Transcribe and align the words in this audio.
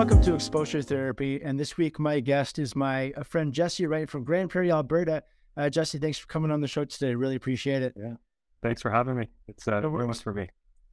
Welcome 0.00 0.22
to 0.22 0.34
Exposure 0.34 0.80
Therapy. 0.80 1.42
And 1.42 1.60
this 1.60 1.76
week, 1.76 1.98
my 1.98 2.20
guest 2.20 2.58
is 2.58 2.74
my 2.74 3.12
uh, 3.18 3.22
friend 3.22 3.52
Jesse 3.52 3.86
Wright 3.86 4.08
from 4.08 4.24
Grande 4.24 4.48
Prairie, 4.48 4.72
Alberta. 4.72 5.22
Uh, 5.58 5.68
Jesse, 5.68 5.98
thanks 5.98 6.16
for 6.16 6.26
coming 6.26 6.50
on 6.50 6.62
the 6.62 6.68
show 6.68 6.86
today. 6.86 7.14
Really 7.14 7.36
appreciate 7.36 7.82
it. 7.82 7.92
Yeah. 7.94 8.14
Thanks 8.62 8.80
for 8.80 8.90
having 8.90 9.14
me. 9.14 9.28
It's 9.46 9.68
uh, 9.68 9.80
No 9.80 9.90
almost 9.90 10.22
for 10.22 10.32
me. 10.32 10.48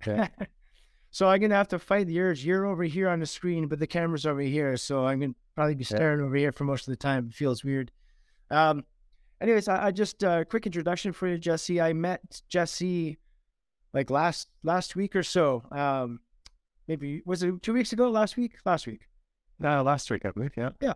Yeah. 0.06 0.28
so 1.12 1.30
I'm 1.30 1.40
going 1.40 1.52
to 1.52 1.56
have 1.56 1.70
to 1.70 1.80
fight 1.80 2.08
the 2.08 2.20
urge. 2.20 2.44
You're 2.44 2.66
over 2.66 2.84
here 2.84 3.08
on 3.08 3.22
the 3.22 3.26
screen, 3.26 3.70
but 3.70 3.80
the 3.80 3.88
camera's 3.88 4.26
over 4.26 4.42
here. 4.42 4.76
So 4.76 5.08
I'm 5.08 5.20
going 5.20 5.36
to 5.36 5.40
probably 5.56 5.76
be 5.76 5.86
Yeah. 5.86 5.96
staring 5.96 6.20
over 6.20 6.36
here 6.36 6.52
for 6.52 6.66
most 6.66 6.86
of 6.86 6.92
the 6.92 6.98
time. 6.98 7.28
It 7.30 7.34
feels 7.34 7.64
weird. 7.64 7.94
Um, 8.52 8.84
anyways, 9.40 9.70
I, 9.70 9.86
I 9.86 9.92
just 9.92 10.22
a 10.22 10.30
uh, 10.30 10.44
quick 10.44 10.66
introduction 10.66 11.14
for 11.14 11.30
you, 11.30 11.38
Jesse. 11.38 11.80
I 11.80 11.94
met 11.94 12.42
Jesse 12.50 13.20
like 13.94 14.10
last 14.10 14.50
last 14.64 14.98
week 14.98 15.16
or 15.16 15.24
so. 15.24 15.64
Um, 15.72 16.20
maybe 16.88 17.22
was 17.26 17.44
it 17.44 17.62
two 17.62 17.74
weeks 17.74 17.94
ago? 17.94 18.10
Last 18.10 18.38
week? 18.38 18.56
Last 18.66 18.88
week. 18.88 19.02
Uh, 19.64 19.84
last 19.84 20.10
week, 20.12 20.26
I 20.26 20.32
believe. 20.32 20.52
Yeah. 20.56 20.70
Yeah. 20.82 20.94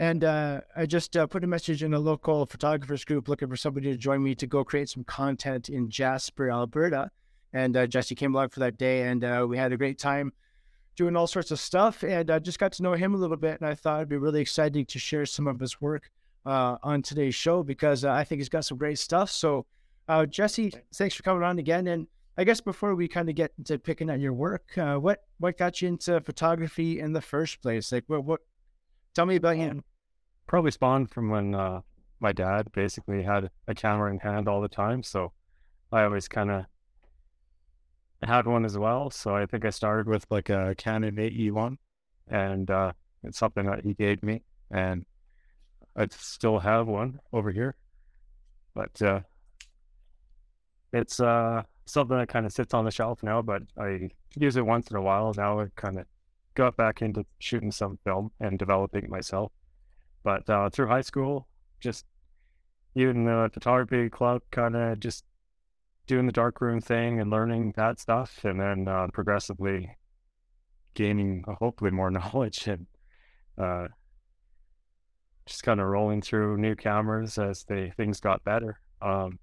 And 0.00 0.22
uh, 0.22 0.60
I 0.76 0.86
just 0.86 1.16
uh, 1.16 1.26
put 1.26 1.42
a 1.42 1.46
message 1.46 1.82
in 1.82 1.92
a 1.92 1.98
local 1.98 2.46
photographers 2.46 3.04
group 3.04 3.28
looking 3.28 3.48
for 3.48 3.56
somebody 3.56 3.90
to 3.90 3.96
join 3.96 4.22
me 4.22 4.34
to 4.36 4.46
go 4.46 4.62
create 4.62 4.88
some 4.88 5.04
content 5.04 5.68
in 5.68 5.90
Jasper, 5.90 6.50
Alberta. 6.50 7.10
And 7.52 7.76
uh, 7.76 7.86
Jesse 7.86 8.14
came 8.14 8.34
along 8.34 8.50
for 8.50 8.60
that 8.60 8.76
day, 8.78 9.02
and 9.08 9.24
uh, 9.24 9.46
we 9.48 9.56
had 9.56 9.72
a 9.72 9.76
great 9.76 9.98
time 9.98 10.32
doing 10.94 11.16
all 11.16 11.26
sorts 11.26 11.50
of 11.50 11.58
stuff. 11.58 12.04
And 12.04 12.30
I 12.30 12.38
just 12.38 12.58
got 12.58 12.72
to 12.72 12.82
know 12.82 12.92
him 12.92 13.14
a 13.14 13.16
little 13.16 13.36
bit, 13.36 13.60
and 13.60 13.68
I 13.68 13.74
thought 13.74 13.96
it'd 13.96 14.08
be 14.08 14.16
really 14.16 14.40
exciting 14.40 14.84
to 14.86 14.98
share 14.98 15.26
some 15.26 15.46
of 15.48 15.58
his 15.58 15.80
work 15.80 16.10
uh, 16.46 16.76
on 16.82 17.02
today's 17.02 17.34
show 17.34 17.62
because 17.62 18.04
uh, 18.04 18.12
I 18.12 18.24
think 18.24 18.40
he's 18.40 18.48
got 18.48 18.64
some 18.64 18.78
great 18.78 18.98
stuff. 18.98 19.30
So, 19.30 19.66
uh, 20.08 20.26
Jesse, 20.26 20.72
thanks 20.94 21.14
for 21.14 21.22
coming 21.22 21.42
on 21.42 21.58
again. 21.58 21.86
And 21.88 22.06
I 22.38 22.44
guess 22.44 22.60
before 22.60 22.94
we 22.94 23.08
kind 23.08 23.28
of 23.28 23.34
get 23.34 23.52
into 23.58 23.80
picking 23.80 24.08
at 24.08 24.20
your 24.20 24.32
work, 24.32 24.78
uh, 24.78 24.94
what 24.94 25.24
what 25.38 25.58
got 25.58 25.82
you 25.82 25.88
into 25.88 26.20
photography 26.20 27.00
in 27.00 27.12
the 27.12 27.20
first 27.20 27.60
place? 27.60 27.90
Like, 27.90 28.04
what 28.06 28.24
what? 28.24 28.40
Tell 29.12 29.26
me 29.26 29.36
about 29.36 29.58
you. 29.58 29.82
Probably 30.46 30.70
spawned 30.70 31.10
from 31.10 31.30
when 31.30 31.56
uh, 31.56 31.80
my 32.20 32.30
dad 32.30 32.70
basically 32.72 33.24
had 33.24 33.50
a 33.66 33.74
camera 33.74 34.12
in 34.12 34.20
hand 34.20 34.46
all 34.46 34.60
the 34.60 34.68
time. 34.68 35.02
So 35.02 35.32
I 35.90 36.04
always 36.04 36.28
kind 36.28 36.52
of 36.52 36.66
had 38.22 38.46
one 38.46 38.64
as 38.64 38.78
well. 38.78 39.10
So 39.10 39.34
I 39.34 39.46
think 39.46 39.64
I 39.64 39.70
started 39.70 40.06
with 40.06 40.24
like 40.30 40.48
a 40.48 40.76
Canon 40.78 41.18
AE-1 41.18 41.76
and 42.28 42.70
uh, 42.70 42.92
it's 43.24 43.38
something 43.38 43.66
that 43.66 43.84
he 43.84 43.94
gave 43.94 44.22
me. 44.22 44.42
And 44.70 45.04
I 45.96 46.06
still 46.10 46.60
have 46.60 46.86
one 46.86 47.18
over 47.32 47.50
here. 47.50 47.76
But 48.74 49.02
uh, 49.02 49.20
it's 50.92 51.18
uh, 51.20 51.62
something 51.88 52.16
that 52.18 52.28
kind 52.28 52.46
of 52.46 52.52
sits 52.52 52.74
on 52.74 52.84
the 52.84 52.90
shelf 52.90 53.22
now, 53.22 53.42
but 53.42 53.62
I 53.78 54.10
use 54.36 54.56
it 54.56 54.66
once 54.66 54.88
in 54.90 54.96
a 54.96 55.02
while. 55.02 55.32
Now 55.36 55.60
I 55.60 55.66
kind 55.76 55.98
of 55.98 56.06
got 56.54 56.76
back 56.76 57.02
into 57.02 57.24
shooting 57.38 57.70
some 57.72 57.98
film 58.04 58.30
and 58.40 58.58
developing 58.58 59.08
myself. 59.08 59.52
But 60.22 60.48
uh, 60.50 60.70
through 60.70 60.88
high 60.88 61.02
school, 61.02 61.48
just 61.80 62.04
even 62.94 63.24
the 63.24 63.50
photography 63.52 64.10
club, 64.10 64.42
kind 64.50 64.76
of 64.76 65.00
just 65.00 65.24
doing 66.06 66.26
the 66.26 66.32
darkroom 66.32 66.80
thing 66.80 67.20
and 67.20 67.30
learning 67.30 67.74
that 67.76 68.00
stuff, 68.00 68.44
and 68.44 68.60
then 68.60 68.88
uh, 68.88 69.06
progressively 69.12 69.96
gaining 70.94 71.44
uh, 71.46 71.54
hopefully 71.54 71.90
more 71.90 72.10
knowledge 72.18 72.66
and 72.66 72.86
uh, 73.56 73.86
just 75.46 75.62
kind 75.62 75.80
of 75.80 75.86
rolling 75.86 76.20
through 76.20 76.58
new 76.58 76.74
cameras 76.74 77.38
as 77.38 77.64
they 77.64 77.92
things 77.96 78.20
got 78.20 78.44
better. 78.44 78.80
Um, 79.00 79.38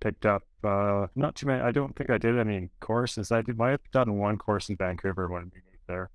picked 0.00 0.26
up 0.26 0.42
uh, 0.62 1.06
not 1.14 1.34
too 1.34 1.46
many. 1.46 1.62
I 1.62 1.70
don't 1.70 1.94
think 1.96 2.10
I 2.10 2.18
did 2.18 2.38
any 2.38 2.70
courses. 2.80 3.30
I 3.30 3.42
did 3.42 3.58
might 3.58 3.70
have 3.70 3.90
done 3.92 4.18
one 4.18 4.38
course 4.38 4.68
in 4.68 4.76
Vancouver 4.76 5.28
when 5.28 5.44
we 5.54 5.60
moved 5.70 5.84
there, 5.86 6.10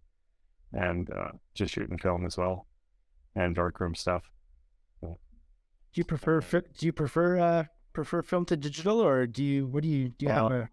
and 0.73 1.09
uh, 1.11 1.31
just 1.53 1.73
shooting 1.73 1.97
film 1.97 2.25
as 2.25 2.38
well, 2.38 2.67
and 3.35 3.55
darkroom 3.55 3.95
stuff. 3.95 4.23
Do 5.01 5.17
you 5.95 6.06
prefer 6.06 6.41
do 6.41 6.85
you 6.85 6.94
prefer 6.94 7.40
uh 7.40 7.63
prefer 7.94 8.22
film 8.22 8.45
to 8.45 8.56
digital 8.56 9.00
or 9.01 9.25
do 9.25 9.44
you 9.44 9.66
what 9.66 9.81
do 9.81 9.90
you 9.90 10.09
do 10.09 10.28
you 10.28 10.31
have 10.31 10.51
a 10.51 10.69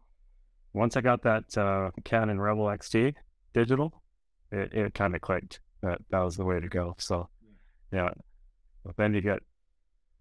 Once 0.74 0.96
I 0.96 1.00
got 1.00 1.22
that 1.22 1.56
uh, 1.56 1.90
Canon 2.04 2.38
Rebel 2.38 2.66
XT 2.66 3.14
digital, 3.54 4.02
it, 4.52 4.74
it 4.74 4.94
kind 4.94 5.14
of 5.14 5.22
clicked 5.22 5.60
that 5.82 5.98
that 6.10 6.20
was 6.20 6.36
the 6.36 6.44
way 6.44 6.60
to 6.60 6.68
go. 6.68 6.94
So, 6.98 7.28
yeah. 7.92 8.10
But 8.84 8.96
then 8.96 9.14
you 9.14 9.20
get 9.20 9.40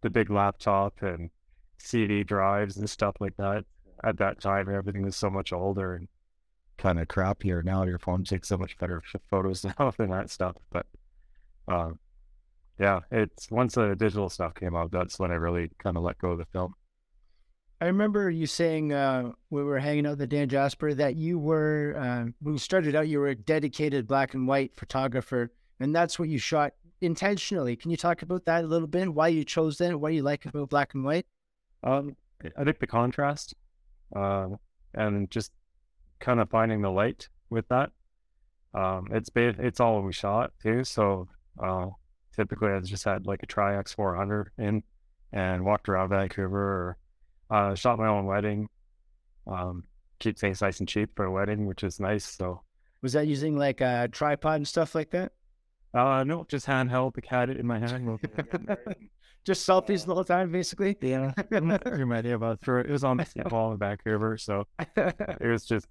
the 0.02 0.10
big 0.10 0.30
laptop 0.30 1.02
and 1.02 1.30
CD 1.78 2.24
drives 2.24 2.78
and 2.78 2.90
stuff 2.90 3.16
like 3.20 3.36
that. 3.38 3.66
At 4.04 4.18
that 4.18 4.42
time, 4.42 4.74
everything 4.74 5.04
was 5.04 5.16
so 5.16 5.30
much 5.30 5.54
older 5.54 5.96
and 5.96 6.08
kind 6.78 7.00
of 7.00 7.08
crappier. 7.08 7.64
Now 7.64 7.84
your 7.84 8.00
phone 8.00 8.24
takes 8.24 8.50
so 8.50 8.58
much 8.58 8.78
better 8.78 9.02
photos 9.30 9.66
now 9.80 9.92
than 9.98 10.10
that 10.12 10.30
stuff. 10.30 10.56
But, 10.72 10.86
um, 11.68 12.00
yeah, 12.80 13.00
it's 13.12 13.50
once 13.50 13.76
the 13.76 13.96
digital 13.96 14.30
stuff 14.30 14.56
came 14.56 14.76
out, 14.76 14.92
that's 14.92 15.18
when 15.18 15.32
I 15.32 15.36
really 15.36 15.72
kind 15.80 15.98
of 15.98 16.04
let 16.04 16.18
go 16.18 16.32
of 16.32 16.40
the 16.40 16.46
film. 16.46 16.74
I 17.82 17.88
remember 17.88 18.30
you 18.30 18.48
saying 18.48 18.94
uh 18.94 19.32
we 19.50 19.62
were 19.62 19.80
hanging 19.80 20.06
out 20.06 20.18
with 20.18 20.30
Dan 20.30 20.48
Jasper 20.48 20.94
that 20.94 21.18
you 21.18 21.38
were 21.38 21.96
uh, 21.98 22.32
when 22.42 22.54
you 22.56 22.58
started 22.58 22.96
out 22.96 23.10
you 23.10 23.20
were 23.20 23.28
a 23.28 23.36
dedicated 23.36 24.08
black 24.08 24.34
and 24.34 24.48
white 24.48 24.72
photographer 24.76 25.52
and 25.82 25.94
that's 25.94 26.18
what 26.18 26.30
you 26.30 26.38
shot 26.38 26.74
intentionally. 27.02 27.76
Can 27.76 27.92
you 27.92 27.98
talk 27.98 28.22
about 28.22 28.46
that 28.46 28.64
a 28.64 28.68
little 28.68 28.88
bit? 28.88 29.14
Why 29.14 29.28
you 29.28 29.44
chose 29.44 29.78
that? 29.80 30.00
What 30.00 30.10
do 30.10 30.16
you 30.16 30.24
like 30.24 30.46
about 30.46 30.70
black 30.70 30.94
and 30.94 31.04
white? 31.04 31.26
Um, 31.86 32.16
I 32.58 32.64
think 32.64 32.80
the 32.80 32.88
contrast, 32.88 33.54
um, 34.16 34.58
and 34.94 35.30
just 35.32 35.52
kind 36.20 36.40
of 36.40 36.50
finding 36.50 36.82
the 36.82 36.90
light 36.90 37.30
with 37.50 37.68
that. 37.70 37.92
Um, 38.74 39.08
it's 39.12 39.30
ba- 39.30 39.56
it's 39.60 39.80
all 39.80 40.02
we 40.02 40.12
shot 40.12 40.52
too. 40.62 40.84
So 40.84 41.28
uh, 41.64 41.88
typically, 42.36 42.72
I 42.72 42.80
just 42.82 43.04
had 43.06 43.26
like 43.26 43.44
a 43.44 43.46
Tri-X 43.46 43.94
400 43.94 44.50
in 44.58 44.84
and 45.32 45.64
walked 45.64 45.88
around 45.90 46.10
Vancouver 46.10 46.58
or 46.58 46.98
uh, 47.56 47.76
shot 47.76 48.00
my 48.00 48.08
own 48.08 48.26
wedding. 48.26 48.68
Um, 49.48 49.84
keep 50.20 50.38
things 50.38 50.62
nice 50.62 50.80
and 50.80 50.90
cheap 50.90 51.12
for 51.16 51.26
a 51.26 51.32
wedding, 51.32 51.66
which 51.68 51.84
is 51.84 52.00
nice. 52.00 52.26
So 52.26 52.62
Was 53.02 53.14
that 53.14 53.28
using 53.28 53.58
like 53.58 53.82
a 53.82 54.10
tripod 54.12 54.56
and 54.58 54.68
stuff 54.68 54.96
like 54.96 55.12
that? 55.12 55.32
uh, 55.94 56.24
no, 56.26 56.46
just 56.50 56.66
handheld. 56.68 57.14
I 57.32 57.36
had 57.36 57.50
it 57.50 57.58
in 57.58 57.66
my 57.68 57.80
hand. 57.80 58.20
Just 59.46 59.68
selfies 59.68 60.06
the 60.06 60.14
whole 60.14 60.24
time, 60.24 60.52
basically. 60.52 60.98
yeah, 61.02 61.32
your 61.52 62.14
idea 62.14 62.36
about 62.36 62.62
through 62.62 62.82
it. 62.82 62.88
It 62.88 62.92
was 62.92 63.04
on 63.04 63.18
the 63.18 63.26
wall 63.50 63.72
in 63.72 63.78
Vancouver, 63.78 64.38
so 64.38 64.66
it 64.98 65.48
was 65.48 65.66
just 65.66 65.88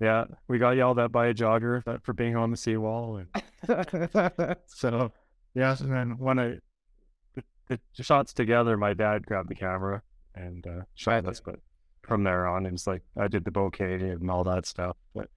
yeah 0.00 0.24
we 0.46 0.58
got 0.58 0.76
yelled 0.76 0.98
at 0.98 1.12
by 1.12 1.26
a 1.26 1.34
jogger 1.34 1.82
for 2.02 2.12
being 2.12 2.36
on 2.36 2.50
the 2.50 2.56
seawall 2.56 3.16
and 3.16 4.56
so 4.66 5.12
yeah 5.54 5.76
and 5.80 5.92
then 5.92 6.18
when 6.18 6.38
i 6.38 6.54
the, 7.68 7.78
the 7.96 8.02
shots 8.02 8.32
together 8.32 8.76
my 8.76 8.94
dad 8.94 9.26
grabbed 9.26 9.48
the 9.48 9.54
camera 9.54 10.02
and 10.34 10.66
uh 10.66 10.82
shot 10.94 11.26
us 11.26 11.40
but 11.40 11.56
from 12.02 12.22
there 12.22 12.46
on 12.46 12.64
it 12.64 12.72
was 12.72 12.86
like 12.86 13.02
i 13.18 13.26
did 13.28 13.44
the 13.44 13.50
bouquet 13.50 13.94
and 13.94 14.30
all 14.30 14.44
that 14.44 14.66
stuff 14.66 14.96
but 15.14 15.28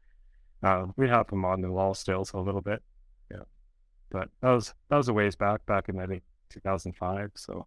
uh 0.64 0.86
we 0.96 1.08
have 1.08 1.28
them 1.28 1.44
on 1.44 1.62
the 1.62 1.72
wall 1.72 1.94
still 1.94 2.24
so 2.24 2.40
a 2.40 2.42
little 2.42 2.62
bit 2.62 2.82
yeah 3.32 3.44
but 4.12 4.30
that 4.42 4.52
was 4.52 4.74
that 4.90 4.98
was 4.98 5.08
a 5.08 5.14
ways 5.14 5.36
back 5.36 5.66
back 5.66 5.90
in 5.90 6.00
i 6.00 6.06
think 6.06 6.24
2005 6.52 7.32
so 7.36 7.66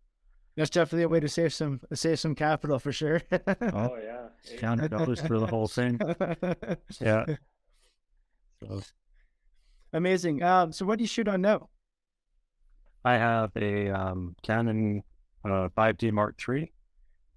That's 0.57 0.71
definitely 0.71 1.05
a 1.05 1.09
way 1.09 1.21
to 1.21 1.29
save 1.29 1.53
some 1.53 1.81
save 1.93 2.21
some 2.21 2.35
capital 2.35 2.79
for 2.79 2.93
sure. 2.93 3.21
oh 3.33 3.97
yeah 4.03 4.29
counted 4.59 4.91
dollars 4.91 5.21
for 5.21 5.39
the 5.39 5.47
whole 5.47 5.69
thing 5.69 5.99
yeah 7.01 7.25
so 8.63 8.81
Amazing. 9.95 10.43
Um, 10.43 10.73
so 10.73 10.85
what 10.85 10.99
do 10.99 11.05
you 11.05 11.09
shoot 11.09 11.29
on 11.29 11.41
now? 11.41 11.69
I 13.05 13.15
have 13.15 13.53
a 13.55 13.91
um, 13.91 14.35
Canon 14.43 15.05
uh, 15.45 15.69
5D 15.79 16.11
Mark 16.11 16.37
III 16.49 16.73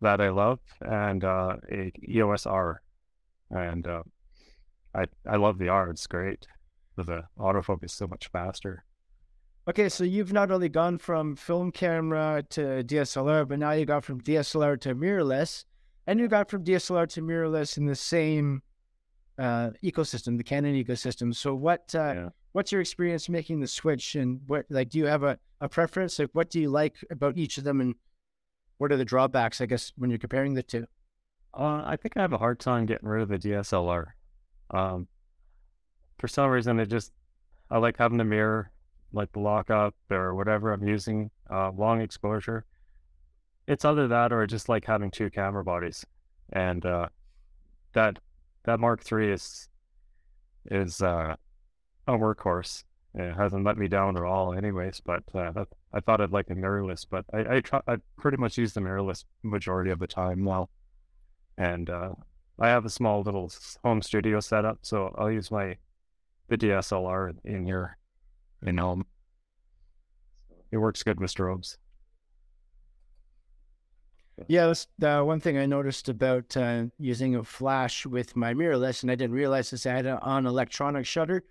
that 0.02 0.20
I 0.20 0.30
love, 0.30 0.60
and 0.82 1.24
uh, 1.24 1.58
a 1.72 1.92
EOS 2.10 2.48
R, 2.48 2.82
and 3.52 3.86
uh, 3.86 4.02
I 4.96 5.06
I 5.30 5.36
love 5.36 5.60
the 5.60 5.70
R. 5.70 5.92
It's 5.92 6.08
great. 6.08 6.48
The 6.96 7.26
autofocus 7.38 7.92
so 7.92 8.08
much 8.08 8.28
faster. 8.32 8.84
Okay, 9.68 9.90
so 9.90 10.06
you've 10.06 10.32
not 10.32 10.50
only 10.50 10.70
gone 10.70 10.98
from 10.98 11.36
film 11.36 11.72
camera 11.72 12.42
to 12.52 12.84
DSLR, 12.86 13.46
but 13.46 13.60
now 13.60 13.72
you 13.72 13.86
got 13.86 14.06
from 14.06 14.22
DSLR 14.22 14.80
to 14.80 14.96
mirrorless, 14.96 15.66
and 16.06 16.20
you 16.22 16.30
got 16.30 16.50
from 16.50 16.64
DSLR 16.64 17.08
to 17.10 17.22
mirrorless 17.22 17.78
in 17.78 17.86
the 17.86 17.96
same 17.96 18.62
uh, 19.38 19.72
ecosystem, 19.84 20.38
the 20.38 20.44
Canon 20.44 20.74
ecosystem. 20.74 21.36
So 21.36 21.54
what 21.54 21.94
uh, 21.94 22.14
Yeah. 22.16 22.30
what's 22.54 22.72
your 22.72 22.80
experience 22.80 23.28
making 23.28 23.60
the 23.60 23.68
switch, 23.68 24.16
and 24.16 24.40
what 24.48 24.66
like 24.70 24.90
do 24.90 25.00
you 25.00 25.06
have 25.06 25.24
a, 25.24 25.38
a 25.60 25.68
preference? 25.68 26.18
Like 26.18 26.30
what 26.32 26.50
do 26.50 26.62
you 26.62 26.70
like 26.70 26.96
about 27.12 27.38
each 27.38 27.58
of 27.58 27.66
them, 27.66 27.82
and 27.82 27.96
what 28.78 28.94
are 28.94 28.98
the 28.98 29.06
drawbacks? 29.06 29.60
I 29.60 29.66
guess 29.66 29.92
when 29.98 30.10
you're 30.10 30.18
comparing 30.18 30.54
the 30.54 30.64
two. 30.64 30.88
Uh, 31.54 31.84
I 31.86 31.98
think 32.02 32.16
I 32.16 32.22
have 32.22 32.34
a 32.34 32.38
hard 32.38 32.60
time 32.60 32.86
getting 32.86 33.10
rid 33.10 33.22
of 33.22 33.28
the 33.30 33.38
DSLR. 33.38 34.06
Um, 34.72 35.08
for 36.20 36.30
some 36.30 36.50
reason, 36.52 36.80
it 36.80 36.86
just 36.86 37.12
I 37.70 37.80
like 37.80 37.98
having 37.98 38.18
the 38.18 38.24
mirror, 38.24 38.72
like 39.14 39.32
the 39.32 39.40
lockup 39.40 39.96
or 40.12 40.36
whatever 40.36 40.74
I'm 40.74 40.88
using, 40.88 41.32
uh, 41.50 41.72
long 41.72 42.02
exposure. 42.02 42.66
It's 43.68 43.86
either 43.86 44.08
that 44.08 44.32
or 44.32 44.46
just 44.48 44.70
like 44.70 44.86
having 44.86 45.12
two 45.12 45.30
camera 45.30 45.64
bodies, 45.64 46.06
and 46.52 46.86
uh, 46.86 47.08
that 47.94 48.20
that 48.64 48.80
Mark 48.80 49.04
III 49.12 49.32
is 49.32 49.70
is 50.70 51.02
uh, 51.02 51.36
a 52.08 52.12
workhorse. 52.14 52.84
it 53.14 53.34
hasn't 53.34 53.66
let 53.66 53.78
me 53.78 53.88
down 53.88 54.18
at 54.18 54.24
all, 54.24 54.54
anyways. 54.54 55.02
But 55.02 55.24
uh, 55.36 55.66
I 55.94 56.00
thought 56.00 56.22
I'd 56.22 56.32
like 56.32 56.50
a 56.50 56.56
mirrorless, 56.56 57.06
but 57.10 57.26
I 57.34 57.58
I, 57.58 57.60
try, 57.62 57.82
I 57.88 57.98
pretty 58.18 58.38
much 58.38 58.58
use 58.58 58.74
the 58.74 58.82
mirrorless 58.82 59.26
majority 59.44 59.92
of 59.92 60.00
the 60.00 60.08
time 60.08 60.44
now, 60.44 60.70
and 61.58 61.90
uh, 61.90 62.12
I 62.60 62.70
have 62.70 62.86
a 62.86 62.90
small 62.90 63.22
little 63.22 63.52
home 63.84 64.02
studio 64.02 64.40
setup, 64.40 64.80
so 64.82 65.14
I'll 65.18 65.32
use 65.32 65.52
my 65.52 65.78
the 66.48 66.58
DSLR 66.58 67.36
in 67.44 67.66
here 67.66 67.98
in 68.62 68.78
home. 68.78 69.06
It 70.72 70.78
works 70.78 71.04
good 71.04 71.20
with 71.20 71.34
strobes. 71.34 71.78
Yeah, 74.48 74.68
that's 74.68 74.88
the 75.00 75.24
one 75.24 75.40
thing 75.40 75.58
I 75.58 75.66
noticed 75.66 76.10
about 76.10 76.56
uh, 76.56 76.86
using 77.00 77.36
a 77.36 77.44
flash 77.44 78.06
with 78.06 78.36
my 78.36 78.54
mirrorless, 78.54 79.02
and 79.02 79.12
I 79.12 79.16
didn't 79.16 79.36
realize 79.36 79.72
this. 79.72 79.86
I 79.88 79.94
had 79.94 80.06
it 80.06 80.22
on 80.22 80.46
electronic 80.46 81.08
shutter, 81.08 81.44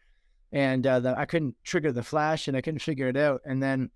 and 0.52 0.86
uh, 0.86 1.00
the, 1.00 1.18
I 1.18 1.24
couldn't 1.24 1.56
trigger 1.64 1.90
the 1.90 2.04
flash, 2.04 2.46
and 2.46 2.56
I 2.56 2.60
couldn't 2.60 2.78
figure 2.80 3.08
it 3.08 3.16
out. 3.16 3.40
And 3.44 3.60
then 3.60 3.90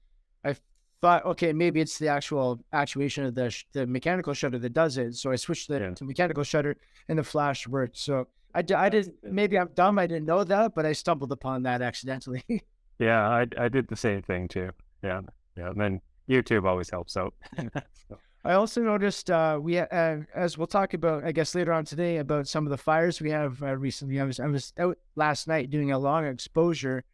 I 0.44 0.56
thought, 1.00 1.24
okay, 1.24 1.52
maybe 1.52 1.80
it's 1.80 1.98
the 2.00 2.08
actual 2.08 2.60
actuation 2.72 3.24
of 3.24 3.36
the 3.36 3.50
sh- 3.50 3.64
the 3.72 3.86
mechanical 3.86 4.34
shutter 4.34 4.58
that 4.58 4.72
does 4.72 4.98
it. 4.98 5.14
So 5.14 5.30
I 5.30 5.36
switched 5.36 5.70
it 5.70 5.80
Yeah. 5.80 5.94
to 5.94 6.04
mechanical 6.04 6.42
shutter, 6.42 6.76
and 7.08 7.16
the 7.16 7.22
flash 7.24 7.68
worked. 7.68 7.96
So 7.96 8.26
I, 8.56 8.62
d- 8.62 8.74
I 8.74 8.88
did 8.88 9.12
maybe 9.22 9.56
I'm 9.56 9.68
dumb. 9.74 10.00
I 10.00 10.08
didn't 10.08 10.26
know 10.26 10.42
that, 10.42 10.74
but 10.74 10.84
I 10.84 10.94
stumbled 10.94 11.30
upon 11.30 11.62
that 11.62 11.80
accidentally. 11.80 12.42
Yeah, 13.00 13.28
I 13.28 13.46
I 13.58 13.68
did 13.68 13.88
the 13.88 13.96
same 13.96 14.22
thing 14.22 14.46
too. 14.46 14.70
Yeah, 15.02 15.22
yeah. 15.56 15.70
And 15.70 15.80
then 15.80 16.00
YouTube 16.28 16.66
always 16.66 16.90
helps 16.90 17.16
out. 17.16 17.34
So, 18.08 18.18
I 18.42 18.54
also 18.54 18.80
noticed 18.80 19.30
uh, 19.30 19.58
we, 19.60 19.78
uh, 19.78 20.16
as 20.34 20.56
we'll 20.56 20.66
talk 20.66 20.94
about, 20.94 21.24
I 21.24 21.32
guess 21.32 21.54
later 21.54 21.74
on 21.74 21.84
today, 21.84 22.16
about 22.16 22.48
some 22.48 22.64
of 22.64 22.70
the 22.70 22.78
fires 22.78 23.20
we 23.20 23.30
have 23.30 23.62
uh, 23.62 23.76
recently. 23.76 24.18
I 24.18 24.24
was 24.24 24.40
I 24.40 24.46
was 24.46 24.72
out 24.78 24.96
last 25.14 25.46
night 25.46 25.68
doing 25.68 25.92
a 25.92 25.98
long 25.98 26.24
exposure, 26.24 27.04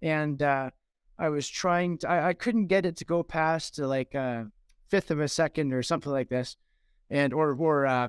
and 0.00 0.42
uh, 0.42 0.70
I 1.18 1.28
was 1.28 1.46
trying. 1.46 1.98
To, 1.98 2.08
I, 2.08 2.28
I 2.28 2.32
couldn't 2.32 2.68
get 2.68 2.86
it 2.86 2.96
to 2.96 3.04
go 3.04 3.22
past 3.22 3.78
uh, 3.78 3.86
like 3.86 4.14
a 4.14 4.48
fifth 4.88 5.10
of 5.10 5.20
a 5.20 5.28
second 5.28 5.74
or 5.74 5.82
something 5.82 6.10
like 6.10 6.30
this, 6.30 6.56
and 7.10 7.34
or 7.34 7.54
or 7.54 7.84
uh, 7.84 8.08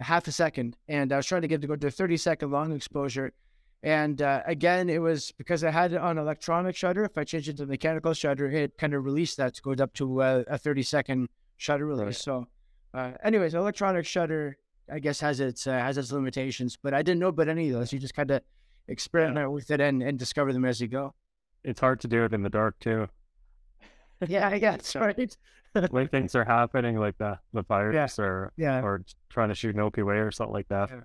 half 0.00 0.26
a 0.28 0.32
second. 0.32 0.78
And 0.88 1.12
I 1.12 1.16
was 1.18 1.26
trying 1.26 1.42
to 1.42 1.48
get 1.48 1.56
it 1.56 1.62
to 1.62 1.68
go 1.68 1.76
to 1.76 1.88
a 1.88 1.90
thirty 1.90 2.16
second 2.16 2.50
long 2.50 2.72
exposure. 2.72 3.34
And 3.82 4.22
uh, 4.22 4.42
again, 4.46 4.88
it 4.88 5.00
was 5.00 5.32
because 5.32 5.64
I 5.64 5.70
had 5.70 5.92
it 5.92 5.98
on 5.98 6.16
electronic 6.18 6.76
shutter. 6.76 7.04
If 7.04 7.18
I 7.18 7.24
changed 7.24 7.48
it 7.48 7.56
to 7.56 7.66
mechanical 7.66 8.14
shutter, 8.14 8.48
it 8.48 8.78
kind 8.78 8.94
of 8.94 9.04
released 9.04 9.36
that 9.38 9.54
to 9.54 9.62
go 9.62 9.72
up 9.72 9.92
to 9.94 10.22
uh, 10.22 10.44
a 10.46 10.56
thirty 10.56 10.82
second 10.84 11.28
shutter 11.56 11.84
release. 11.86 12.04
Right. 12.06 12.14
So, 12.14 12.46
uh, 12.94 13.12
anyways, 13.24 13.54
electronic 13.54 14.06
shutter, 14.06 14.56
I 14.92 15.00
guess, 15.00 15.18
has 15.20 15.40
its 15.40 15.66
uh, 15.66 15.72
has 15.72 15.98
its 15.98 16.12
limitations, 16.12 16.78
but 16.80 16.94
I 16.94 17.02
didn't 17.02 17.18
know 17.20 17.28
about 17.28 17.48
any 17.48 17.70
of 17.70 17.74
those. 17.74 17.92
You 17.92 17.98
just 17.98 18.14
kind 18.14 18.30
of 18.30 18.42
experiment 18.86 19.50
with 19.50 19.70
it 19.72 19.80
and, 19.80 20.00
and 20.02 20.16
discover 20.18 20.52
them 20.52 20.64
as 20.64 20.80
you 20.80 20.86
go. 20.88 21.14
it's 21.64 21.80
hard 21.80 22.00
to 22.00 22.08
do 22.08 22.24
it 22.24 22.32
in 22.32 22.42
the 22.42 22.50
dark 22.50 22.78
too. 22.78 23.08
Yeah, 24.28 24.48
I 24.48 24.58
guess 24.66 24.94
right. 24.94 25.36
when 25.90 26.06
things 26.08 26.34
are 26.36 26.44
happening 26.44 26.98
like 26.98 27.18
the 27.18 27.38
the 27.52 27.62
fires 27.68 28.18
or 28.18 28.52
Yeah, 28.56 28.80
or 28.80 29.04
trying 29.28 29.48
to 29.48 29.54
shoot 29.56 29.74
Milky 29.74 30.02
Way 30.02 30.16
or 30.18 30.30
something 30.30 30.52
like 30.52 30.68
that. 30.68 30.90
Yeah. 30.90 31.00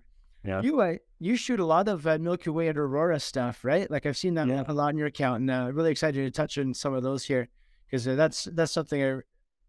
Yeah. 0.47 0.61
you 0.61 0.79
uh, 0.81 0.95
you 1.19 1.35
shoot 1.35 1.59
a 1.59 1.65
lot 1.65 1.87
of 1.89 2.07
uh, 2.07 2.17
Milky 2.17 2.49
Way 2.49 2.69
and 2.69 2.77
Aurora 2.77 3.19
stuff, 3.19 3.65
right? 3.65 3.89
Like 3.91 4.05
I've 4.05 4.15
seen 4.17 4.35
that 4.35 4.47
Yeah. 4.47 4.63
a 4.67 4.73
lot 4.73 4.91
in 4.93 4.97
your 4.97 5.07
account, 5.07 5.41
and 5.41 5.51
uh, 5.51 5.69
really 5.73 5.91
excited 5.91 6.23
to 6.23 6.31
touch 6.31 6.57
on 6.57 6.73
some 6.73 6.93
of 6.93 7.03
those 7.03 7.25
here 7.25 7.49
because 7.85 8.07
uh, 8.07 8.15
that's 8.15 8.45
that's 8.53 8.71
something 8.71 9.03
I 9.03 9.19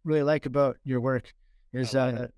really 0.05 0.23
like 0.23 0.47
about 0.47 0.77
your 0.85 1.01
work 1.01 1.35
is 1.73 1.95
uh, 1.95 2.29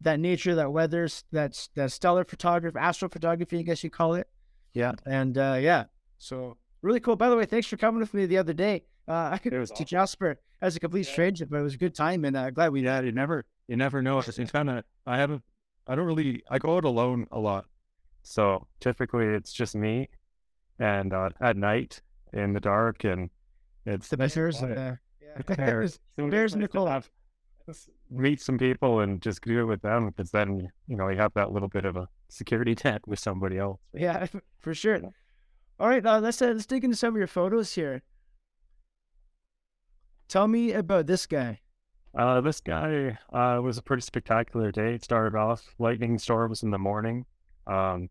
that 0.00 0.20
nature, 0.20 0.54
that 0.56 0.72
weathers, 0.72 1.24
that's 1.32 1.68
that 1.76 1.92
stellar 1.92 2.24
photography, 2.24 2.76
astrophotography, 2.78 3.60
I 3.60 3.62
guess 3.62 3.82
you 3.84 3.90
call 3.90 4.14
it. 4.14 4.28
Yeah. 4.74 4.92
And 5.06 5.38
uh, 5.38 5.58
yeah, 5.60 5.84
so 6.18 6.56
really 6.82 7.00
cool. 7.00 7.16
By 7.16 7.28
the 7.30 7.36
way, 7.36 7.46
thanks 7.46 7.66
for 7.68 7.76
coming 7.76 8.00
with 8.00 8.12
me 8.12 8.26
the 8.26 8.38
other 8.38 8.52
day. 8.52 8.84
Uh, 9.06 9.30
I 9.32 9.38
could 9.38 9.52
It 9.52 9.58
was 9.58 9.70
to 9.70 9.74
awesome. 9.76 9.86
Jasper 9.86 10.40
as 10.60 10.76
a 10.76 10.80
complete 10.80 11.06
Yeah. 11.06 11.12
stranger, 11.12 11.46
but 11.46 11.58
it 11.58 11.62
was 11.62 11.74
a 11.74 11.78
good 11.78 11.94
time, 11.94 12.24
and 12.24 12.36
uh, 12.36 12.50
glad 12.50 12.72
we 12.72 12.82
had 12.82 13.04
it. 13.04 13.14
never 13.14 13.44
you 13.68 13.76
never 13.76 14.02
know. 14.02 14.18
It's 14.18 14.50
kind 14.50 14.68
of 14.70 14.84
I 15.06 15.16
haven't 15.18 15.42
I 15.88 15.94
don't 15.94 16.06
really 16.06 16.42
I 16.50 16.58
go 16.58 16.76
out 16.76 16.84
alone 16.84 17.26
a 17.32 17.38
lot. 17.38 17.64
So 18.22 18.66
typically 18.80 19.26
it's 19.26 19.52
just 19.52 19.74
me, 19.74 20.08
and 20.78 21.12
uh, 21.14 21.30
at 21.40 21.56
night 21.56 22.02
in 22.32 22.52
the 22.52 22.60
dark, 22.60 23.04
and 23.04 23.30
it's 23.86 24.08
the 24.08 24.16
bears. 24.18 24.58
quiet. 24.58 24.78
Uh, 24.78 24.94
It's 25.36 25.56
bears. 25.56 26.00
Bears 26.16 26.54
in 26.54 26.60
the 26.60 26.84
have- 26.86 27.08
Meet 28.10 28.40
some 28.40 28.56
people 28.58 29.00
and 29.00 29.20
just 29.20 29.42
do 29.42 29.60
it 29.60 29.64
with 29.64 29.82
them 29.82 30.06
because 30.08 30.30
then 30.30 30.70
you 30.86 30.96
know 30.96 31.08
you 31.08 31.18
have 31.18 31.32
that 31.34 31.52
little 31.52 31.68
bit 31.68 31.84
of 31.84 31.96
a 31.96 32.08
security 32.28 32.74
net 32.84 33.06
with 33.06 33.18
somebody 33.18 33.58
else. 33.58 33.78
Yeah, 33.92 34.26
for 34.60 34.74
sure. 34.74 35.00
All 35.78 35.88
right, 35.88 36.04
uh, 36.04 36.18
let's 36.18 36.40
uh, 36.40 36.46
let's 36.48 36.66
dig 36.66 36.84
into 36.84 36.96
some 36.96 37.14
of 37.14 37.18
your 37.18 37.26
photos 37.26 37.74
here. 37.74 38.02
Tell 40.28 40.48
me 40.48 40.72
about 40.72 41.06
this 41.06 41.26
guy. 41.26 41.60
Uh, 42.16 42.40
this 42.40 42.60
guy 42.60 43.18
uh, 43.32 43.60
was 43.62 43.78
a 43.78 43.82
pretty 43.82 44.02
spectacular 44.02 44.72
day. 44.72 44.94
It 44.94 45.04
started 45.04 45.36
off 45.36 45.74
lightning 45.78 46.18
storms 46.18 46.62
in 46.62 46.70
the 46.70 46.78
morning. 46.78 47.26
Um, 47.66 48.08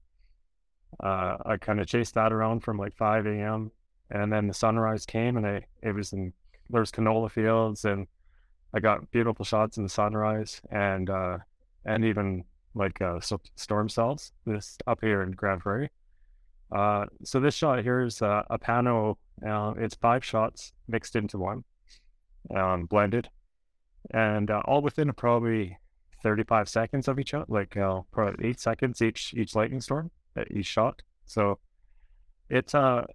uh, 1.03 1.37
I 1.45 1.57
kind 1.57 1.79
of 1.79 1.87
chased 1.87 2.13
that 2.13 2.31
around 2.31 2.61
from 2.61 2.77
like 2.77 2.95
5 2.95 3.25
a.m. 3.25 3.71
and 4.11 4.31
then 4.31 4.47
the 4.47 4.53
sunrise 4.53 5.05
came 5.05 5.35
and 5.35 5.45
I 5.45 5.65
it 5.81 5.93
was 5.93 6.13
in 6.13 6.33
there 6.69 6.79
was 6.79 6.91
canola 6.91 7.29
fields 7.29 7.85
and 7.85 8.07
I 8.73 8.79
got 8.79 9.11
beautiful 9.11 9.45
shots 9.45 9.77
in 9.77 9.83
the 9.83 9.89
sunrise 9.89 10.61
and 10.71 11.09
uh, 11.09 11.39
and 11.85 12.05
even 12.05 12.45
like 12.73 13.01
uh, 13.01 13.19
storm 13.55 13.89
cells 13.89 14.31
this 14.45 14.77
up 14.87 14.99
here 15.01 15.23
in 15.23 15.31
Grande 15.31 15.61
Prairie. 15.61 15.89
Uh, 16.71 17.05
so 17.23 17.39
this 17.39 17.55
shot 17.55 17.83
here 17.83 18.01
is 18.01 18.21
a 18.21 18.45
pano. 18.61 19.17
It's 19.77 19.95
five 19.95 20.23
shots 20.23 20.73
mixed 20.87 21.15
into 21.15 21.37
one, 21.37 21.63
um, 22.55 22.85
blended 22.85 23.29
and 24.11 24.49
uh, 24.49 24.61
all 24.65 24.81
within 24.81 25.11
probably 25.13 25.77
35 26.23 26.69
seconds 26.69 27.07
of 27.07 27.19
each 27.19 27.33
other, 27.33 27.45
like 27.47 27.77
uh, 27.77 28.01
probably 28.11 28.49
eight 28.49 28.59
seconds 28.59 29.01
each 29.01 29.33
each 29.35 29.55
lightning 29.55 29.81
storm, 29.81 30.11
each 30.51 30.65
shot. 30.65 31.01
So 31.25 31.59
it's 32.49 32.73
uh, 32.73 33.05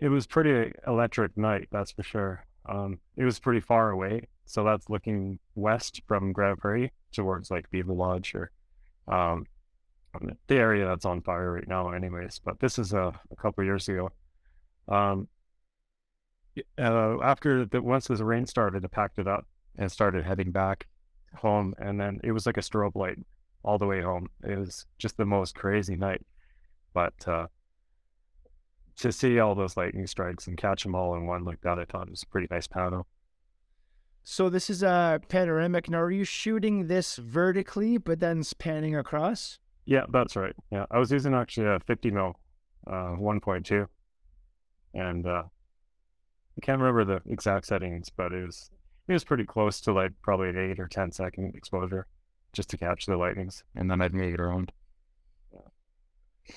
it 0.00 0.08
was 0.08 0.26
pretty 0.26 0.72
electric 0.86 1.36
night, 1.36 1.68
that's 1.70 1.92
for 1.92 2.02
sure. 2.02 2.44
Um, 2.68 2.98
it 3.16 3.24
was 3.24 3.38
pretty 3.38 3.60
far 3.60 3.90
away, 3.90 4.28
so 4.44 4.64
that's 4.64 4.90
looking 4.90 5.38
west 5.54 6.02
from 6.06 6.32
Grande 6.32 6.58
Prairie 6.58 6.92
towards 7.12 7.50
like 7.50 7.70
Beaverlodge 7.70 8.34
or 8.34 8.50
um, 9.12 9.46
the 10.48 10.56
area 10.56 10.86
that's 10.86 11.04
on 11.04 11.22
fire 11.22 11.52
right 11.52 11.68
now, 11.68 11.90
anyways. 11.90 12.40
But 12.44 12.58
this 12.60 12.78
is 12.78 12.92
uh, 12.92 13.12
a 13.30 13.36
couple 13.36 13.64
years 13.64 13.88
ago. 13.88 14.10
Um, 14.88 15.28
uh, 16.78 17.20
after 17.22 17.66
the 17.66 17.80
once 17.82 18.08
the 18.08 18.24
rain 18.24 18.46
started, 18.46 18.84
I 18.84 18.88
packed 18.88 19.18
it 19.18 19.28
up 19.28 19.46
and 19.78 19.90
started 19.90 20.24
heading 20.24 20.50
back 20.50 20.86
home. 21.34 21.74
And 21.78 22.00
then 22.00 22.20
it 22.24 22.32
was 22.32 22.46
like 22.46 22.56
a 22.56 22.62
strobe 22.62 22.96
light 22.96 23.18
all 23.64 23.78
the 23.78 23.86
way 23.86 24.00
home. 24.00 24.28
It 24.42 24.58
was 24.58 24.86
just 24.98 25.16
the 25.16 25.24
most 25.24 25.54
crazy 25.54 25.96
night. 25.96 26.24
But 26.94 27.14
uh, 27.26 27.46
to 28.98 29.12
see 29.12 29.38
all 29.38 29.54
those 29.54 29.76
lightning 29.76 30.06
strikes 30.06 30.46
and 30.46 30.56
catch 30.56 30.82
them 30.82 30.94
all 30.94 31.14
in 31.14 31.26
one 31.26 31.44
like 31.44 31.60
that, 31.62 31.78
I 31.78 31.84
thought 31.84 32.06
it 32.06 32.10
was 32.10 32.22
a 32.22 32.26
pretty 32.26 32.48
nice 32.50 32.66
panel. 32.66 33.06
So 34.24 34.48
this 34.48 34.70
is 34.70 34.82
a 34.82 35.20
panoramic. 35.28 35.88
Now, 35.88 36.00
are 36.00 36.10
you 36.10 36.24
shooting 36.24 36.88
this 36.88 37.16
vertically, 37.16 37.96
but 37.96 38.18
then 38.18 38.42
spanning 38.42 38.96
across? 38.96 39.60
Yeah, 39.84 40.04
that's 40.10 40.34
right. 40.34 40.54
Yeah, 40.72 40.86
I 40.90 40.98
was 40.98 41.12
using 41.12 41.32
actually 41.32 41.68
a 41.68 41.78
50 41.86 42.10
mil, 42.10 42.34
uh, 42.88 43.14
1.2, 43.20 43.86
and 44.94 45.26
uh, 45.26 45.44
I 45.46 46.60
can't 46.60 46.80
remember 46.80 47.04
the 47.04 47.30
exact 47.30 47.66
settings, 47.66 48.08
but 48.08 48.32
it 48.32 48.44
was 48.44 48.70
it 49.08 49.12
was 49.12 49.24
pretty 49.24 49.44
close 49.44 49.80
to 49.82 49.92
like 49.92 50.12
probably 50.22 50.48
an 50.48 50.58
eight 50.58 50.80
or 50.80 50.88
ten 50.88 51.12
second 51.12 51.54
exposure, 51.54 52.06
just 52.52 52.68
to 52.70 52.78
catch 52.78 53.06
the 53.06 53.16
lightnings, 53.16 53.64
and 53.74 53.90
then 53.90 54.00
I'd 54.00 54.14
make 54.14 54.34
it 54.34 54.40
around. 54.40 54.72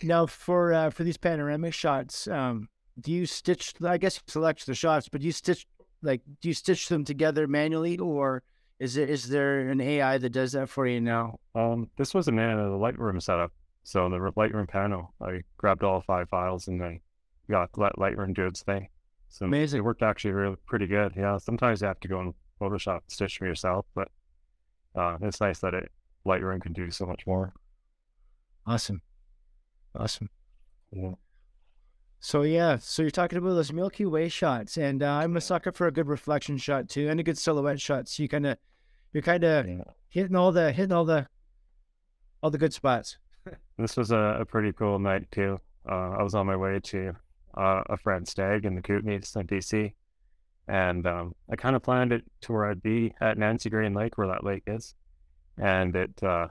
Now, 0.03 0.25
for 0.25 0.74
uh, 0.74 0.89
for 0.89 1.03
these 1.03 1.18
panoramic 1.18 1.74
shots, 1.74 2.27
um, 2.27 2.70
do 3.00 3.12
you 3.12 3.25
stitch? 3.25 3.74
I 3.84 3.98
guess 3.98 4.18
you 4.18 4.22
select 4.27 4.65
the 4.65 4.75
shots, 4.75 5.10
but 5.10 5.22
do 5.22 5.27
you 5.27 5.34
stitch 5.34 5.65
like 6.01 6.22
do 6.41 6.48
you 6.48 6.53
stitch 6.53 6.89
them 6.89 7.03
together 7.03 7.48
manually, 7.48 7.98
or 7.98 8.44
is 8.79 8.98
it 8.98 9.10
is 9.10 9.27
there 9.29 9.60
an 9.70 9.82
AI 9.82 10.18
that 10.18 10.29
does 10.29 10.53
that 10.53 10.70
for 10.70 10.88
you 10.88 11.01
now? 11.01 11.39
Um, 11.56 11.89
this 11.98 12.13
was 12.13 12.27
an 12.27 12.39
uh, 12.39 12.56
Lightroom 12.56 13.22
setup, 13.22 13.51
so 13.84 14.10
the 14.10 14.18
Lightroom 14.18 14.68
panel, 14.68 15.13
I 15.22 15.41
grabbed 15.58 15.84
all 15.84 16.01
five 16.01 16.29
files 16.29 16.68
and 16.68 16.84
I 16.84 17.01
got 17.50 17.77
let 17.77 17.96
Lightroom 17.96 18.34
do 18.34 18.46
its 18.46 18.62
thing. 18.62 18.88
So 19.29 19.45
Amazing. 19.45 19.79
It 19.79 19.83
worked 19.83 20.01
actually 20.03 20.31
really 20.31 20.55
pretty 20.65 20.88
good. 20.88 21.13
Yeah, 21.15 21.38
sometimes 21.38 21.81
you 21.81 21.88
have 21.88 22.00
to 22.01 22.07
go 22.07 22.19
in 22.21 22.33
Photoshop 22.59 23.01
stitch 23.07 23.38
for 23.38 23.45
yourself, 23.45 23.86
but 23.95 24.09
uh, 24.95 25.17
it's 25.21 25.39
nice 25.39 25.59
that 25.59 25.74
it 25.74 25.91
Lightroom 26.25 26.62
can 26.62 26.74
do 26.74 26.89
so 26.91 27.05
much 27.05 27.25
more. 27.27 27.53
Awesome, 28.65 29.01
awesome. 29.95 30.29
Yeah. 30.91 31.13
So 32.19 32.41
yeah, 32.41 32.77
so 32.79 33.01
you're 33.03 33.12
talking 33.12 33.38
about 33.38 33.53
those 33.53 33.71
Milky 33.71 34.05
Way 34.05 34.27
shots, 34.29 34.77
and 34.77 35.01
uh, 35.01 35.07
I'm 35.24 35.38
a 35.38 35.41
sucker 35.41 35.71
for 35.71 35.88
a 35.88 35.91
good 35.91 36.07
reflection 36.07 36.57
shot 36.57 36.89
too, 36.89 37.07
and 37.07 37.19
a 37.19 37.24
good 37.24 37.38
silhouette 37.38 37.79
shot. 37.79 38.09
So 38.09 38.24
you 38.24 38.29
kind 38.29 38.45
of, 38.45 38.57
you're 39.13 39.24
kind 39.24 39.43
of 39.43 39.67
Yeah. 39.67 39.83
hitting 40.09 40.36
all 40.36 40.51
the 40.51 40.71
hitting 40.71 40.91
all 40.91 41.05
the 41.05 41.27
all 42.43 42.50
the 42.50 42.57
good 42.57 42.74
spots. 42.74 43.17
This 43.77 43.95
was 43.95 44.12
a, 44.12 44.38
a 44.41 44.45
pretty 44.45 44.74
cool 44.74 45.00
night 45.00 45.31
too. 45.31 45.59
Uh, 45.89 46.09
I 46.19 46.24
was 46.24 46.36
on 46.36 46.45
my 46.45 46.57
way 46.57 46.79
to 46.81 47.13
uh, 47.59 47.83
a 47.89 47.97
friend 47.97 48.27
stag 48.27 48.65
in 48.65 48.75
the 48.75 48.81
Kootenays 48.81 49.35
in 49.35 49.45
BC, 49.45 49.93
and 50.67 51.05
um, 51.05 51.35
I 51.51 51.57
kind 51.57 51.75
of 51.75 51.83
planned 51.83 52.13
it 52.13 52.23
to 52.41 52.53
where 52.53 52.65
I'd 52.65 52.81
be 52.81 53.13
at 53.19 53.37
Nancy 53.37 53.69
Greene 53.69 53.93
Lake, 53.93 54.17
where 54.17 54.27
that 54.27 54.45
lake 54.45 54.63
is, 54.65 54.95
and 55.57 55.93
it 55.95 56.23
uh, 56.23 56.47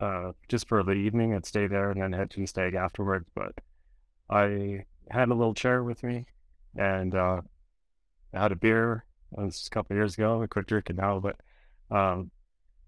uh, 0.00 0.32
just 0.48 0.66
for 0.66 0.82
the 0.82 0.92
evening, 0.92 1.34
I'd 1.34 1.44
stay 1.44 1.66
there 1.66 1.90
and 1.90 2.00
then 2.00 2.12
head 2.12 2.30
to 2.30 2.40
the 2.40 2.46
stag 2.46 2.74
afterwards. 2.74 3.28
But 3.34 3.52
I 4.30 4.84
had 5.10 5.28
a 5.28 5.34
little 5.34 5.54
chair 5.54 5.84
with 5.84 6.02
me, 6.02 6.26
and 6.74 7.14
uh, 7.14 7.42
I 8.32 8.42
had 8.42 8.52
a 8.52 8.56
beer. 8.56 9.04
It 9.36 9.44
was 9.44 9.66
a 9.66 9.70
couple 9.70 9.96
years 9.96 10.14
ago. 10.14 10.42
I 10.42 10.46
quit 10.46 10.66
drinking 10.66 10.96
now, 10.96 11.20
but 11.20 11.36
um, 11.90 12.30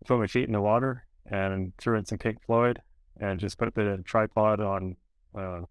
put 0.06 0.18
my 0.18 0.26
feet 0.26 0.46
in 0.46 0.52
the 0.52 0.60
water 0.60 1.04
and 1.26 1.76
threw 1.76 1.98
in 1.98 2.06
some 2.06 2.18
Pink 2.18 2.42
Floyd 2.46 2.80
and 3.20 3.38
just 3.38 3.58
put 3.58 3.74
the 3.74 4.00
tripod 4.06 4.60
on 4.60 4.96
uh, 5.36 5.62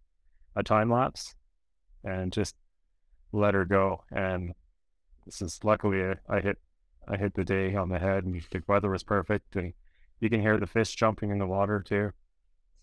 a 0.57 0.63
time 0.63 0.91
lapse 0.91 1.35
and 2.03 2.33
just 2.33 2.55
let 3.31 3.53
her 3.53 3.63
go. 3.63 4.03
And 4.11 4.53
this 5.25 5.41
is 5.41 5.59
luckily 5.63 6.15
I 6.27 6.39
hit 6.41 6.57
I 7.07 7.15
hit 7.15 7.35
the 7.35 7.45
day 7.45 7.73
on 7.75 7.87
the 7.89 7.99
head, 7.99 8.25
and 8.25 8.41
the 8.51 8.61
weather 8.67 8.89
was 8.89 9.03
perfect, 9.03 9.55
and 9.55 9.71
you 10.19 10.29
can 10.29 10.41
hear 10.41 10.57
the 10.57 10.67
fish 10.67 10.93
jumping 10.93 11.29
in 11.29 11.39
the 11.39 11.47
water 11.47 11.81
too. 11.81 12.11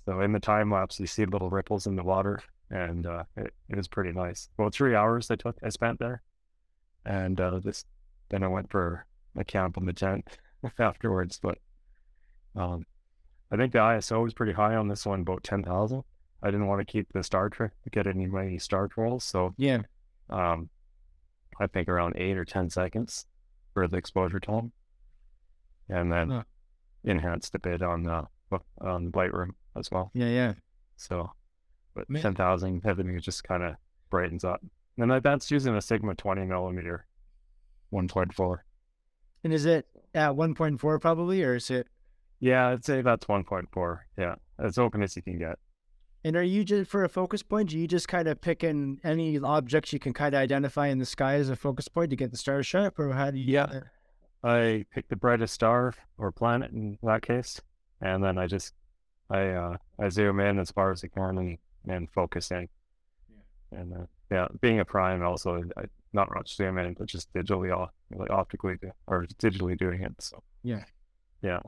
So 0.06 0.20
in 0.20 0.32
the 0.32 0.40
time 0.40 0.70
lapse, 0.70 0.98
you 0.98 1.06
see 1.06 1.26
little 1.26 1.50
ripples 1.50 1.86
in 1.86 1.96
the 1.96 2.02
water, 2.02 2.40
and 2.70 3.06
uh, 3.06 3.24
it, 3.36 3.52
it 3.68 3.76
was 3.76 3.88
pretty 3.88 4.12
nice. 4.12 4.48
Well, 4.56 4.70
three 4.70 4.94
hours 4.94 5.30
I 5.30 5.36
took 5.36 5.56
I 5.62 5.68
spent 5.68 5.98
there, 5.98 6.22
and 7.04 7.38
uh, 7.40 7.58
this 7.58 7.84
then 8.30 8.42
I 8.42 8.48
went 8.48 8.70
for 8.70 9.04
a 9.36 9.44
camp 9.44 9.76
in 9.76 9.84
the 9.84 9.92
tent 9.92 10.26
afterwards. 10.78 11.38
But 11.42 11.58
um, 12.56 12.86
I 13.50 13.56
think 13.56 13.72
the 13.72 13.78
ISO 13.78 14.22
was 14.22 14.32
pretty 14.32 14.52
high 14.52 14.74
on 14.76 14.88
this 14.88 15.04
one, 15.04 15.20
about 15.20 15.44
ten 15.44 15.62
thousand. 15.62 16.04
I 16.44 16.50
didn't 16.50 16.66
want 16.66 16.80
to 16.80 16.84
keep 16.92 17.10
the 17.12 17.22
star 17.24 17.48
trek 17.48 17.72
get 17.90 18.06
any 18.06 18.26
many 18.26 18.58
star 18.58 18.86
trails, 18.86 19.24
so 19.24 19.54
Yeah. 19.56 19.82
um, 20.28 20.68
I 21.58 21.66
think 21.66 21.88
around 21.88 22.14
eight 22.16 22.36
or 22.36 22.44
ten 22.44 22.68
seconds 22.68 23.26
for 23.72 23.88
the 23.88 23.96
exposure 23.96 24.38
time, 24.40 24.72
and 25.88 26.12
then 26.12 26.28
Huh. 26.30 26.44
enhanced 27.02 27.54
a 27.54 27.58
bit 27.58 27.82
on 27.82 28.02
the 28.04 28.26
on 28.80 29.06
the 29.06 29.10
Lightroom 29.10 29.50
as 29.74 29.90
well. 29.90 30.12
Yeah. 30.14 30.28
Yeah. 30.28 30.52
So, 30.96 31.32
but 31.94 32.08
Man. 32.08 32.22
ten 32.22 32.34
thousand 32.36 32.84
everything 32.86 33.18
just 33.18 33.42
kind 33.42 33.64
of 33.64 33.76
brightens 34.10 34.44
up. 34.44 34.62
And 34.96 35.12
I- 35.12 35.18
that's 35.18 35.50
using 35.50 35.74
a 35.74 35.80
Sigma 35.80 36.14
twenty 36.14 36.44
millimeter, 36.44 37.06
one 37.90 38.06
point 38.06 38.32
four. 38.34 38.64
And 39.42 39.52
is 39.52 39.64
it 39.64 39.88
at 40.14 40.36
1.4 40.36 41.00
probably, 41.00 41.42
or 41.42 41.56
is 41.56 41.68
it? 41.70 41.88
Yeah, 42.38 42.68
I'd 42.68 42.84
say 42.84 43.02
that's 43.02 43.26
one 43.28 43.42
point 43.44 43.70
four. 43.72 44.06
Yeah, 44.16 44.36
as 44.58 44.78
open 44.78 45.02
as 45.02 45.16
you 45.16 45.22
can 45.22 45.38
get. 45.38 45.58
And 46.24 46.36
are 46.36 46.42
you 46.42 46.64
just 46.64 46.90
for 46.90 47.04
a 47.04 47.08
focus 47.08 47.42
point? 47.42 47.68
Do 47.68 47.78
you 47.78 47.86
just 47.86 48.08
kind 48.08 48.26
of 48.28 48.40
pick 48.40 48.64
in 48.64 48.98
any 49.04 49.38
objects 49.38 49.92
you 49.92 49.98
can 49.98 50.14
kind 50.14 50.34
of 50.34 50.40
identify 50.40 50.86
in 50.86 50.98
the 50.98 51.04
sky 51.04 51.34
as 51.34 51.50
a 51.50 51.56
focus 51.56 51.86
point 51.86 52.10
to 52.10 52.16
get 52.16 52.30
the 52.30 52.38
stars 52.38 52.66
sharp, 52.66 52.98
or 52.98 53.12
how 53.12 53.30
do 53.30 53.38
you? 53.38 53.52
Yeah. 53.52 53.80
I 54.42 54.86
pick 54.90 55.08
the 55.08 55.16
brightest 55.16 55.52
star 55.54 55.94
or 56.16 56.32
planet 56.32 56.70
in 56.70 56.98
that 57.02 57.22
case, 57.22 57.60
and 58.00 58.24
then 58.24 58.38
I 58.38 58.46
just 58.46 58.72
I 59.30 59.48
uh 59.50 59.76
I 60.00 60.08
zoom 60.08 60.40
in 60.40 60.58
as 60.58 60.70
far 60.70 60.92
as 60.92 61.04
I 61.04 61.08
can 61.08 61.36
and, 61.38 61.58
and 61.86 62.10
focus 62.10 62.50
in. 62.50 62.68
Yeah. 63.30 63.78
And 63.80 63.92
uh, 63.92 64.06
yeah, 64.30 64.48
being 64.62 64.80
a 64.80 64.84
prime 64.84 65.22
also 65.22 65.62
I 65.76 65.84
not 66.14 66.34
much 66.34 66.56
zoom 66.56 66.78
in, 66.78 66.94
but 66.94 67.06
just 67.06 67.32
digitally 67.34 67.74
off 67.76 67.90
like 68.14 68.30
optically 68.30 68.76
do, 68.80 68.92
or 69.06 69.26
digitally 69.38 69.76
doing 69.78 70.02
it. 70.02 70.12
So 70.20 70.42
Yeah. 70.62 70.84
yeah, 71.42 71.60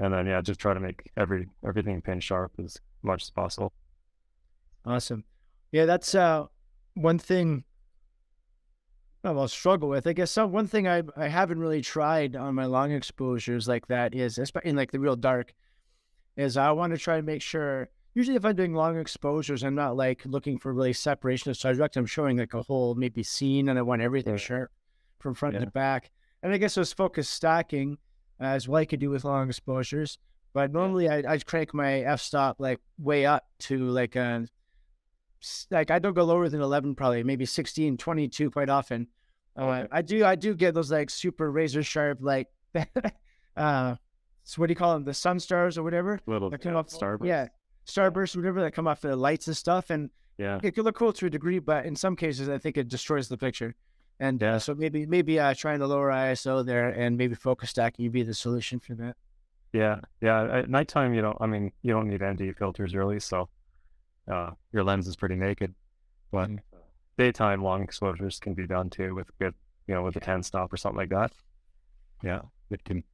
and 0.00 0.12
then 0.12 0.26
yeah, 0.26 0.40
just 0.40 0.58
try 0.58 0.74
to 0.74 0.80
make 0.80 1.12
every 1.16 1.48
everything 1.64 2.00
pin 2.02 2.18
sharp 2.18 2.52
as 2.58 2.76
much 3.04 3.22
as 3.22 3.30
possible. 3.30 3.72
Awesome. 4.84 5.24
Yeah, 5.72 5.86
that's 5.86 6.14
uh 6.14 6.46
one 6.94 7.18
thing 7.18 7.64
I'll 9.24 9.48
struggle 9.48 9.88
with. 9.88 10.06
I 10.06 10.12
guess 10.12 10.30
some 10.30 10.52
one 10.52 10.66
thing 10.66 10.86
I 10.86 11.02
I 11.16 11.28
haven't 11.28 11.58
really 11.58 11.80
tried 11.80 12.36
on 12.36 12.54
my 12.54 12.66
long 12.66 12.92
exposures 12.92 13.66
like 13.66 13.86
that 13.88 14.14
is 14.14 14.38
especially 14.38 14.70
in 14.70 14.76
like 14.76 14.92
the 14.92 15.00
real 15.00 15.16
dark 15.16 15.54
is 16.36 16.56
I 16.56 16.70
want 16.72 16.92
to 16.92 16.98
try 16.98 17.16
to 17.16 17.22
make 17.22 17.40
sure 17.40 17.88
usually 18.14 18.36
if 18.36 18.44
I'm 18.44 18.54
doing 18.54 18.74
long 18.74 18.98
exposures 18.98 19.64
I'm 19.64 19.74
not 19.74 19.96
like 19.96 20.22
looking 20.26 20.58
for 20.58 20.72
really 20.74 20.92
separation 20.92 21.50
of 21.50 21.56
subject. 21.56 21.96
I'm 21.96 22.06
showing 22.06 22.36
like 22.36 22.52
a 22.54 22.62
whole 22.62 22.94
maybe 22.94 23.22
scene 23.22 23.68
and 23.70 23.78
I 23.78 23.82
want 23.82 24.02
everything 24.02 24.34
Right. 24.34 24.40
sharp 24.40 24.70
from 25.20 25.34
front 25.34 25.54
Yeah. 25.54 25.60
to 25.64 25.70
back. 25.70 26.10
And 26.42 26.52
I 26.52 26.58
guess 26.58 26.76
it 26.76 26.80
was 26.80 26.92
focus 26.92 27.28
stacking 27.28 27.96
as 28.38 28.68
well 28.68 28.82
I 28.82 28.84
could 28.84 29.00
do 29.00 29.08
with 29.10 29.24
long 29.24 29.48
exposures. 29.48 30.18
But 30.52 30.70
normally 30.70 31.08
I 31.08 31.22
I'd 31.32 31.46
crank 31.46 31.72
my 31.72 32.00
f 32.00 32.20
stop 32.20 32.56
like 32.60 32.80
way 32.98 33.24
up 33.24 33.44
to 33.60 33.88
like 33.88 34.16
a 34.16 34.46
like 35.70 35.90
I 35.90 35.98
don't 35.98 36.14
go 36.14 36.24
lower 36.24 36.48
than 36.48 36.60
11 36.60 36.94
probably 36.94 37.22
maybe 37.22 37.44
16 37.46 37.96
22 37.96 38.50
quite 38.50 38.68
often 38.68 39.08
uh, 39.58 39.62
Okay. 39.62 39.88
I 39.92 40.02
do 40.02 40.24
I 40.24 40.34
do 40.34 40.54
get 40.54 40.74
those 40.74 40.90
like 40.90 41.10
super 41.10 41.50
razor 41.50 41.82
sharp 41.82 42.18
like 42.20 42.48
uh 43.56 43.94
so 44.42 44.60
what 44.60 44.66
do 44.66 44.72
you 44.72 44.76
call 44.76 44.94
them 44.94 45.04
the 45.04 45.14
sun 45.14 45.38
stars 45.40 45.78
or 45.78 45.82
whatever 45.82 46.20
Little 46.26 46.50
that 46.50 46.60
come 46.60 46.72
yeah, 46.72 46.78
off 46.78 46.88
starburst. 46.88 47.26
yeah 47.26 47.48
starbursts 47.86 48.34
or 48.36 48.40
whatever 48.40 48.60
that 48.62 48.72
come 48.72 48.86
off 48.86 49.00
the 49.00 49.14
lights 49.16 49.46
and 49.46 49.56
stuff 49.56 49.90
and 49.90 50.10
yeah, 50.36 50.58
it 50.64 50.72
could 50.74 50.84
look 50.84 50.96
cool 50.96 51.12
to 51.12 51.26
a 51.26 51.30
degree 51.30 51.60
but 51.60 51.86
in 51.86 51.94
some 51.94 52.16
cases 52.16 52.48
I 52.48 52.58
think 52.58 52.76
it 52.76 52.88
destroys 52.88 53.28
the 53.28 53.38
picture 53.38 53.76
and 54.18 54.42
uh, 54.42 54.58
so 54.58 54.74
maybe 54.74 55.06
maybe 55.06 55.38
uh 55.38 55.54
trying 55.54 55.78
to 55.80 55.86
lower 55.86 56.10
ISO 56.10 56.64
there 56.64 56.88
and 56.90 57.16
maybe 57.16 57.34
focus 57.34 57.70
stacking 57.70 58.04
would 58.06 58.12
be 58.12 58.22
the 58.22 58.34
solution 58.34 58.80
for 58.80 58.94
that 58.94 59.16
Yeah, 59.72 60.00
yeah. 60.20 60.58
At 60.58 60.70
nighttime, 60.70 61.14
you 61.14 61.20
don't. 61.20 61.36
I 61.40 61.46
mean, 61.46 61.72
you 61.82 61.92
don't 61.92 62.08
need 62.08 62.22
ND 62.22 62.54
filters 62.56 62.94
really, 62.94 63.18
so 63.18 63.48
uh, 64.30 64.50
your 64.72 64.84
lens 64.84 65.06
is 65.06 65.16
pretty 65.16 65.36
naked. 65.36 65.74
But 66.30 66.50
daytime 67.18 67.62
long 67.62 67.82
exposures 67.82 68.38
can 68.40 68.54
be 68.54 68.66
done 68.66 68.90
too 68.90 69.14
with 69.14 69.30
good, 69.38 69.54
you 69.86 69.94
know, 69.94 70.02
with 70.02 70.16
a 70.16 70.20
ten 70.20 70.42
stop 70.42 70.72
or 70.72 70.76
something 70.76 70.98
like 70.98 71.10
that. 71.10 71.32
Yeah, 72.22 72.40
it 72.70 72.84
can. 72.84 73.04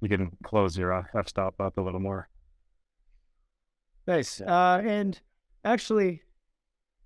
You 0.00 0.08
can 0.08 0.36
close 0.42 0.76
your 0.76 0.92
uh, 0.92 1.04
f 1.14 1.28
stop 1.28 1.60
up 1.60 1.78
a 1.78 1.80
little 1.80 2.00
more. 2.00 2.28
Nice. 4.06 4.40
Uh, 4.40 4.82
and 4.84 5.20
actually, 5.64 6.22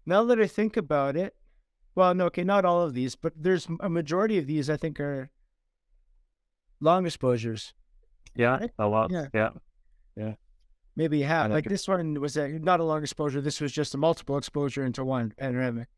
now 0.06 0.24
that 0.24 0.40
I 0.40 0.46
think 0.46 0.78
about 0.78 1.14
it, 1.16 1.34
well, 1.94 2.14
no, 2.14 2.26
okay, 2.26 2.44
not 2.44 2.64
all 2.64 2.82
of 2.82 2.94
these, 2.94 3.14
but 3.14 3.34
there's 3.36 3.68
a 3.80 3.90
majority 3.90 4.38
of 4.38 4.46
these 4.46 4.70
I 4.70 4.78
think 4.78 4.98
are 5.00 5.30
long 6.80 7.04
exposures. 7.04 7.74
Yeah, 8.34 8.58
Right? 8.58 8.70
a 8.78 8.86
lot. 8.86 9.10
Yeah. 9.10 9.26
Yeah, 9.34 10.34
Maybe 10.96 11.20
half. 11.22 11.50
I 11.50 11.54
Like 11.54 11.64
this 11.68 11.86
one 11.86 12.20
was 12.20 12.36
a, 12.36 12.48
not 12.48 12.80
a 12.80 12.84
long 12.84 13.02
exposure. 13.02 13.40
This 13.40 13.60
was 13.60 13.70
just 13.72 13.94
a 13.94 13.98
multiple 13.98 14.38
exposure 14.38 14.84
into 14.84 15.04
one 15.04 15.34
panoramic. 15.38 15.88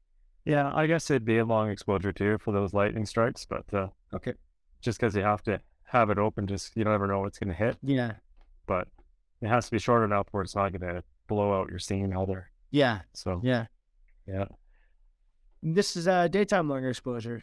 yeah. 0.45 0.71
I 0.75 0.87
guess 0.87 1.09
it'd 1.11 1.25
be 1.25 1.39
a 1.39 1.45
long 1.45 1.71
exposure 1.71 2.13
too 2.13 2.39
for 2.39 2.53
those 2.53 2.73
lightning 2.75 3.07
strikes, 3.07 3.45
but 3.45 3.65
uh, 3.73 3.89
Okay. 4.13 4.35
just 4.81 4.99
because 4.99 5.15
you 5.15 5.23
have 5.23 5.43
to 5.45 5.61
have 5.85 6.11
it 6.11 6.19
open, 6.19 6.47
just 6.47 6.77
you 6.77 6.85
never 6.85 7.07
know 7.07 7.21
what's 7.21 7.39
gonna 7.39 7.55
hit. 7.55 7.77
Yeah. 7.83 8.15
But 8.67 8.89
it 9.41 9.49
has 9.49 9.67
to 9.67 9.71
be 9.71 9.79
short 9.79 10.03
enough 10.05 10.27
where 10.33 10.43
it's 10.43 10.57
not 10.57 10.73
gonna 10.73 11.03
blow 11.29 11.59
out 11.61 11.71
your 11.71 11.79
scene 11.79 12.13
either. 12.13 12.51
Yeah. 12.71 13.01
So 13.15 13.41
Yeah. 13.45 13.67
yeah. 14.27 14.47
This 15.63 15.97
is 15.97 16.07
a 16.07 16.29
daytime 16.29 16.69
long 16.69 16.85
exposure. 16.85 17.43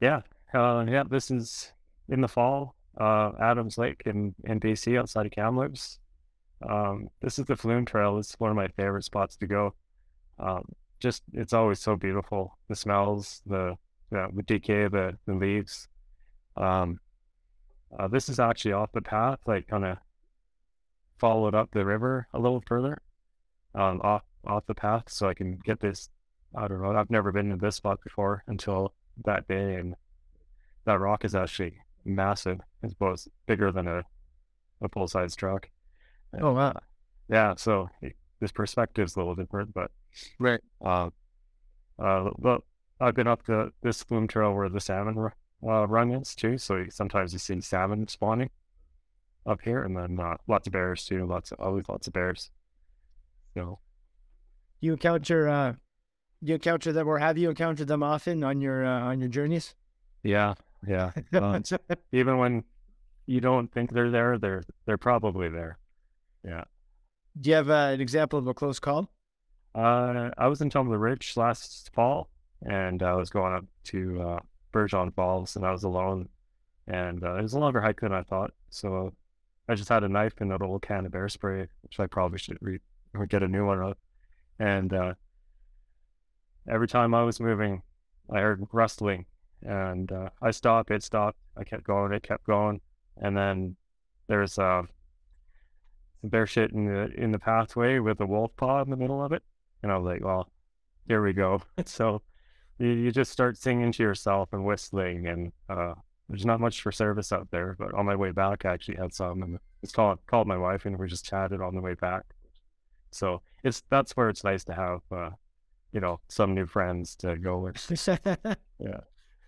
Yeah, 0.00 0.22
uh, 0.52 0.84
yeah. 0.88 1.04
This 1.08 1.30
is 1.30 1.72
in 2.08 2.20
the 2.20 2.28
fall. 2.28 2.74
Uh, 2.98 3.32
Adams 3.40 3.78
Lake 3.78 4.02
in 4.06 4.34
in 4.44 4.60
BC, 4.60 4.98
outside 4.98 5.26
of 5.26 5.32
Kamloops. 5.32 5.98
Um, 6.62 7.08
this 7.20 7.38
is 7.38 7.46
the 7.46 7.56
Flume 7.56 7.84
Trail. 7.84 8.18
It's 8.18 8.34
one 8.38 8.50
of 8.50 8.56
my 8.56 8.68
favorite 8.68 9.04
spots 9.04 9.36
to 9.36 9.46
go. 9.46 9.74
Um, 10.38 10.64
just 11.00 11.22
it's 11.32 11.52
always 11.52 11.80
so 11.80 11.96
beautiful. 11.96 12.56
The 12.68 12.76
smells, 12.76 13.42
the 13.46 13.76
the, 14.10 14.42
decay, 14.46 14.88
the 14.88 15.18
the 15.26 15.34
leaves. 15.34 15.88
Um, 16.56 17.00
uh, 17.98 18.08
this 18.08 18.28
is 18.28 18.40
actually 18.40 18.72
off 18.72 18.92
the 18.92 19.02
path, 19.02 19.38
like 19.46 19.68
kind 19.68 19.84
of 19.84 19.98
followed 21.18 21.54
up 21.54 21.70
the 21.72 21.84
river 21.84 22.26
a 22.32 22.38
little 22.38 22.62
further, 22.66 23.02
um, 23.74 24.00
off 24.02 24.22
off 24.46 24.66
the 24.66 24.74
path, 24.74 25.04
so 25.08 25.28
I 25.28 25.34
can 25.34 25.58
get 25.64 25.80
this. 25.80 26.08
I 26.56 26.68
don't 26.68 26.80
know. 26.80 26.96
I've 26.96 27.10
never 27.10 27.32
been 27.32 27.50
to 27.50 27.56
this 27.56 27.76
spot 27.76 27.98
before 28.02 28.44
until 28.46 28.94
that 29.24 29.48
day, 29.48 29.74
and 29.74 29.96
that 30.84 31.00
rock 31.00 31.24
is 31.24 31.34
actually 31.34 31.78
massive. 32.04 32.60
It's 32.82 32.94
both 32.94 33.26
bigger 33.46 33.72
than 33.72 33.88
a 33.88 34.04
a 34.80 34.88
full 34.88 35.08
size 35.08 35.34
truck. 35.34 35.68
Oh, 36.40 36.52
wow. 36.52 36.72
Yeah, 37.28 37.54
so 37.56 37.88
this 38.40 38.52
perspective 38.52 39.06
is 39.06 39.16
a 39.16 39.18
little 39.18 39.34
different, 39.34 39.72
but 39.74 39.90
Right. 40.38 40.60
uh, 40.84 41.10
uh, 41.98 42.30
but 42.38 42.62
I've 43.00 43.14
been 43.14 43.26
up 43.26 43.44
the 43.46 43.72
this 43.82 44.02
flume 44.02 44.28
trail 44.28 44.52
where 44.54 44.68
the 44.68 44.80
salmon 44.80 45.30
uh, 45.66 45.86
run 45.86 46.12
is 46.12 46.34
too. 46.34 46.58
So 46.58 46.84
sometimes 46.90 47.32
you 47.32 47.38
see 47.38 47.60
salmon 47.60 48.08
spawning 48.08 48.50
up 49.46 49.60
here, 49.62 49.82
and 49.82 49.96
then 49.96 50.18
uh, 50.20 50.36
lots 50.46 50.66
of 50.66 50.72
bears 50.72 51.04
too. 51.04 51.26
Lots 51.26 51.52
of 51.52 51.60
always 51.60 51.88
lots 51.88 52.06
of 52.06 52.12
bears. 52.12 52.50
So 53.54 53.78
You 54.80 54.92
encounter, 54.92 55.48
uh, 55.48 55.74
you 56.40 56.54
encounter 56.54 56.92
them, 56.92 57.08
or 57.08 57.18
have 57.18 57.38
you 57.38 57.48
encountered 57.50 57.88
them 57.88 58.02
often 58.02 58.44
on 58.44 58.60
your 58.60 58.84
uh, 58.84 59.00
on 59.00 59.20
your 59.20 59.28
journeys? 59.28 59.74
yeah, 60.22 60.54
yeah. 60.86 61.12
Uh, 61.32 61.60
even 62.12 62.38
when 62.38 62.64
you 63.26 63.40
don't 63.40 63.72
think 63.72 63.92
they're 63.92 64.10
there, 64.10 64.38
they're 64.38 64.62
they're 64.86 64.98
probably 64.98 65.48
there. 65.48 65.78
Do 67.40 67.50
you 67.50 67.56
have 67.56 67.70
uh, 67.70 67.90
an 67.92 68.00
example 68.00 68.38
of 68.38 68.46
a 68.46 68.54
close 68.54 68.78
call? 68.78 69.10
Uh, 69.74 70.30
I 70.38 70.46
was 70.46 70.60
in 70.60 70.70
Tumbler 70.70 70.98
Ridge 70.98 71.36
last 71.36 71.90
fall, 71.92 72.28
and 72.62 73.02
I 73.02 73.14
was 73.14 73.30
going 73.30 73.54
up 73.54 73.64
to 73.84 74.22
uh, 74.22 74.38
Bergeron 74.72 75.12
Falls, 75.14 75.56
and 75.56 75.66
I 75.66 75.72
was 75.72 75.82
alone, 75.82 76.28
and 76.86 77.24
uh, 77.24 77.36
it 77.36 77.42
was 77.42 77.54
a 77.54 77.58
longer 77.58 77.80
hike 77.80 78.00
than 78.00 78.12
I 78.12 78.22
thought. 78.22 78.52
So 78.70 79.12
I 79.68 79.74
just 79.74 79.88
had 79.88 80.04
a 80.04 80.08
knife 80.08 80.34
and 80.40 80.52
an 80.52 80.62
old 80.62 80.82
can 80.82 81.06
of 81.06 81.12
bear 81.12 81.28
spray, 81.28 81.66
which 81.82 81.98
I 81.98 82.06
probably 82.06 82.38
should 82.38 82.58
re- 82.60 82.80
or 83.14 83.26
get 83.26 83.42
a 83.42 83.48
new 83.48 83.66
one 83.66 83.80
of. 83.80 83.96
And 84.58 84.92
uh, 84.92 85.14
every 86.68 86.86
time 86.86 87.14
I 87.14 87.24
was 87.24 87.40
moving, 87.40 87.82
I 88.30 88.40
heard 88.40 88.66
rustling, 88.72 89.26
and 89.62 90.10
uh, 90.12 90.28
I 90.40 90.50
stopped. 90.52 90.90
It 90.90 91.02
stopped. 91.02 91.38
I 91.56 91.64
kept 91.64 91.84
going. 91.84 92.12
It 92.12 92.22
kept 92.22 92.46
going, 92.46 92.80
and 93.16 93.36
then 93.36 93.76
there's 94.28 94.56
uh, 94.58 94.82
some 94.82 94.88
bear 96.28 96.46
shit 96.46 96.72
in 96.72 96.86
the 96.86 97.12
in 97.14 97.32
the 97.32 97.38
pathway 97.38 97.98
with 97.98 98.20
a 98.20 98.26
wolf 98.26 98.52
paw 98.56 98.82
in 98.82 98.90
the 98.90 98.96
middle 98.96 99.22
of 99.22 99.32
it, 99.32 99.42
and 99.82 99.92
I 99.92 99.96
was 99.96 100.06
like, 100.06 100.24
"Well, 100.24 100.50
here 101.06 101.22
we 101.22 101.32
go." 101.32 101.62
so 101.86 102.22
you, 102.78 102.88
you 102.88 103.12
just 103.12 103.32
start 103.32 103.56
singing 103.56 103.92
to 103.92 104.02
yourself 104.02 104.52
and 104.52 104.64
whistling, 104.64 105.26
and 105.26 105.52
uh, 105.68 105.94
there's 106.28 106.46
not 106.46 106.60
much 106.60 106.82
for 106.82 106.92
service 106.92 107.32
out 107.32 107.48
there. 107.50 107.76
But 107.78 107.94
on 107.94 108.06
my 108.06 108.16
way 108.16 108.30
back, 108.30 108.64
I 108.64 108.72
actually 108.72 108.96
had 108.96 109.14
some, 109.14 109.42
and 109.42 109.58
it's 109.82 109.92
called 109.92 110.18
called 110.26 110.46
my 110.46 110.56
wife, 110.56 110.86
and 110.86 110.98
we 110.98 111.08
just 111.08 111.24
chatted 111.26 111.60
on 111.60 111.74
the 111.74 111.80
way 111.82 111.94
back. 111.94 112.24
So 113.10 113.42
it's 113.62 113.82
that's 113.90 114.16
where 114.16 114.28
it's 114.28 114.44
nice 114.44 114.64
to 114.64 114.74
have, 114.74 115.00
uh, 115.12 115.30
you 115.92 116.00
know, 116.00 116.20
some 116.28 116.54
new 116.54 116.66
friends 116.66 117.14
to 117.16 117.36
go 117.36 117.58
with. 117.58 118.08
yeah, 118.78 119.00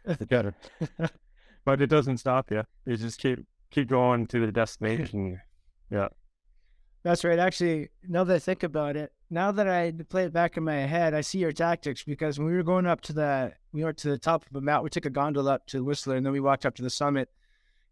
it. 0.06 0.54
but 1.64 1.82
it 1.82 1.88
doesn't 1.88 2.18
stop 2.18 2.50
you. 2.50 2.62
You 2.84 2.96
just 2.96 3.18
keep 3.18 3.40
keep 3.70 3.88
going 3.88 4.26
to 4.28 4.44
the 4.44 4.52
destination. 4.62 5.40
Yeah. 5.90 6.08
That's 7.06 7.22
right. 7.22 7.38
Actually, 7.38 7.90
now 8.08 8.24
that 8.24 8.34
I 8.34 8.38
think 8.40 8.64
about 8.64 8.96
it, 8.96 9.12
now 9.30 9.52
that 9.52 9.68
I 9.68 9.92
play 10.08 10.24
it 10.24 10.32
back 10.32 10.56
in 10.56 10.64
my 10.64 10.74
head, 10.74 11.14
I 11.14 11.20
see 11.20 11.38
your 11.38 11.52
tactics 11.52 12.02
because 12.02 12.36
when 12.36 12.48
we 12.48 12.54
were 12.54 12.64
going 12.64 12.84
up 12.84 13.00
to 13.02 13.12
the 13.12 13.52
we 13.72 13.84
went 13.84 13.96
to 13.98 14.08
the 14.10 14.18
top 14.18 14.44
of 14.50 14.56
a 14.56 14.60
mountain, 14.60 14.82
we 14.82 14.90
took 14.90 15.06
a 15.06 15.10
gondola 15.10 15.54
up 15.54 15.66
to 15.66 15.84
Whistler, 15.84 16.16
and 16.16 16.26
then 16.26 16.32
we 16.32 16.40
walked 16.40 16.66
up 16.66 16.74
to 16.74 16.82
the 16.82 16.90
summit. 16.90 17.28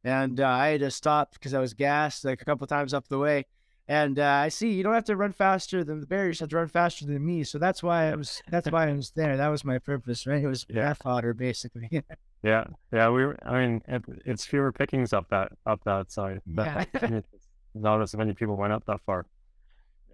And 0.02 0.40
uh, 0.40 0.48
I 0.48 0.70
had 0.70 0.80
to 0.80 0.90
stop 0.90 1.32
because 1.34 1.54
I 1.54 1.60
was 1.60 1.74
gassed 1.74 2.24
like 2.24 2.42
a 2.42 2.44
couple 2.44 2.66
times 2.66 2.92
up 2.92 3.06
the 3.06 3.20
way. 3.20 3.46
And 3.86 4.18
uh, 4.18 4.24
I 4.24 4.48
see 4.48 4.72
you 4.72 4.82
don't 4.82 4.94
have 4.94 5.04
to 5.04 5.14
run 5.14 5.30
faster 5.30 5.84
than 5.84 6.00
the 6.00 6.06
you 6.10 6.32
have 6.40 6.48
to 6.48 6.56
run 6.56 6.66
faster 6.66 7.06
than 7.06 7.24
me. 7.24 7.44
So 7.44 7.58
that's 7.58 7.84
why 7.84 8.10
I 8.10 8.16
was. 8.16 8.42
That's 8.50 8.68
why 8.68 8.88
I 8.88 8.92
was 8.94 9.12
there. 9.12 9.36
That 9.36 9.46
was 9.46 9.64
my 9.64 9.78
purpose, 9.78 10.26
right? 10.26 10.42
It 10.42 10.48
was 10.48 10.66
Yeah. 10.68 10.88
bath 10.88 11.02
fodder, 11.04 11.32
basically. 11.34 12.02
Yeah, 12.42 12.64
yeah. 12.92 13.08
We 13.08 13.24
were. 13.24 13.38
I 13.42 13.58
mean, 13.58 13.82
it, 13.88 14.02
it's 14.26 14.44
fewer 14.44 14.70
pickings 14.70 15.14
up 15.14 15.30
that 15.30 15.52
up 15.64 15.82
that 15.84 16.10
side. 16.10 16.42
That, 16.48 16.88
Yeah. 16.92 17.20
not 17.74 18.00
as 18.00 18.14
many 18.14 18.34
people 18.34 18.56
went 18.56 18.72
up 18.72 18.84
that 18.86 19.00
far. 19.06 19.26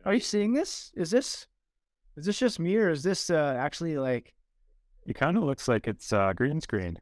Are 0.04 0.14
you 0.14 0.20
seeing 0.20 0.52
this? 0.52 0.92
Is 0.94 1.10
this? 1.10 1.46
Is 2.16 2.26
this 2.26 2.38
just 2.38 2.58
me, 2.58 2.76
or 2.76 2.90
is 2.90 3.02
this 3.02 3.30
uh, 3.30 3.56
actually 3.58 3.98
like? 3.98 4.34
It 5.06 5.14
kind 5.14 5.36
of 5.36 5.44
looks 5.44 5.68
like 5.68 5.86
it's 5.86 6.12
uh, 6.12 6.32
green 6.34 6.60
screen. 6.60 6.98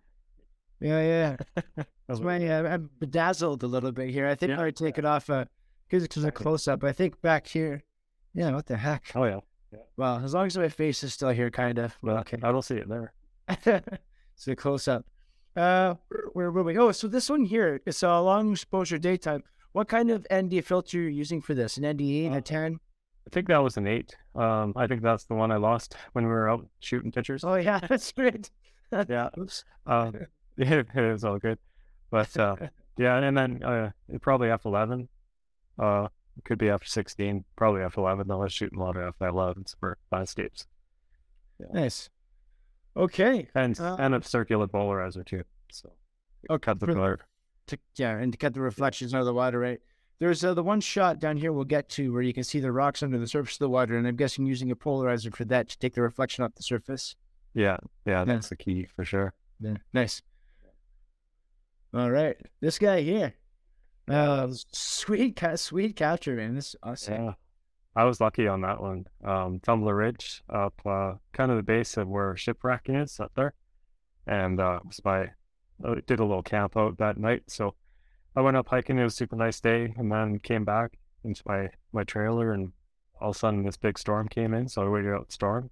Yeah, 0.80 1.00
yeah. 1.02 1.36
That's 1.76 1.88
It's 2.08 2.20
my, 2.20 2.46
uh, 2.46 2.62
I'm 2.62 2.90
bedazzled 2.98 3.62
a 3.62 3.66
little 3.66 3.92
bit 3.92 4.10
here. 4.10 4.26
I 4.26 4.34
think 4.34 4.50
Yeah. 4.50 4.62
I 4.62 4.70
take 4.70 4.96
it 4.96 5.04
off 5.04 5.26
because 5.26 6.04
it's 6.04 6.16
a 6.16 6.30
close 6.30 6.66
up. 6.68 6.84
I 6.84 6.92
think 6.92 7.20
back 7.20 7.46
here. 7.46 7.82
Yeah, 8.34 8.52
what 8.52 8.66
the 8.66 8.76
heck? 8.76 9.10
oh 9.14 9.24
yeah. 9.24 9.40
Well, 9.96 10.22
as 10.24 10.32
long 10.32 10.46
as 10.46 10.56
my 10.56 10.68
face 10.68 11.02
is 11.02 11.12
still 11.12 11.28
here, 11.30 11.50
kind 11.50 11.78
of. 11.78 11.96
Well, 12.02 12.18
okay. 12.18 12.38
I 12.42 12.52
don't 12.52 12.64
see 12.64 12.76
it 12.76 12.88
there. 12.88 13.12
it's 13.48 14.48
a 14.48 14.56
close 14.56 14.88
up. 14.88 15.04
Uh, 15.56 15.94
where 16.32 16.50
were 16.50 16.62
we? 16.62 16.78
Oh, 16.78 16.92
so 16.92 17.08
this 17.08 17.28
one 17.28 17.44
here 17.44 17.80
is 17.84 18.02
a 18.02 18.20
long 18.20 18.52
exposure 18.52 18.98
daytime. 18.98 19.42
What 19.72 19.88
kind 19.88 20.10
of 20.10 20.26
ND 20.32 20.64
filter 20.64 20.98
are 20.98 21.02
you 21.02 21.08
using 21.08 21.40
for 21.40 21.54
this? 21.54 21.76
An 21.76 21.84
ND8, 21.84 22.32
a 22.32 22.36
Uh, 22.36 22.40
10? 22.40 22.78
I 23.26 23.30
think 23.30 23.48
that 23.48 23.58
was 23.62 23.76
an 23.76 23.86
eight. 23.86 24.16
Um, 24.34 24.72
I 24.76 24.86
think 24.86 25.02
that's 25.02 25.24
the 25.24 25.34
one 25.34 25.50
I 25.52 25.56
lost 25.56 25.94
when 26.12 26.24
we 26.24 26.30
were 26.30 26.48
out 26.48 26.66
shooting 26.80 27.12
pictures. 27.12 27.44
Oh, 27.44 27.54
yeah, 27.56 27.78
that's 27.88 28.10
great. 28.12 28.50
Yeah. 28.92 29.28
Oops. 29.38 29.64
Um, 29.86 30.14
yeah, 30.56 30.82
it 30.94 31.12
was 31.12 31.24
all 31.24 31.38
good. 31.38 31.58
But 32.10 32.34
uh, 32.38 32.56
yeah, 32.96 33.18
and 33.18 33.36
then 33.36 33.62
uh, 33.62 33.90
probably 34.22 34.48
F11. 34.48 35.08
Uh, 35.78 36.08
could 36.44 36.58
be 36.58 36.66
F16. 36.66 37.44
Probably 37.56 37.82
F11. 37.82 38.26
though. 38.26 38.40
I 38.40 38.44
was 38.44 38.52
shooting 38.52 38.78
a 38.78 38.82
lot 38.82 38.96
of 38.96 39.14
F11s 39.18 39.74
for 39.78 39.98
landscapes 40.10 40.66
Nice. 41.72 42.08
Okay. 42.96 43.48
and 43.54 43.78
Uh, 43.78 43.96
and 43.98 44.14
a 44.14 44.22
circular 44.22 44.66
polarizer 44.68 45.24
too. 45.26 45.42
So 45.70 45.92
Okay. 46.48 46.64
cut 46.64 46.80
the 46.80 46.86
glare. 46.86 47.18
To 47.68 47.78
yeah, 47.96 48.16
and 48.16 48.32
to 48.32 48.38
cut 48.38 48.54
the 48.54 48.60
reflections 48.60 49.14
out 49.14 49.20
of 49.20 49.26
the 49.26 49.34
water, 49.34 49.58
right? 49.58 49.80
There's 50.18 50.44
uh, 50.44 50.54
the 50.54 50.62
one 50.62 50.80
shot 50.80 51.20
down 51.20 51.36
here 51.36 51.52
we'll 51.52 51.64
get 51.64 51.88
to 51.90 52.12
where 52.12 52.22
you 52.22 52.32
can 52.32 52.44
see 52.44 52.60
the 52.60 52.72
rocks 52.72 53.02
under 53.02 53.18
the 53.18 53.26
surface 53.26 53.54
of 53.54 53.60
the 53.60 53.68
water, 53.68 53.96
and 53.96 54.06
I'm 54.06 54.16
guessing 54.16 54.46
using 54.46 54.70
a 54.70 54.76
polarizer 54.76 55.34
for 55.34 55.44
that 55.46 55.68
to 55.68 55.78
take 55.78 55.94
the 55.94 56.02
reflection 56.02 56.44
off 56.44 56.54
the 56.54 56.62
surface. 56.62 57.14
Yeah, 57.54 57.78
yeah, 58.04 58.24
that's 58.24 58.48
the 58.48 58.56
key 58.56 58.86
for 58.96 59.04
sure. 59.04 59.34
Yeah, 59.60 59.76
nice. 59.92 60.22
All 61.94 62.10
right, 62.10 62.36
this 62.60 62.78
guy 62.78 63.00
here, 63.00 63.34
uh, 64.10 64.48
sweet 64.72 65.36
cat, 65.36 65.60
sweet 65.60 65.96
capture, 65.96 66.34
man. 66.34 66.54
This 66.54 66.68
is 66.68 66.76
awesome. 66.82 67.14
Yeah. 67.14 67.32
I 67.96 68.04
was 68.04 68.20
lucky 68.20 68.46
on 68.46 68.60
that 68.60 68.80
one. 68.80 69.06
Um, 69.24 69.58
Tumbler 69.58 69.96
Ridge 69.96 70.44
up 70.48 70.80
uh, 70.86 71.14
kind 71.32 71.50
of 71.50 71.56
the 71.56 71.64
base 71.64 71.96
of 71.96 72.06
where 72.06 72.36
shipwrecking 72.36 72.94
is 72.94 73.18
up 73.18 73.32
there. 73.34 73.54
And 74.24 74.60
uh, 74.60 74.78
it 74.80 74.86
was 74.86 75.00
my, 75.04 75.30
did 76.06 76.20
a 76.20 76.24
little 76.24 76.42
camp 76.42 76.76
out 76.76 76.98
that 76.98 77.18
night. 77.18 77.44
So 77.48 77.74
I 78.36 78.40
went 78.40 78.56
up 78.56 78.68
hiking. 78.68 78.98
It 78.98 79.04
was 79.04 79.14
a 79.14 79.16
super 79.16 79.36
nice 79.36 79.60
day. 79.60 79.94
And 79.96 80.10
then 80.10 80.38
came 80.38 80.64
back 80.64 80.98
into 81.24 81.42
my, 81.46 81.68
my 81.92 82.04
trailer. 82.04 82.52
And 82.52 82.72
all 83.20 83.30
of 83.30 83.36
a 83.36 83.38
sudden, 83.38 83.64
this 83.64 83.76
big 83.76 83.98
storm 83.98 84.28
came 84.28 84.54
in. 84.54 84.68
So 84.68 84.82
I 84.82 84.88
waited 84.88 85.12
out 85.12 85.28
the 85.28 85.32
storm. 85.32 85.70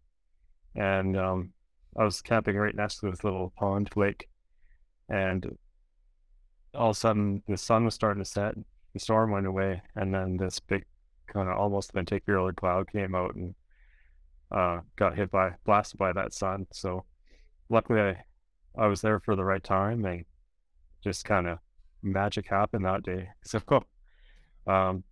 And 0.75 1.17
um, 1.17 1.53
I 1.97 2.05
was 2.05 2.21
camping 2.21 2.57
right 2.57 2.75
next 2.75 3.01
to 3.01 3.11
this 3.11 3.25
little 3.25 3.53
pond 3.57 3.91
lake. 3.97 4.29
And 5.09 5.57
all 6.75 6.91
of 6.91 6.97
a 6.97 6.99
sudden, 6.99 7.43
the 7.49 7.57
sun 7.57 7.85
was 7.85 7.95
starting 7.95 8.23
to 8.23 8.29
set. 8.29 8.55
The 8.93 9.01
storm 9.01 9.31
went 9.31 9.47
away. 9.47 9.83
And 9.95 10.15
then 10.15 10.37
this 10.37 10.61
big 10.61 10.85
kind 11.27 11.49
of 11.49 11.57
almost 11.57 11.95
lenticular 11.95 12.53
cloud 12.53 12.91
came 12.91 13.15
out 13.15 13.35
and 13.35 13.55
uh, 14.51 14.81
got 14.97 15.17
hit 15.17 15.31
by 15.31 15.53
blasted 15.65 15.99
by 15.99 16.13
that 16.13 16.33
sun. 16.33 16.67
So 16.73 17.05
luckily 17.69 18.01
I, 18.01 18.25
I 18.79 18.87
was 18.87 19.01
there 19.03 19.21
for 19.21 19.37
the 19.37 19.45
right 19.45 19.63
time 19.63 20.05
and 20.05 20.25
just 21.03 21.25
kind 21.25 21.49
of 21.49 21.59
magic 22.03 22.49
happened 22.49 22.85
that 22.85 23.03
day. 23.03 23.29
So 23.47 23.61
um, 24.67 25.05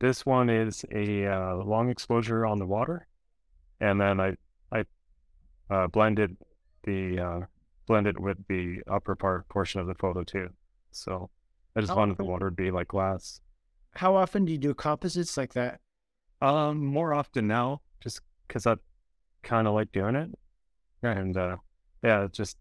this 0.00 0.26
one 0.26 0.50
is 0.50 0.84
a 0.92 1.26
uh, 1.26 1.56
long 1.56 1.90
exposure 1.90 2.46
on 2.46 2.58
the 2.58 2.66
water, 2.66 3.06
and 3.80 4.00
then 4.00 4.20
I 4.20 4.36
I 4.72 4.84
uh, 5.70 5.86
blended 5.88 6.36
the 6.84 7.20
uh, 7.20 7.40
blended 7.86 8.18
with 8.18 8.38
the 8.48 8.82
upper 8.88 9.16
part 9.16 9.48
portion 9.48 9.80
of 9.80 9.86
the 9.86 9.94
photo 9.94 10.24
too. 10.24 10.50
So 10.92 11.30
I 11.76 11.80
just 11.80 11.92
Oh, 11.92 11.96
wanted 11.96 12.18
the 12.18 12.24
water 12.24 12.50
to 12.50 12.56
be 12.56 12.70
like 12.70 12.88
glass. 12.88 13.40
How 13.96 14.16
often 14.16 14.46
do 14.46 14.52
you 14.52 14.56
do 14.56 14.72
composites 14.72 15.36
like 15.36 15.52
that? 15.52 15.80
Um, 16.40 16.84
more 16.84 17.14
often 17.14 17.46
now, 17.48 17.80
just 18.00 18.20
because 18.46 18.66
I 18.66 18.76
kind 19.42 19.66
of 19.68 19.74
like 19.74 19.92
doing 19.92 20.14
it, 20.16 20.30
and 21.02 21.36
uh, 21.36 21.56
yeah, 22.02 22.28
just 22.30 22.56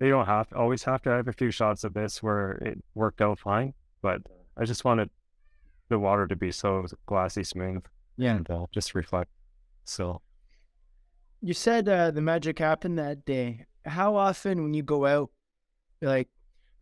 you 0.00 0.10
don't 0.10 0.26
have 0.26 0.48
to 0.50 0.56
always 0.56 0.82
have 0.84 1.02
to 1.02 1.10
have 1.10 1.28
a 1.28 1.32
few 1.32 1.50
shots 1.50 1.84
of 1.84 1.94
this 1.94 2.22
where 2.22 2.52
it 2.52 2.82
worked 2.94 3.20
out 3.22 3.38
fine, 3.38 3.74
but 4.02 4.20
I 4.56 4.64
just 4.64 4.84
wanted 4.84 5.10
the 5.88 5.98
water 5.98 6.26
to 6.26 6.36
be 6.36 6.50
so 6.52 6.86
glassy 7.06 7.44
smooth 7.44 7.82
Yeah. 8.16 8.36
and 8.36 8.50
uh, 8.50 8.66
just 8.72 8.94
reflect. 8.94 9.30
So 9.84 10.20
You 11.40 11.54
said 11.54 11.88
uh, 11.88 12.10
the 12.10 12.20
magic 12.20 12.58
happened 12.58 12.98
that 12.98 13.24
day. 13.24 13.66
How 13.84 14.16
often 14.16 14.62
when 14.64 14.74
you 14.74 14.82
go 14.82 15.06
out, 15.06 15.30
like, 16.02 16.28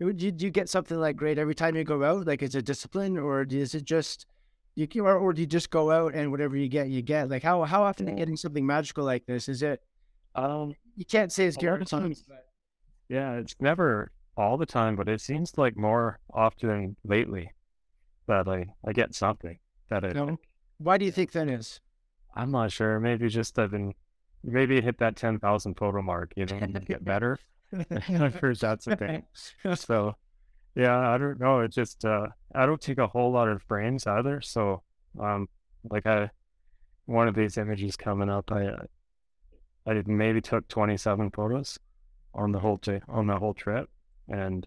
would 0.01 0.21
you, 0.23 0.33
do 0.33 0.45
you 0.47 0.51
get 0.51 0.69
something 0.69 0.99
like 0.99 1.17
great 1.17 1.39
every 1.39 1.55
time 1.55 1.77
you 1.77 1.85
go 1.85 2.03
out? 2.03 2.27
Like, 2.27 2.43
is 2.43 2.55
it 2.55 2.65
discipline, 2.65 3.17
or 3.19 3.43
is 3.43 3.75
it 3.75 3.85
just 3.85 4.27
you 4.75 4.89
can, 4.89 5.03
or, 5.03 5.17
or 5.17 5.33
do 5.33 5.41
you 5.41 5.47
just 5.47 5.71
go 5.71 5.91
out 5.91 6.15
and 6.15 6.31
whatever 6.33 6.57
you 6.57 6.69
get, 6.69 6.89
you 6.89 7.01
get? 7.03 7.29
Like, 7.29 7.43
how 7.45 7.63
how 7.63 7.83
often 7.85 8.09
are 8.09 8.11
you 8.11 8.17
getting 8.17 8.37
something 8.37 8.67
magical 8.67 9.05
like 9.05 9.25
this? 9.27 9.49
Is 9.49 9.63
it? 9.63 9.81
um, 10.35 10.75
You 10.97 11.05
can't 11.05 11.31
say 11.31 11.45
it's 11.47 11.57
A 11.57 11.61
guaranteed. 11.61 12.01
times. 12.01 12.25
Yeah, 13.09 13.35
it's 13.35 13.55
never 13.61 14.11
all 14.37 14.57
the 14.57 14.67
time, 14.67 14.97
but 14.97 15.09
it 15.09 15.21
seems 15.21 15.57
like 15.57 15.77
more 15.77 16.19
often 16.33 16.97
lately 17.05 17.51
that 18.27 18.49
I 18.49 18.67
I 18.87 18.93
get 18.93 19.15
something 19.15 19.59
that 19.91 20.05
it. 20.05 20.17
No. 20.17 20.39
Why 20.79 20.99
do 20.99 21.05
you 21.05 21.13
think 21.13 21.33
that 21.33 21.49
is? 21.49 21.81
I'm 22.35 22.51
not 22.51 22.73
sure. 22.73 22.99
Maybe 22.99 23.29
just 23.29 23.59
I've 23.59 23.71
been, 23.71 23.95
maybe 24.43 24.81
hit 24.81 24.99
that 24.99 25.17
10,000 25.17 25.75
photo 25.75 26.03
mark, 26.03 26.33
you 26.37 26.47
know, 26.47 26.57
and 26.57 26.85
get 26.85 27.05
better. 27.05 27.39
I've 27.91 28.35
heard 28.35 28.59
that's 28.59 28.87
a 28.87 28.97
thing. 28.97 29.23
So, 29.77 30.17
yeah, 30.75 30.99
I 31.11 31.17
don't 31.17 31.39
know. 31.39 31.61
It 31.61 31.71
just, 31.71 32.05
uh, 32.05 32.27
I 32.55 32.67
don't 32.67 32.81
take 32.81 32.99
a 32.99 33.07
whole 33.07 33.31
lot 33.31 33.49
of 33.49 33.63
frames 33.63 34.07
either. 34.07 34.41
So, 34.41 34.83
um, 35.21 35.49
like 35.89 36.07
I, 36.07 36.31
one 37.07 37.29
of 37.29 37.37
these 37.37 37.57
images 37.57 37.97
coming 37.97 38.29
up, 38.29 38.51
I, 38.51 38.67
uh, 38.67 38.83
I 39.87 40.03
maybe 40.07 40.41
took 40.41 40.67
27 40.67 41.31
photos 41.31 41.79
on 42.35 42.53
the 42.53 42.59
whole, 42.59 42.79
t- 42.79 43.01
on 43.09 43.27
the 43.27 43.39
whole 43.39 43.55
trip. 43.55 43.89
And 44.29 44.67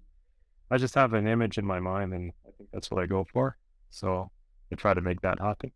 I 0.69 0.77
just 0.77 0.95
have 0.95 1.13
an 1.13 1.27
image 1.27 1.57
in 1.57 1.65
my 1.65 1.79
mind 1.79 2.13
and 2.13 2.31
I 2.47 2.51
think 2.57 2.69
that's 2.71 2.91
what 2.91 3.01
I 3.01 3.05
go 3.05 3.25
for. 3.31 3.57
So 3.89 4.29
I 4.71 4.75
try 4.75 4.93
to 4.93 5.01
make 5.01 5.21
that 5.21 5.39
happen. 5.39 5.71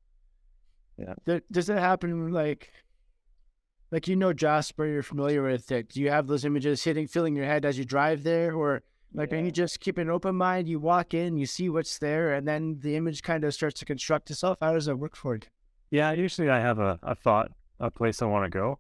Yeah. 0.97 1.39
Does 1.51 1.69
it 1.69 1.77
happen 1.77 2.32
like, 2.32 2.71
like 3.91 4.08
you 4.08 4.15
know 4.15 4.34
Jasper, 4.34 4.86
you're 4.86 5.04
familiar 5.04 5.43
with 5.43 5.71
it. 5.71 5.89
Do 5.89 6.01
you 6.01 6.10
have 6.10 6.27
those 6.27 6.45
images 6.45 6.84
hitting, 6.84 7.08
filling 7.08 7.36
your 7.36 7.45
head 7.45 7.65
as 7.65 7.77
you 7.77 7.86
drive 7.86 8.23
there, 8.23 8.54
or 8.54 8.84
like 9.13 9.34
are 9.34 9.38
you 9.38 9.51
just 9.51 9.82
keep 9.82 9.97
an 9.97 10.10
open 10.10 10.36
mind? 10.36 10.69
You 10.69 10.80
walk 10.80 11.13
in, 11.13 11.38
you 11.38 11.45
see 11.45 11.67
what's 11.67 11.97
there, 11.97 12.34
and 12.34 12.47
then 12.47 12.80
the 12.80 12.95
image 12.95 13.23
kind 13.23 13.43
of 13.43 13.54
starts 13.54 13.80
to 13.80 13.86
construct 13.86 14.32
itself. 14.32 14.58
How 14.62 14.73
does 14.73 14.86
that 14.86 14.95
work 14.95 15.17
for 15.17 15.36
you? 15.36 15.41
Yeah, 15.89 16.13
usually 16.13 16.49
I 16.49 16.60
have 16.60 16.80
a, 16.80 16.97
a 17.04 17.15
thought, 17.15 17.51
a 17.80 17.91
place 17.91 18.21
I 18.21 18.25
want 18.25 18.45
to 18.45 18.49
go, 18.49 18.80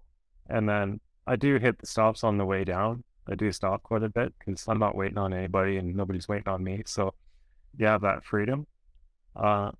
and 0.49 0.69
then 0.69 1.01
I 1.27 1.35
do 1.35 1.57
hit 1.57 1.79
the 1.79 1.87
stops 1.87 2.23
on 2.23 2.37
the 2.37 2.45
way 2.45 2.63
down. 2.63 3.03
I 3.29 3.35
do 3.35 3.51
stop 3.51 3.83
quite 3.83 4.03
a 4.03 4.09
bit 4.09 4.33
because 4.39 4.67
I'm 4.67 4.79
not 4.79 4.95
waiting 4.95 5.17
on 5.17 5.33
anybody 5.33 5.77
and 5.77 5.95
nobody's 5.95 6.27
waiting 6.27 6.47
on 6.47 6.63
me. 6.63 6.83
So 6.85 7.13
you 7.77 7.85
have 7.85 8.01
that 8.01 8.25
freedom. 8.25 8.65
Uh, 9.35 9.71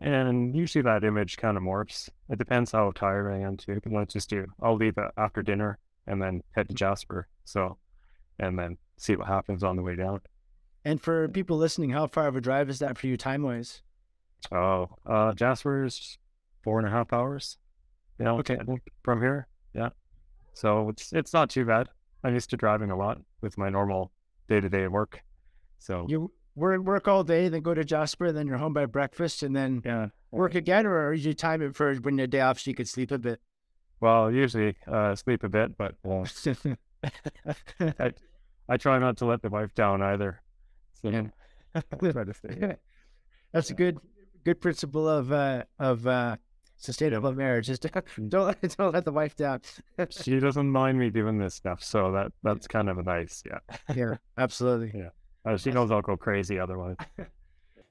and 0.00 0.54
usually 0.54 0.82
that 0.82 1.04
image 1.04 1.36
kind 1.36 1.56
of 1.56 1.62
morphs. 1.62 2.08
It 2.28 2.38
depends 2.38 2.72
how 2.72 2.90
tired 2.94 3.32
I 3.32 3.38
am 3.38 3.56
too. 3.56 3.80
But 3.82 3.92
let's 3.92 4.12
just 4.12 4.28
do. 4.28 4.46
I'll 4.60 4.76
leave 4.76 4.98
it 4.98 5.10
after 5.16 5.42
dinner 5.42 5.78
and 6.06 6.20
then 6.20 6.42
head 6.50 6.68
to 6.68 6.74
Jasper. 6.74 7.28
So, 7.44 7.78
and 8.38 8.58
then 8.58 8.76
see 8.98 9.16
what 9.16 9.28
happens 9.28 9.62
on 9.62 9.76
the 9.76 9.82
way 9.82 9.94
down. 9.96 10.20
And 10.84 11.00
for 11.00 11.28
people 11.28 11.56
listening, 11.56 11.90
how 11.90 12.08
far 12.08 12.26
of 12.26 12.36
a 12.36 12.40
drive 12.40 12.68
is 12.68 12.80
that 12.80 12.98
for 12.98 13.06
you 13.06 13.16
time 13.16 13.42
wise? 13.42 13.82
Oh, 14.52 14.88
uh, 15.06 15.32
Jasper's 15.32 16.18
four 16.62 16.78
and 16.78 16.86
a 16.86 16.90
half 16.90 17.12
hours. 17.12 17.56
You 18.18 18.26
know, 18.26 18.38
Okay. 18.40 18.58
From 19.02 19.20
here. 19.20 19.46
Yeah. 19.72 19.90
So 20.54 20.88
it's 20.88 21.12
it's 21.12 21.32
not 21.32 21.50
too 21.50 21.64
bad. 21.64 21.88
I'm 22.22 22.32
used 22.32 22.50
to 22.50 22.56
driving 22.56 22.90
a 22.90 22.96
lot 22.96 23.20
with 23.42 23.58
my 23.58 23.68
normal 23.68 24.12
day 24.48 24.60
to 24.60 24.68
day 24.68 24.88
work. 24.88 25.20
So 25.78 26.06
You 26.08 26.32
work 26.54 26.80
work 26.82 27.08
all 27.08 27.24
day, 27.24 27.48
then 27.48 27.62
go 27.62 27.74
to 27.74 27.84
Jasper, 27.84 28.32
then 28.32 28.46
you're 28.46 28.58
home 28.58 28.72
by 28.72 28.86
breakfast, 28.86 29.42
and 29.42 29.54
then 29.54 29.82
yeah. 29.84 30.08
work 30.30 30.54
again, 30.54 30.86
or 30.86 31.12
you 31.12 31.34
time 31.34 31.60
it 31.60 31.76
for 31.76 31.94
when 31.96 32.16
your 32.16 32.26
day 32.26 32.40
off 32.40 32.60
so 32.60 32.70
you 32.70 32.74
could 32.74 32.88
sleep 32.88 33.10
a 33.10 33.18
bit. 33.18 33.40
Well, 34.00 34.30
usually 34.30 34.76
uh, 34.86 35.14
sleep 35.14 35.44
a 35.44 35.48
bit, 35.48 35.76
but 35.76 35.96
uh, 36.08 36.24
I 37.98 38.12
I 38.68 38.76
try 38.76 38.98
not 38.98 39.18
to 39.18 39.26
let 39.26 39.42
the 39.42 39.50
wife 39.50 39.74
down 39.74 40.02
either. 40.02 40.40
So 41.02 41.10
try 42.12 42.24
to 42.24 42.34
stay. 42.34 42.76
That's 43.52 43.70
a 43.70 43.74
good 43.74 43.98
good 44.44 44.60
principle 44.60 45.08
of 45.08 45.32
uh 45.32 45.64
of 45.78 46.06
uh 46.06 46.36
sustainable 46.84 47.32
marriage. 47.32 47.66
Just 47.66 47.82
don't 48.28 48.76
don't 48.76 48.94
let 48.94 49.04
the 49.04 49.12
wife 49.12 49.36
down. 49.36 49.60
She 50.10 50.38
doesn't 50.38 50.70
mind 50.70 50.98
me 50.98 51.10
doing 51.10 51.38
this 51.38 51.54
stuff, 51.54 51.82
so 51.82 52.12
that 52.12 52.32
that's 52.42 52.66
kind 52.66 52.88
of 52.88 52.98
a 52.98 53.02
nice. 53.02 53.42
Yeah. 53.46 53.58
yeah, 53.94 54.16
absolutely. 54.38 55.06
Uh, 55.44 55.56
she 55.56 55.70
knows 55.70 55.90
I'll 55.90 56.02
go 56.02 56.16
crazy 56.16 56.58
otherwise. 56.58 56.96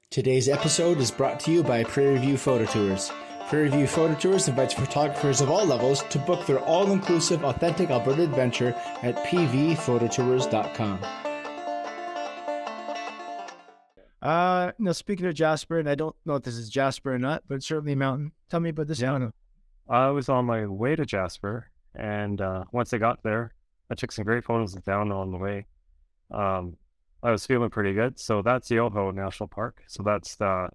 Today's 0.09 0.47
episode 0.47 0.99
is 0.99 1.11
brought 1.11 1.39
to 1.41 1.51
you 1.51 1.63
by 1.63 1.83
Prairie 1.83 2.19
View 2.19 2.37
Photo 2.37 2.65
Tours. 2.65 3.11
Prairie 3.49 3.69
View 3.69 3.87
Photo 3.87 4.13
Tours 4.15 4.47
invites 4.47 4.73
photographers 4.73 5.41
of 5.41 5.49
all 5.49 5.65
levels 5.65 6.03
to 6.03 6.19
book 6.19 6.45
their 6.45 6.59
all 6.59 6.91
inclusive, 6.91 7.43
authentic 7.43 7.89
Alberta 7.89 8.23
adventure 8.23 8.73
at 9.01 9.15
pvphototours.com. 9.25 11.32
Uh 14.23 14.71
now 14.79 14.93
speaking 14.93 15.25
of 15.25 15.35
Jasper, 15.35 15.79
and 15.79 15.89
I 15.89 15.95
don't 15.95 16.15
know 16.25 16.35
if 16.35 16.43
this 16.43 16.55
is 16.55 16.69
Jasper 16.69 17.13
or 17.13 17.19
not, 17.19 17.43
but 17.47 17.55
it's 17.55 17.67
certainly 17.67 17.91
a 17.93 17.97
mountain. 17.97 18.31
Tell 18.49 18.61
me 18.61 18.69
about 18.69 18.87
this 18.87 19.01
Yeah. 19.01 19.11
mountain. 19.11 19.33
I 19.89 20.09
was 20.11 20.29
on 20.29 20.45
my 20.45 20.65
way 20.65 20.95
to 20.95 21.05
Jasper, 21.05 21.69
and 21.93 22.39
uh, 22.39 22.63
once 22.71 22.93
I 22.93 22.99
got 22.99 23.21
there, 23.21 23.53
I 23.91 23.95
took 23.95 24.13
some 24.13 24.23
great 24.23 24.45
photos 24.45 24.73
down 24.75 25.11
on 25.11 25.31
the 25.31 25.37
way. 25.37 25.65
Um, 26.31 26.77
I 27.21 27.31
was 27.31 27.45
feeling 27.45 27.69
pretty 27.69 27.93
good. 27.93 28.17
So 28.17 28.41
that's 28.41 28.71
Yoho 28.71 29.11
National 29.11 29.47
Park. 29.49 29.83
So 29.87 30.03
that's 30.03 30.39
uh, 30.39 30.69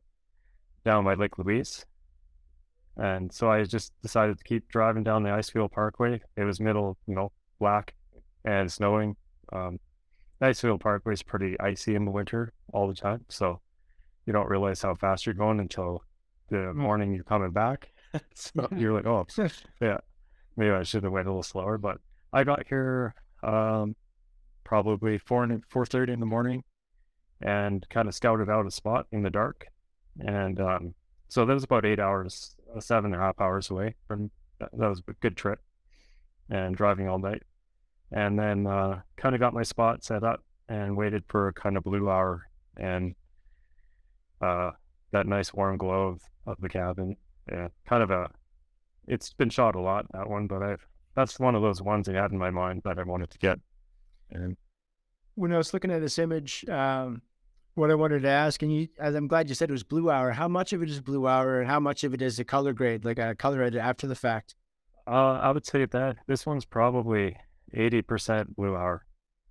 down 0.85 1.05
by 1.05 1.15
Lake 1.15 1.39
Louise. 1.39 1.87
And 2.99 3.33
so 3.33 3.51
I 3.51 3.65
just 3.65 3.93
decided 4.03 4.39
to 4.39 4.45
keep 4.45 4.69
driving 4.69 5.05
down 5.05 5.23
the 5.23 5.31
Icefield 5.31 5.73
Parkway. 5.73 6.21
It 6.37 6.45
was 6.45 6.61
middle, 6.61 6.99
you 7.07 7.15
know, 7.15 7.33
black 7.59 7.95
and 8.45 8.71
snowing. 8.71 9.17
Um, 9.53 9.79
Icefield 10.43 10.81
Parkway 10.81 11.15
is 11.15 11.23
pretty 11.23 11.59
icy 11.61 11.95
in 11.95 12.05
the 12.05 12.11
winter 12.11 12.53
all 12.73 12.89
the 12.89 12.95
time. 12.95 13.25
So 13.29 13.61
you 14.27 14.33
don't 14.33 14.49
realize 14.49 14.83
how 14.83 14.95
fast 14.95 15.27
you're 15.27 15.35
going 15.35 15.61
until 15.61 16.03
the 16.51 16.73
morning 16.75 17.13
you're 17.13 17.25
coming 17.25 17.51
back. 17.51 17.91
so 18.35 18.69
you're 18.77 18.93
like, 18.93 19.07
oh, 19.07 19.27
yeah, 19.81 19.99
maybe 20.57 20.71
I 20.71 20.83
should 20.83 21.05
have 21.05 21.13
went 21.13 21.27
a 21.27 21.31
little 21.31 21.43
slower. 21.43 21.79
But 21.79 21.99
I 22.33 22.45
got 22.45 22.67
here 22.67 23.15
um, 23.43 23.97
probably 24.65 25.19
four 25.19 25.45
and 25.45 25.63
four 25.69 25.87
thirty 25.87 26.13
in 26.13 26.21
the 26.21 26.27
morning, 26.27 26.65
and 27.41 27.87
kind 27.91 28.09
of 28.09 28.15
scouted 28.15 28.49
out 28.49 28.67
a 28.67 28.71
spot 28.71 29.07
in 29.13 29.23
the 29.23 29.31
dark, 29.31 29.67
and 30.21 30.61
um, 30.61 30.95
so 31.29 31.45
that 31.45 31.55
was 31.55 31.65
about 31.65 31.85
eight 31.85 32.01
hours, 32.01 32.57
uh, 32.75 32.81
seven 32.81 33.13
and 33.13 33.21
a 33.21 33.25
half 33.25 33.41
hours 33.41 33.71
away 33.71 33.95
from. 34.07 34.31
That, 34.61 34.71
that 34.73 34.89
was 34.89 35.03
a 35.07 35.13
good 35.21 35.37
trip, 35.37 35.61
and 36.51 36.75
driving 36.75 37.09
all 37.09 37.19
night, 37.19 37.43
and 38.13 38.39
then 38.39 38.67
uh, 38.67 39.01
kind 39.17 39.35
of 39.35 39.41
got 39.41 39.55
my 39.55 39.63
spot 39.63 40.05
set 40.05 40.25
up 40.25 40.43
and 40.69 40.97
waited 40.97 41.25
for 41.29 41.53
kind 41.53 41.77
of 41.77 41.85
blue 41.85 42.11
hour 42.11 42.43
and 42.77 43.15
uh, 44.41 44.71
that 45.13 45.27
nice 45.27 45.53
warm 45.53 45.77
glow 45.77 46.09
of, 46.09 46.21
of 46.47 46.61
the 46.61 46.69
cabin. 46.69 47.17
Yeah, 47.51 47.69
kind 47.87 48.03
of 48.03 48.11
a. 48.11 48.31
It's 49.07 49.33
been 49.33 49.51
shot 49.51 49.75
a 49.75 49.81
lot 49.81 50.07
that 50.13 50.29
one, 50.29 50.47
but 50.47 50.63
I've 50.63 50.87
that's 51.15 51.41
one 51.41 51.55
of 51.55 51.63
those 51.63 51.83
ones 51.83 52.09
I 52.09 52.13
had 52.13 52.31
in 52.31 52.39
my 52.39 52.51
mind 52.51 52.83
that 52.85 52.99
I 52.99 53.03
wanted 53.03 53.31
to 53.31 53.39
get. 53.39 53.59
And 54.31 54.57
When 55.35 55.53
I 55.53 55.57
was 55.57 55.73
looking 55.73 55.91
at 55.91 56.01
this 56.01 56.19
image, 56.19 56.65
um, 56.69 57.23
what 57.75 57.91
I 57.91 57.95
wanted 57.95 58.23
to 58.23 58.29
ask, 58.29 58.63
and 58.63 58.73
you, 58.73 58.89
as 59.01 59.15
I'm 59.15 59.27
glad 59.27 59.49
you 59.49 59.55
said 59.55 59.71
it 59.71 59.73
was 59.73 59.83
blue 59.83 60.11
hour. 60.11 60.31
How 60.31 60.47
much 60.47 60.73
of 60.73 60.83
it 60.83 60.91
is 60.91 61.01
blue 61.01 61.27
hour, 61.27 61.61
and 61.61 61.69
how 61.69 61.81
much 61.81 62.05
of 62.05 62.15
it 62.15 62.23
is 62.23 62.39
a 62.39 62.45
color 62.45 62.73
grade, 62.73 63.05
like 63.05 63.19
a 63.19 63.35
color 63.35 63.63
edit 63.63 63.81
after 63.81 64.07
the 64.07 64.15
fact? 64.15 64.55
uh, 65.09 65.41
I 65.43 65.51
would 65.51 65.65
say 65.65 65.87
that 65.87 66.19
this 66.27 66.45
one's 66.45 66.67
probably 66.67 67.37
eighty 67.75 68.03
percent 68.03 68.55
blue 68.57 68.77
hour. 68.77 69.05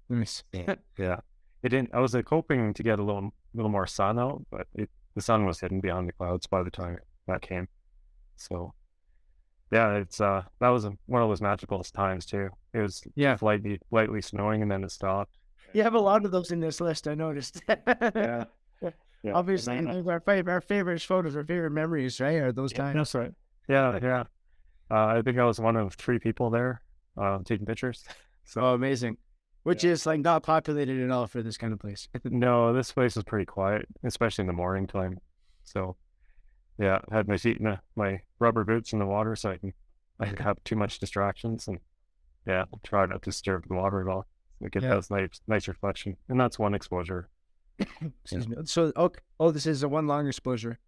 Nice. 0.09 0.43
Yeah, 0.53 1.19
it 1.63 1.69
didn't. 1.69 1.89
I 1.93 1.99
was 1.99 2.13
like 2.13 2.27
hoping 2.29 2.73
to 2.73 2.83
get 2.83 2.99
a 2.99 3.03
little 3.03 3.33
little 3.53 3.71
more 3.71 3.87
sun 3.87 4.17
out, 4.19 4.45
but 4.51 4.67
it, 4.75 4.89
the 5.15 5.21
sun 5.21 5.45
was 5.45 5.59
hidden 5.59 5.81
behind 5.81 6.07
the 6.07 6.13
clouds 6.13 6.47
by 6.47 6.63
the 6.63 6.71
time 6.71 6.97
that 7.27 7.41
came. 7.41 7.67
So, 8.35 8.73
yeah, 9.71 9.95
it's 9.95 10.21
uh 10.21 10.43
that 10.59 10.69
was 10.69 10.85
a, 10.85 10.93
one 11.07 11.21
of 11.21 11.29
those 11.29 11.41
magical 11.41 11.83
times 11.83 12.25
too. 12.25 12.49
It 12.73 12.79
was 12.79 13.01
Yeah. 13.15 13.37
lightly 13.41 13.79
lightly 13.91 14.21
snowing 14.21 14.61
and 14.61 14.71
then 14.71 14.83
it 14.83 14.91
stopped. 14.91 15.37
You 15.73 15.83
have 15.83 15.95
a 15.95 15.99
lot 15.99 16.23
of 16.23 16.31
those 16.31 16.51
in 16.51 16.59
this 16.61 16.79
list. 16.79 17.07
I 17.07 17.15
noticed. 17.15 17.61
Yeah. 17.67 18.45
Yeah, 19.23 19.33
Obviously, 19.33 19.75
and 19.75 19.87
then- 19.87 20.07
our 20.07 20.19
favorite, 20.19 20.53
our 20.53 20.61
favorite 20.61 21.01
photos, 21.01 21.35
our 21.35 21.43
favorite 21.43 21.71
memories, 21.71 22.21
right? 22.21 22.35
Are 22.35 22.51
those 22.51 22.71
times? 22.71 22.95
That's 22.95 23.15
right. 23.15 23.31
Yeah, 23.67 23.97
yeah. 24.01 24.23
Uh, 24.91 25.05
I 25.17 25.21
think 25.23 25.39
I 25.39 25.43
was 25.43 25.59
one 25.59 25.75
of 25.75 25.95
three 25.95 26.19
people 26.19 26.51
there 26.51 26.81
uh, 27.17 27.39
taking 27.45 27.65
pictures. 27.65 28.03
So 28.49 28.61
amazing. 28.67 29.17
Which 29.63 29.83
is 29.83 30.05
like 30.05 30.21
not 30.21 30.41
populated 30.41 31.03
at 31.03 31.11
all 31.11 31.27
for 31.27 31.41
this 31.43 31.57
kind 31.57 31.73
of 31.73 31.79
place. 31.79 32.07
No, 32.23 32.71
this 32.71 32.93
place 32.93 33.17
is 33.17 33.25
pretty 33.25 33.43
quiet, 33.43 33.85
especially 34.05 34.43
in 34.43 34.47
the 34.47 34.53
morning 34.53 34.87
time. 34.87 35.19
So, 35.65 35.97
yeah, 36.79 36.99
I 37.11 37.15
had 37.15 37.27
my 37.27 37.35
feet 37.35 37.57
in 37.57 37.65
the, 37.65 37.79
my 37.97 38.21
rubber 38.39 38.63
boots 38.63 38.93
in 38.93 38.99
the 38.99 39.05
water, 39.05 39.35
so 39.35 39.51
I 39.51 39.57
can 39.57 39.73
I 40.21 40.25
didn't 40.27 40.39
have 40.39 40.63
too 40.63 40.77
much 40.77 40.97
distractions, 40.99 41.67
and 41.67 41.79
yeah, 42.45 42.63
try 42.83 43.05
not 43.05 43.21
to 43.23 43.29
disturb 43.31 43.67
the 43.67 43.73
water 43.73 43.99
at 43.99 44.07
all. 44.07 44.25
We 44.61 44.69
get 44.69 44.83
Yeah. 44.83 44.91
those 44.95 45.11
nice 45.11 45.41
nice 45.45 45.67
reflection, 45.67 46.15
and 46.29 46.39
that's 46.39 46.57
one 46.57 46.73
exposure. 46.73 47.27
Excuse 48.23 48.47
me. 48.47 48.55
So, 48.63 48.93
oh, 48.95 49.11
oh, 49.41 49.51
this 49.51 49.65
is 49.67 49.83
a 49.83 49.89
one 49.89 50.07
long 50.07 50.25
exposure. 50.25 50.79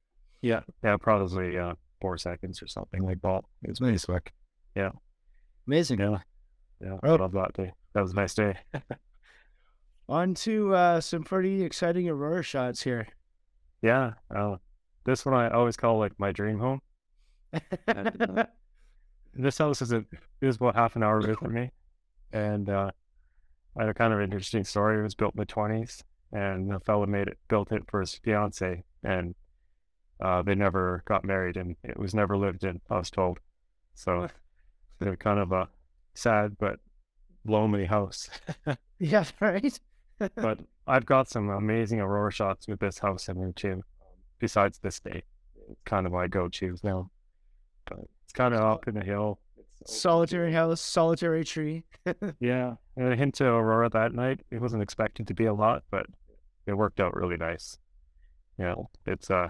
Yeah, 0.42 0.62
yeah, 0.82 0.96
probably 0.96 1.58
uh, 1.58 1.74
four 2.00 2.18
seconds 2.18 2.64
or 2.64 2.68
something 2.68 3.04
like 3.04 3.22
that. 3.22 3.42
It's 3.64 3.80
pretty 3.80 4.00
quick. 4.00 4.32
Amazing. 5.70 6.00
Yeah, 6.00 6.18
yeah, 6.82 6.98
I 7.04 7.10
love 7.10 7.34
that 7.34 7.54
day. 7.54 7.72
That 7.94 8.02
was 8.02 8.14
a 8.14 8.16
nice 8.16 8.34
day. 8.34 8.58
On 10.10 10.34
to 10.34 10.74
uh, 10.74 11.00
some 11.00 11.22
pretty 11.22 11.62
exciting 11.64 12.10
aurora 12.10 12.42
shots 12.42 12.82
here. 12.82 13.08
Yeah, 13.84 14.14
uh, 14.36 14.56
this 15.06 15.28
one 15.28 15.36
I 15.36 15.48
always 15.52 15.78
call 15.78 16.00
like 16.00 16.14
my 16.18 16.32
dream 16.32 16.58
home. 16.58 16.82
this 19.36 19.60
house 19.60 19.84
is 19.84 19.92
a 19.92 20.04
is 20.42 20.56
about 20.56 20.74
half 20.74 20.96
an 20.96 21.04
hour 21.04 21.20
away 21.20 21.36
from 21.36 21.54
me, 21.54 21.70
and 22.34 22.68
uh, 22.68 22.90
I 23.78 23.82
had 23.84 23.90
a 23.90 23.94
kind 23.94 24.12
of 24.12 24.22
interesting 24.22 24.64
story. 24.64 24.98
It 24.98 25.04
was 25.04 25.14
built 25.14 25.36
in 25.36 25.40
the 25.40 25.46
twenties, 25.46 26.04
and 26.32 26.72
the 26.72 26.80
fellow 26.80 27.06
made 27.06 27.28
it 27.28 27.38
built 27.48 27.72
it 27.72 27.84
for 27.88 28.00
his 28.00 28.16
fiance, 28.16 28.84
and 29.04 29.36
uh, 30.20 30.42
they 30.42 30.56
never 30.56 31.04
got 31.06 31.24
married, 31.24 31.58
and 31.58 31.76
it 31.84 32.00
was 32.00 32.16
never 32.16 32.36
lived 32.36 32.64
in. 32.64 32.82
I 32.90 32.98
was 32.98 33.12
told, 33.12 33.38
so 33.94 34.30
they're 35.00 35.16
kind 35.16 35.40
of 35.40 35.52
a 35.52 35.70
sad 36.14 36.58
but 36.60 36.80
lonely 37.46 37.86
house. 37.86 38.30
yeah, 39.00 39.26
right. 39.40 39.80
but 40.36 40.60
I've 40.88 41.06
got 41.06 41.30
some 41.30 41.50
amazing 41.50 42.02
aurora 42.02 42.32
shots 42.32 42.68
with 42.68 42.80
this 42.80 43.00
house 43.00 43.30
in 43.30 43.40
there 43.40 43.54
too. 43.54 43.84
Besides 44.40 44.80
this 44.80 45.00
day, 45.00 45.24
it's 45.70 45.82
kind 45.86 46.06
of 46.06 46.12
my 46.12 46.28
go-to 46.28 46.76
now. 46.84 47.10
But 47.86 48.00
it's 48.24 48.34
kind 48.34 48.54
of 48.54 48.62
up 48.62 48.88
in 48.88 48.96
the 48.96 49.04
hill. 49.04 49.40
Solitary 49.86 50.52
house, 50.52 50.82
solitary 50.82 51.46
tree. 51.46 51.86
Yeah, 52.40 52.76
and 52.98 53.14
a 53.14 53.16
hint 53.16 53.36
to 53.36 53.46
aurora 53.46 53.90
that 53.90 54.14
night. 54.14 54.42
It 54.52 54.62
wasn't 54.62 54.84
expected 54.84 55.28
to 55.28 55.34
be 55.34 55.46
a 55.46 55.54
lot, 55.54 55.84
but 55.90 56.06
it 56.66 56.74
worked 56.74 57.00
out 57.00 57.16
really 57.16 57.38
nice. 57.38 57.78
Yeah, 58.58 58.76
it's 59.06 59.32
uh, 59.32 59.50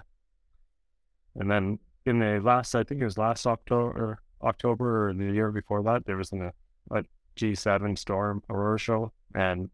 and 1.36 1.50
then 1.50 1.80
in 2.06 2.20
the 2.20 2.40
last, 2.44 2.76
I 2.76 2.84
think 2.84 3.02
it 3.02 3.06
was 3.06 3.18
last 3.18 3.48
October, 3.48 4.22
October 4.42 5.10
or 5.10 5.14
the 5.14 5.32
year 5.32 5.52
before 5.52 5.84
that, 5.84 6.06
there 6.06 6.18
was 6.18 6.32
an, 6.32 6.52
a 6.92 7.04
G7 7.36 7.98
storm 7.98 8.42
aurora 8.50 8.80
show, 8.80 9.12
and 9.36 9.70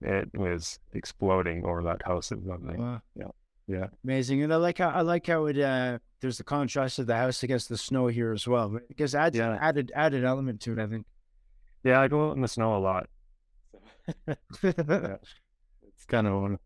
it 0.00 0.28
was 0.36 0.78
exploding 0.92 1.64
over 1.64 1.82
that 1.84 2.02
house. 2.04 2.30
Was 2.30 2.40
amazing. 2.46 2.80
Wow. 2.80 3.02
Yeah. 3.14 3.26
Yeah. 3.66 3.86
Amazing. 4.02 4.42
And 4.42 4.52
I 4.52 4.56
like 4.56 4.78
how 4.78 4.88
I 4.88 5.02
like 5.02 5.26
how 5.26 5.46
it 5.46 5.58
uh 5.58 5.98
there's 6.20 6.38
the 6.38 6.44
contrast 6.44 6.98
of 6.98 7.06
the 7.06 7.16
house 7.16 7.42
against 7.42 7.68
the 7.68 7.76
snow 7.76 8.08
here 8.08 8.32
as 8.32 8.46
well. 8.48 8.78
Because 8.88 9.14
adds 9.14 9.36
Yeah. 9.36 9.56
added 9.60 9.92
added 9.94 10.24
element 10.24 10.60
to 10.62 10.72
it, 10.72 10.78
I 10.78 10.86
think. 10.86 11.06
Yeah, 11.84 12.00
I 12.00 12.08
go 12.08 12.28
out 12.30 12.36
in 12.36 12.42
the 12.42 12.48
snow 12.48 12.76
a 12.76 12.78
lot. 12.78 13.08
yeah. 14.62 15.16
It's 15.82 16.04
kind 16.08 16.26
of. 16.26 16.58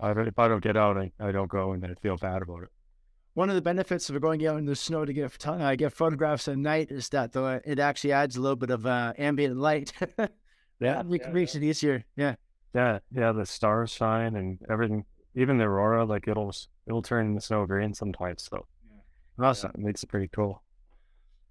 I, 0.00 0.12
if 0.12 0.38
I 0.38 0.48
don't 0.48 0.62
get 0.62 0.76
out, 0.76 0.96
I, 0.96 1.10
I 1.20 1.32
don't 1.32 1.50
go, 1.50 1.72
and 1.72 1.82
then 1.82 1.90
I 1.90 1.94
feel 1.94 2.16
bad 2.16 2.42
about 2.42 2.62
it. 2.64 2.68
One 3.38 3.50
of 3.50 3.54
the 3.54 3.62
benefits 3.62 4.10
of 4.10 4.20
going 4.20 4.44
out 4.48 4.58
in 4.58 4.66
the 4.66 4.74
snow 4.74 5.04
to 5.04 5.12
get 5.12 5.30
photo- 5.30 5.62
uh, 5.62 5.76
get 5.76 5.92
photographs 5.92 6.48
at 6.48 6.58
night 6.58 6.90
is 6.90 7.08
that 7.10 7.30
though 7.30 7.60
it 7.64 7.78
actually 7.78 8.10
adds 8.10 8.34
a 8.34 8.40
little 8.40 8.56
bit 8.56 8.70
of 8.70 8.84
uh, 8.84 9.12
ambient 9.16 9.56
light. 9.56 9.92
Yeah, 10.80 11.02
Make- 11.02 11.32
makes 11.32 11.54
it 11.56 11.62
easier. 11.62 12.04
Yeah. 12.16 12.34
Yeah, 12.74 12.98
yeah, 13.12 13.30
the 13.32 13.44
stars 13.46 13.90
shine 13.92 14.34
and 14.36 14.58
everything. 14.70 15.04
Even 15.36 15.58
the 15.58 15.64
aurora, 15.64 16.04
like 16.04 16.26
it'll 16.26 16.52
it'll 16.86 17.02
turn 17.02 17.34
the 17.36 17.40
snow 17.40 17.64
green 17.66 17.94
sometimes. 17.94 18.42
So 18.50 18.66
Awesome. 19.40 19.70
it 19.74 19.80
makes 19.80 20.02
it 20.02 20.08
pretty 20.08 20.28
cool. 20.28 20.62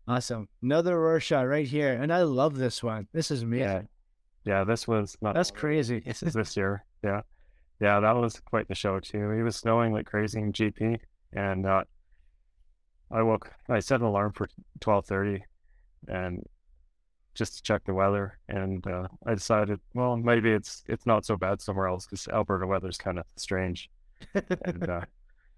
Awesome. 0.10 0.48
Another 0.62 0.96
Aurora 0.98 1.22
shot 1.22 1.48
right 1.48 1.68
here. 1.68 1.94
And 1.94 2.12
I 2.12 2.24
love 2.24 2.58
this 2.58 2.84
one. 2.84 3.08
This 3.14 3.32
is 3.32 3.44
me. 3.46 3.60
Yeah, 3.60 3.82
yeah. 4.46 4.64
This 4.66 4.88
was 4.90 5.18
not 5.22 5.36
That's 5.36 5.52
crazy. 5.52 6.00
This 6.06 6.22
is 6.24 6.34
this 6.34 6.56
year. 6.58 6.84
Yeah, 7.04 7.22
yeah. 7.82 8.00
That 8.02 8.16
was 8.18 8.42
quite 8.42 8.68
the 8.68 8.76
show 8.76 9.00
too. 9.00 9.32
It 9.32 9.44
was 9.44 9.56
snowing 9.56 9.94
like 9.94 10.06
crazy 10.06 10.40
in 10.40 10.52
GP, 10.54 11.00
and 11.34 11.66
uh, 11.66 11.84
I 13.12 13.22
woke. 13.22 13.52
I 13.70 13.80
set 13.80 14.00
an 14.02 14.06
alarm 14.08 14.34
for 14.34 14.48
twelve 14.80 15.06
thirty, 15.06 15.44
and 16.08 16.44
just 17.34 17.58
to 17.58 17.62
check 17.62 17.84
the 17.86 17.94
weather. 17.94 18.38
And 18.50 18.86
uh, 18.88 19.08
I 19.26 19.34
decided, 19.36 19.80
well, 19.94 20.18
maybe 20.18 20.52
it's 20.52 20.84
it's 20.88 21.06
not 21.06 21.26
so 21.26 21.38
bad 21.38 21.62
somewhere 21.62 21.88
else 21.88 22.06
because 22.06 22.28
Alberta 22.28 22.66
weather's 22.68 22.98
kind 22.98 23.20
of 23.20 23.26
strange. 23.36 23.90
And 24.34 24.90
uh, 24.90 25.02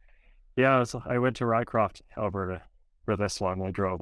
yeah, 0.56 0.84
so 0.84 1.02
I 1.06 1.18
went 1.20 1.38
to 1.38 1.46
Rycroft, 1.46 2.02
Alberta, 2.18 2.62
for 3.06 3.16
this 3.16 3.40
one. 3.40 3.62
I 3.62 3.72
drove 3.72 4.02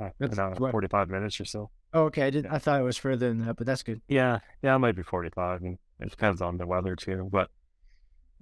uh, 0.00 0.08
That's 0.18 0.34
an 0.34 0.40
hour, 0.40 0.54
what- 0.56 0.72
forty 0.72 0.88
five 0.88 1.08
minutes 1.08 1.40
or 1.40 1.44
so. 1.44 1.70
Oh, 1.92 2.02
okay, 2.04 2.22
I 2.22 2.30
didn't. 2.30 2.52
I 2.52 2.58
thought 2.58 2.80
it 2.80 2.84
was 2.84 2.96
further 2.96 3.28
than 3.28 3.44
that, 3.46 3.56
but 3.56 3.66
that's 3.66 3.82
good. 3.82 4.00
Yeah, 4.06 4.38
yeah, 4.62 4.76
it 4.76 4.78
might 4.78 4.94
be 4.94 5.02
45, 5.02 5.62
and 5.62 5.76
it 5.98 6.08
depends 6.08 6.40
on 6.40 6.56
the 6.56 6.64
weather 6.64 6.94
too. 6.94 7.28
But 7.32 7.50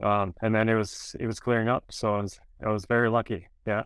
um, 0.02 0.34
and 0.42 0.54
then 0.54 0.68
it 0.68 0.74
was 0.74 1.16
it 1.18 1.26
was 1.26 1.40
clearing 1.40 1.68
up, 1.68 1.84
so 1.90 2.14
I 2.14 2.22
was 2.22 2.40
I 2.64 2.70
was 2.70 2.86
very 2.86 3.10
lucky. 3.10 3.48
Yeah, 3.66 3.82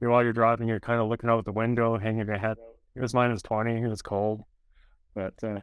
you 0.00 0.08
while 0.10 0.22
you're 0.22 0.32
driving, 0.32 0.68
you're 0.68 0.80
kind 0.80 1.00
of 1.00 1.08
looking 1.08 1.30
out 1.30 1.44
the 1.44 1.52
window, 1.52 1.98
hanging 1.98 2.26
your 2.26 2.38
head. 2.38 2.56
It 2.94 3.00
was 3.00 3.14
minus 3.14 3.42
20. 3.42 3.82
It 3.82 3.88
was 3.88 4.02
cold, 4.02 4.42
but 5.14 5.34
uh, 5.42 5.60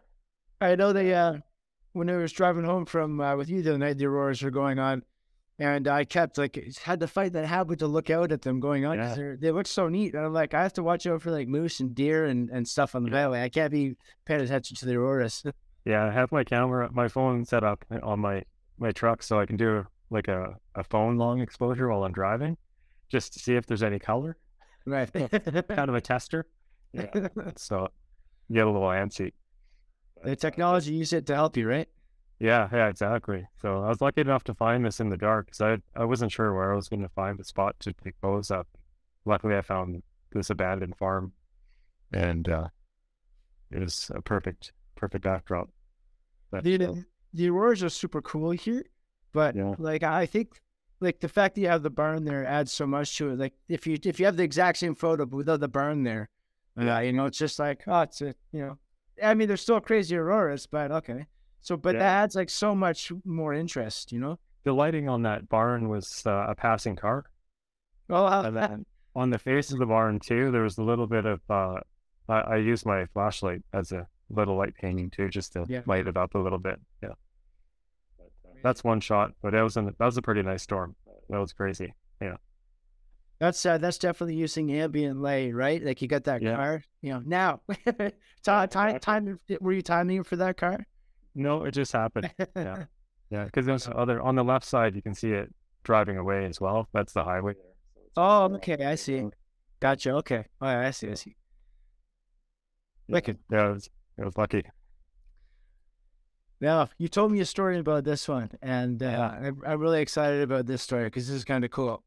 I 0.61 0.75
know 0.75 0.93
they 0.93 1.13
uh 1.13 1.37
when 1.93 2.09
I 2.09 2.17
was 2.17 2.31
driving 2.31 2.63
home 2.63 2.85
from 2.85 3.21
uh, 3.21 3.35
with 3.35 3.49
you 3.49 3.61
the 3.61 3.71
other 3.71 3.79
night, 3.79 3.97
the 3.97 4.05
auroras 4.05 4.41
were 4.41 4.51
going 4.51 4.79
on, 4.79 5.03
and 5.59 5.87
I 5.87 6.05
kept 6.05 6.39
like 6.39 6.59
had 6.83 6.99
to 7.01 7.07
fight 7.07 7.33
that 7.33 7.45
habit 7.45 7.79
to 7.79 7.87
look 7.87 8.09
out 8.09 8.31
at 8.31 8.41
them 8.41 8.59
going 8.59 8.85
on. 8.85 8.97
Yeah. 8.97 9.35
They 9.39 9.51
look 9.51 9.67
so 9.67 9.89
neat, 9.89 10.15
and 10.15 10.25
I'm 10.25 10.33
like, 10.33 10.55
I 10.55 10.63
have 10.63 10.73
to 10.73 10.83
watch 10.83 11.05
out 11.05 11.21
for 11.21 11.31
like 11.31 11.47
moose 11.47 11.79
and 11.79 11.93
deer 11.93 12.25
and, 12.25 12.49
and 12.49 12.67
stuff 12.67 12.95
on 12.95 13.03
the 13.03 13.11
valley. 13.11 13.41
I 13.41 13.49
can't 13.49 13.71
be 13.71 13.95
paying 14.25 14.41
attention 14.41 14.75
to 14.77 14.85
the 14.85 14.95
auroras. 14.95 15.43
yeah, 15.85 16.05
I 16.05 16.11
have 16.11 16.31
my 16.31 16.43
camera, 16.43 16.89
my 16.91 17.07
phone 17.07 17.45
set 17.45 17.63
up 17.63 17.85
on 18.01 18.19
my 18.19 18.43
my 18.77 18.91
truck, 18.91 19.23
so 19.23 19.39
I 19.39 19.45
can 19.45 19.57
do 19.57 19.85
like 20.09 20.27
a 20.27 20.55
a 20.75 20.83
phone 20.83 21.17
long 21.17 21.41
exposure 21.41 21.89
while 21.89 22.03
I'm 22.03 22.11
driving, 22.13 22.57
just 23.09 23.33
to 23.33 23.39
see 23.39 23.55
if 23.55 23.65
there's 23.65 23.83
any 23.83 23.99
color. 23.99 24.37
right. 24.85 25.11
Kind 25.13 25.89
of 25.89 25.95
a 25.95 26.01
tester. 26.01 26.45
Yeah. 26.93 27.07
So 27.55 27.87
get 28.51 28.67
a 28.67 28.71
little 28.71 28.87
antsy. 28.89 29.31
the 30.23 30.35
technology 30.35 30.93
use 30.93 31.13
it 31.13 31.25
to 31.27 31.35
help 31.35 31.57
you, 31.57 31.67
right? 31.67 31.87
Yeah, 32.39 32.67
yeah, 32.73 32.87
exactly. 32.89 33.47
So 33.61 33.83
I 33.83 33.89
was 33.89 34.01
lucky 34.01 34.21
enough 34.21 34.43
to 34.45 34.53
find 34.53 34.83
this 34.85 34.99
in 34.99 35.09
the 35.09 35.17
dark 35.17 35.47
because 35.47 35.61
I 35.61 35.77
I 35.99 36.05
wasn't 36.05 36.31
sure 36.31 36.53
where 36.53 36.73
I 36.73 36.75
was 36.75 36.89
going 36.89 37.01
to 37.03 37.09
find 37.09 37.37
the 37.39 37.43
spot 37.43 37.75
to 37.81 37.93
take 37.93 38.15
photos 38.21 38.51
up. 38.51 38.67
Luckily, 39.25 39.55
I 39.55 39.61
found 39.61 40.03
this 40.33 40.49
abandoned 40.49 40.97
farm, 40.97 41.31
and 42.11 42.49
uh, 42.49 42.67
it 43.71 43.79
was 43.79 44.11
a 44.13 44.21
perfect 44.21 44.73
perfect 44.95 45.23
backdrop. 45.23 45.69
But, 46.51 46.63
the 47.33 47.49
auroras 47.49 47.83
are 47.83 47.89
super 47.89 48.21
cool 48.21 48.51
here, 48.51 48.83
but 49.33 49.55
Yeah. 49.55 49.75
like 49.77 50.03
I 50.03 50.25
think 50.25 50.61
like 50.99 51.19
the 51.19 51.27
fact 51.29 51.55
that 51.55 51.61
you 51.61 51.67
have 51.67 51.83
the 51.83 51.89
barn 51.89 52.23
there 52.25 52.45
adds 52.45 52.71
so 52.71 52.85
much 52.87 53.17
to 53.17 53.29
it. 53.31 53.39
Like 53.39 53.53
if 53.67 53.85
you 53.87 53.97
if 54.03 54.19
you 54.19 54.25
have 54.25 54.37
the 54.37 54.43
exact 54.43 54.77
same 54.79 54.95
photo 54.95 55.25
but 55.25 55.37
without 55.37 55.59
the 55.59 55.67
barn 55.67 56.03
there, 56.03 56.29
yeah, 56.79 56.99
you 57.01 57.13
know, 57.13 57.25
it's 57.25 57.37
just 57.37 57.59
like 57.59 57.83
oh, 57.87 58.01
it's 58.01 58.21
a 58.21 58.35
you 58.51 58.59
know, 58.61 58.77
I 59.21 59.33
mean, 59.33 59.47
there's 59.47 59.61
still 59.61 59.79
crazy 59.81 60.15
auroras, 60.15 60.65
but 60.67 60.91
okay. 60.91 61.27
So, 61.61 61.77
but 61.77 61.93
Yeah. 61.95 61.99
that 61.99 62.23
adds 62.23 62.35
like 62.35 62.49
so 62.49 62.75
much 62.75 63.11
more 63.25 63.53
interest, 63.53 64.11
you 64.11 64.19
know. 64.19 64.37
the 64.63 64.73
lighting 64.73 65.07
on 65.09 65.23
that 65.23 65.47
barn 65.49 65.87
was 65.89 66.23
uh, 66.25 66.45
a 66.49 66.55
passing 66.55 66.95
car, 66.95 67.25
Well, 68.07 68.25
uh, 68.27 68.43
and 68.43 68.55
then 68.57 68.85
on 69.15 69.29
the 69.29 69.39
face 69.39 69.71
of 69.71 69.79
the 69.79 69.85
barn 69.85 70.19
too, 70.19 70.51
there 70.51 70.63
was 70.63 70.77
a 70.77 70.83
little 70.83 71.07
bit 71.07 71.25
of. 71.25 71.41
Uh, 71.49 71.79
I, 72.29 72.39
I 72.39 72.55
used 72.57 72.85
my 72.85 73.05
flashlight 73.07 73.61
as 73.73 73.91
a 73.91 74.07
little 74.33 74.55
light 74.57 74.75
painting 74.75 75.09
too, 75.09 75.29
just 75.29 75.53
to 75.53 75.65
Yeah. 75.67 75.81
light 75.85 76.07
it 76.07 76.17
up 76.17 76.35
a 76.35 76.39
little 76.39 76.59
bit. 76.59 76.79
Yeah. 77.01 77.09
But, 78.17 78.31
uh, 78.45 78.53
that's 78.63 78.83
one 78.83 78.99
shot, 78.99 79.31
but 79.41 79.51
that 79.53 79.61
was 79.61 79.77
an, 79.77 79.85
that 79.97 80.05
was 80.05 80.17
a 80.17 80.21
pretty 80.21 80.41
nice 80.43 80.63
storm. 80.63 80.95
That 81.29 81.39
was 81.39 81.53
crazy. 81.53 81.93
Yeah. 82.21 82.37
That's 83.39 83.65
uh, 83.65 83.77
that's 83.77 83.97
definitely 83.97 84.35
using 84.35 84.71
ambient 84.73 85.21
light, 85.21 85.53
right? 85.53 85.83
Like 85.83 86.01
you 86.01 86.07
got 86.07 86.23
that 86.25 86.41
Yeah. 86.41 86.55
car, 86.55 86.83
you 87.01 87.13
know. 87.13 87.21
Now, 87.25 87.61
time 88.43 88.69
time 88.69 88.99
time. 88.99 89.39
Were 89.59 89.73
you 89.73 89.81
timing 89.81 90.23
for 90.23 90.35
that 90.37 90.57
car? 90.57 90.85
No, 91.35 91.63
it 91.65 91.71
just 91.71 91.91
happened. 91.93 92.31
Yeah. 92.55 92.85
Yeah, 93.29 93.45
because 93.45 93.65
there's 93.65 93.87
other 93.87 94.21
on 94.21 94.35
the 94.35 94.43
left 94.43 94.63
side, 94.63 94.95
you 94.95 95.01
can 95.01 95.15
see 95.15 95.31
it 95.31 95.51
driving 95.83 96.17
away 96.17 96.45
as 96.45 96.61
well. 96.61 96.87
That's 96.93 97.13
the 97.13 97.23
highway. 97.23 97.55
Oh, 98.15 98.43
okay, 98.57 98.85
I 98.85 98.93
see. 98.93 99.23
Gotcha. 99.79 100.11
Okay. 100.17 100.45
Oh, 100.61 100.67
yeah, 100.69 100.81
I 100.81 100.91
see. 100.91 101.09
I 101.09 101.15
see. 101.15 101.35
Yeah, 103.07 103.13
Wicked. 103.15 103.39
yeah, 103.51 103.69
it 103.69 103.73
was, 103.73 103.89
it 104.17 104.25
was 104.25 104.37
lucky. 104.37 104.63
Now, 106.61 106.89
you 106.97 107.07
told 107.09 107.31
me 107.31 107.39
a 107.41 107.45
story 107.45 107.77
about 107.79 108.03
this 108.05 108.27
one, 108.27 108.51
and 108.61 109.01
uh, 109.03 109.05
Yeah. 109.05 109.29
I'm, 109.29 109.61
I'm 109.65 109.79
really 109.79 110.01
excited 110.01 110.41
about 110.41 110.65
this 110.65 110.81
story 110.81 111.05
because 111.05 111.27
this 111.27 111.35
is 111.35 111.43
kind 111.43 111.65
of 111.65 111.71
cool. 111.71 112.03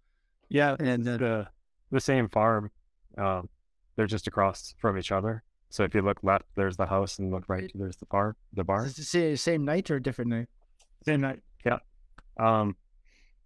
Yeah, 0.49 0.77
And, 0.79 1.07
uh, 1.07 1.17
the 1.17 1.49
the 1.91 2.01
same 2.01 2.29
farm. 2.29 2.71
Um, 3.19 3.49
they're 3.97 4.07
just 4.07 4.27
across 4.27 4.75
from 4.79 4.97
each 4.99 5.11
other. 5.13 5.43
So 5.71 5.83
if 5.83 5.95
you 5.95 6.03
look 6.03 6.19
left, 6.23 6.45
there's 6.55 6.77
the 6.77 6.87
house, 6.87 7.19
and 7.19 7.31
look 7.31 7.45
right, 7.49 7.71
there's 7.75 7.97
the 7.97 8.07
bar. 8.07 8.37
the 8.53 8.65
bar. 8.65 8.85
Is 8.87 8.99
it 8.99 9.31
the 9.31 9.37
same 9.37 9.65
night 9.65 9.91
or 9.91 9.97
a 9.97 10.03
different 10.03 10.31
night? 10.31 10.49
Same 11.05 11.21
night. 11.21 11.41
Yeah. 11.65 11.79
Um, 12.39 12.77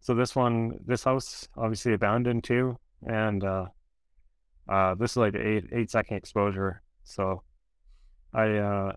so 0.00 0.14
this 0.14 0.36
one, 0.36 0.78
this 0.86 1.04
house, 1.04 1.48
obviously 1.56 1.92
abandoned 1.94 2.44
too, 2.44 2.76
and 3.06 3.42
uh, 3.42 3.66
uh, 4.68 4.94
this 4.94 5.12
is 5.12 5.16
like 5.16 5.34
eight 5.34 5.64
eight 5.72 5.90
second 5.90 6.16
exposure. 6.18 6.82
So 7.04 7.42
I 8.32 8.56
uh 8.56 8.92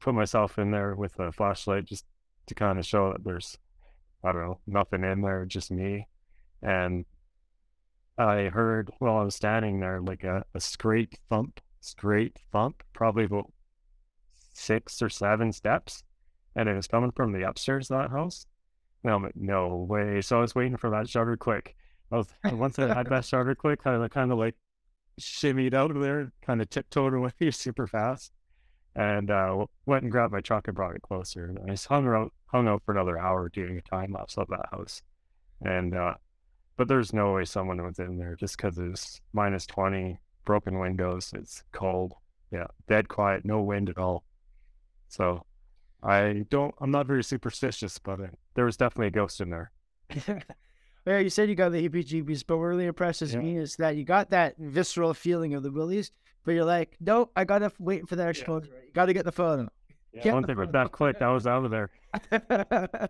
put 0.00 0.14
myself 0.14 0.58
in 0.58 0.70
there 0.70 0.94
with 0.94 1.18
a 1.18 1.32
flashlight 1.32 1.86
just 1.86 2.04
to 2.46 2.54
kind 2.54 2.78
of 2.78 2.86
show 2.86 3.12
that 3.12 3.24
there's, 3.24 3.56
I 4.22 4.32
don't 4.32 4.42
know, 4.42 4.60
nothing 4.66 5.02
in 5.04 5.22
there, 5.22 5.46
just 5.46 5.70
me, 5.70 6.08
and 6.62 7.06
I 8.18 8.44
heard 8.44 8.90
while 8.98 9.16
I 9.16 9.24
was 9.24 9.34
standing 9.34 9.80
there 9.80 10.00
like 10.00 10.24
a, 10.24 10.44
a 10.54 10.60
scrape 10.60 11.14
thump, 11.28 11.60
scrape 11.80 12.38
thump, 12.52 12.82
probably 12.92 13.24
about 13.24 13.50
six 14.52 15.02
or 15.02 15.08
seven 15.08 15.52
steps 15.52 16.04
and 16.56 16.68
it 16.68 16.74
was 16.74 16.86
coming 16.86 17.10
from 17.10 17.32
the 17.32 17.42
upstairs 17.42 17.90
of 17.90 17.98
that 17.98 18.10
house. 18.10 18.46
And 19.02 19.12
I'm 19.12 19.22
like, 19.22 19.36
no 19.36 19.86
way. 19.88 20.20
So 20.20 20.38
I 20.38 20.40
was 20.40 20.54
waiting 20.54 20.76
for 20.76 20.90
that 20.90 21.08
shutter 21.08 21.36
click. 21.36 21.76
I 22.10 22.16
was 22.16 22.28
once 22.52 22.78
I 22.78 22.94
had 22.94 23.08
that 23.08 23.24
shutter 23.24 23.54
click, 23.54 23.86
I 23.86 24.08
kind 24.08 24.32
of 24.32 24.38
like 24.38 24.54
shimmied 25.20 25.74
out 25.74 25.90
of 25.90 26.00
there, 26.00 26.32
kind 26.42 26.62
of 26.62 26.70
tiptoed 26.70 27.14
away 27.14 27.32
super 27.50 27.86
fast, 27.86 28.32
and 28.96 29.30
uh, 29.30 29.66
went 29.86 30.02
and 30.02 30.12
grabbed 30.12 30.32
my 30.32 30.40
truck 30.40 30.68
and 30.68 30.76
brought 30.76 30.94
it 30.94 31.02
closer. 31.02 31.46
And 31.46 31.58
I 31.66 31.72
just 31.72 31.86
hung 31.86 32.06
out, 32.08 32.32
hung 32.46 32.68
out 32.68 32.82
for 32.84 32.92
another 32.92 33.18
hour 33.18 33.48
doing 33.48 33.76
a 33.76 33.82
time 33.82 34.12
lapse 34.12 34.36
of 34.38 34.48
that 34.48 34.66
house. 34.70 35.02
And 35.64 35.94
uh, 35.94 36.14
but 36.76 36.88
there's 36.88 37.12
no 37.12 37.32
way 37.32 37.44
someone 37.44 37.82
was 37.84 37.98
in 37.98 38.18
there 38.18 38.36
just 38.36 38.56
because 38.56 38.78
it's 38.78 39.20
minus 39.32 39.66
twenty, 39.66 40.18
broken 40.44 40.78
windows, 40.78 41.32
it's 41.34 41.62
cold, 41.72 42.14
yeah, 42.50 42.66
dead 42.88 43.08
quiet, 43.08 43.44
no 43.44 43.60
wind 43.62 43.88
at 43.88 43.98
all. 43.98 44.24
So 45.08 45.44
I 46.02 46.44
don't. 46.50 46.74
I'm 46.80 46.90
not 46.90 47.06
very 47.06 47.24
superstitious, 47.24 47.98
but 47.98 48.20
uh, 48.20 48.26
there 48.54 48.64
was 48.64 48.76
definitely 48.76 49.08
a 49.08 49.10
ghost 49.12 49.40
in 49.40 49.50
there. 49.50 49.70
yeah, 51.06 51.18
you 51.18 51.30
said 51.30 51.48
you 51.48 51.54
got 51.54 51.70
the 51.72 51.88
heebie-jeebies, 51.88 52.44
but 52.46 52.56
what 52.58 52.64
really 52.64 52.86
impresses 52.86 53.32
Yeah. 53.34 53.40
me 53.40 53.56
is 53.56 53.76
that 53.76 53.96
you 53.96 54.04
got 54.04 54.30
that 54.30 54.56
visceral 54.58 55.14
feeling 55.14 55.54
of 55.54 55.62
the 55.62 55.70
willies, 55.70 56.10
but 56.44 56.52
you're 56.52 56.64
like, 56.64 56.96
nope, 57.00 57.30
I 57.36 57.44
gotta 57.44 57.72
wait 57.78 58.08
for 58.08 58.16
that 58.16 58.28
exposure. 58.28 58.66
You 58.84 58.92
gotta 58.92 59.12
get 59.12 59.24
the 59.24 59.32
photo. 59.32 59.68
Yeah, 60.12 60.22
Get 60.22 60.34
One 60.34 60.42
the 60.42 60.48
thing 60.48 60.56
with 60.58 60.72
that 60.72 60.92
click, 60.92 61.20
I 61.20 61.32
was 61.32 61.46
out 61.46 61.64
of 61.64 61.70
there. 61.70 61.90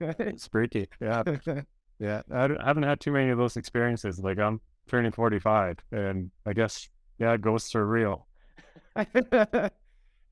It's 0.00 0.48
freaky. 0.48 0.88
Yeah, 1.00 1.22
yeah. 2.00 2.22
I, 2.30 2.44
I 2.44 2.66
haven't 2.66 2.82
had 2.82 2.98
too 2.98 3.12
many 3.12 3.30
of 3.30 3.38
those 3.38 3.56
experiences. 3.56 4.18
Like 4.18 4.38
I'm, 4.40 4.60
turning 4.88 5.12
45, 5.12 5.78
and 5.92 6.30
I 6.44 6.52
guess 6.52 6.88
yeah, 7.18 7.36
ghosts 7.36 7.74
are 7.74 7.86
real. 7.86 8.26
yeah, 8.96 9.68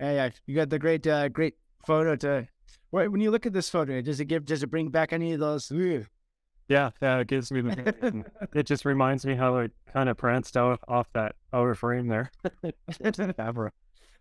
yeah, 0.01 0.31
you 0.47 0.55
got 0.55 0.69
the 0.71 0.79
great, 0.79 1.07
uh, 1.07 1.29
great 1.29 1.55
photo 1.87 2.17
to. 2.17 2.49
When 2.91 3.21
you 3.21 3.31
look 3.31 3.47
at 3.47 3.53
this 3.53 3.71
photo, 3.71 4.01
does 4.03 4.21
it 4.21 4.27
give? 4.27 4.45
Does 4.45 4.63
it 4.63 4.67
bring 4.67 4.89
back 4.89 5.13
any 5.13 5.33
of 5.33 5.41
those? 5.41 5.71
"Ugh"? 5.73 6.05
Yeah, 6.73 6.91
yeah, 7.03 7.19
it 7.19 7.27
gives 7.27 7.53
me 7.53 7.61
the. 7.61 8.25
it 8.55 8.63
just 8.65 8.87
reminds 8.87 9.27
me 9.27 9.35
how 9.35 9.59
it 9.59 9.73
kind 9.93 10.09
of 10.09 10.17
pranced 10.17 10.57
out 10.57 10.81
off 10.89 11.07
that 11.13 11.35
outer 11.53 11.75
frame 11.75 12.09
there. 12.09 12.31
Camera. 13.37 13.73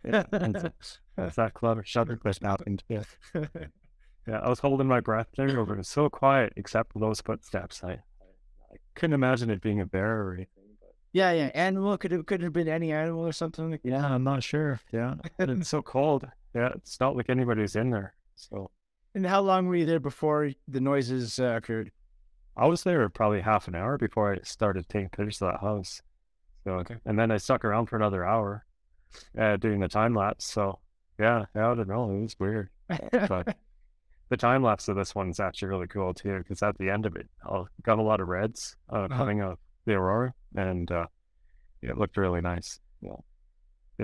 Yeah, 0.04 0.24
it's, 0.34 1.00
it's 1.18 1.36
that 1.38 1.54
clever 1.54 1.84
shutter 1.86 2.18
clip 2.18 2.44
happened. 2.44 2.84
Yeah. 2.90 3.04
Yeah, 4.28 4.40
I 4.40 4.50
was 4.50 4.60
holding 4.60 4.88
my 4.88 5.00
breath 5.00 5.28
there. 5.36 5.48
It 5.48 5.78
was 5.78 5.88
so 5.88 6.10
quiet, 6.10 6.54
except 6.56 6.94
for 6.94 7.00
those 7.00 7.22
footsteps. 7.22 7.84
I, 7.84 7.92
I 7.92 8.76
couldn't 8.96 9.14
imagine 9.14 9.50
it 9.50 9.62
being 9.62 9.80
a 9.80 9.86
bear 9.86 10.22
or 10.22 10.34
anything. 10.34 10.64
Yeah, 11.14 11.32
yeah. 11.32 11.50
Animal 11.56 11.98
could 11.98 12.12
have 12.12 12.26
could 12.26 12.42
have 12.44 12.54
been 12.54 12.68
any 12.68 12.92
animal 12.92 13.26
or 13.26 13.32
something. 13.32 13.80
Yeah, 13.84 14.06
I'm 14.06 14.24
not 14.24 14.44
sure. 14.44 14.80
Yeah, 14.92 15.16
but 15.38 15.50
it's 15.50 15.70
so 15.70 15.82
cold. 15.82 16.28
Yeah, 16.54 16.70
it's 16.76 17.00
not 17.00 17.16
like 17.16 17.30
anybody's 17.30 17.76
in 17.76 17.92
there. 17.92 18.14
So 18.36 18.72
And 19.16 19.26
how 19.26 19.42
long 19.42 19.68
were 19.68 19.76
you 19.76 19.86
there 19.86 20.00
before 20.00 20.52
the 20.68 20.82
noises 20.82 21.40
uh, 21.40 21.56
occurred? 21.56 21.92
I 22.58 22.68
was 22.68 22.84
there 22.84 23.08
probably 23.10 23.42
half 23.42 23.68
an 23.68 23.76
hour 23.76 23.98
before 23.98 24.34
I 24.34 24.40
started 24.44 24.88
taking 24.90 25.10
pictures 25.10 25.42
of 25.42 25.52
that 25.54 25.62
house. 25.62 26.02
So 26.64 26.74
Okay. 26.80 26.98
and 27.06 27.18
then 27.18 27.32
I 27.32 27.38
stuck 27.38 27.66
around 27.66 27.88
for 27.88 27.96
another 27.96 28.26
hour, 28.26 28.66
uh, 29.38 29.58
doing 29.58 29.80
the 29.80 29.88
time 29.88 30.14
lapse. 30.14 30.46
So 30.46 30.80
yeah, 31.20 31.46
I 31.56 31.60
don't 31.60 31.88
know. 31.88 32.12
It 32.12 32.22
was 32.22 32.36
weird. 32.40 32.70
But 33.28 33.56
the 34.30 34.38
time 34.38 34.64
lapse 34.64 34.88
of 34.88 34.96
this 34.96 35.16
one's 35.16 35.40
actually 35.40 35.70
really 35.70 35.88
cool 35.88 36.14
too, 36.14 36.38
because 36.40 36.62
at 36.62 36.78
the 36.78 36.90
end 36.90 37.06
of 37.06 37.16
it, 37.16 37.30
I 37.50 37.64
got 37.84 38.00
a 38.00 38.04
lot 38.04 38.20
of 38.22 38.28
reds 38.28 38.76
uh, 38.90 39.06
Uh-huh. 39.06 39.18
coming 39.18 39.42
out 39.42 39.60
the 39.86 39.94
aurora, 39.94 40.34
and 40.56 40.92
uh, 40.92 41.08
it 41.82 41.98
looked 41.98 42.18
really 42.18 42.42
nice. 42.42 42.80
Yeah, 43.02 43.16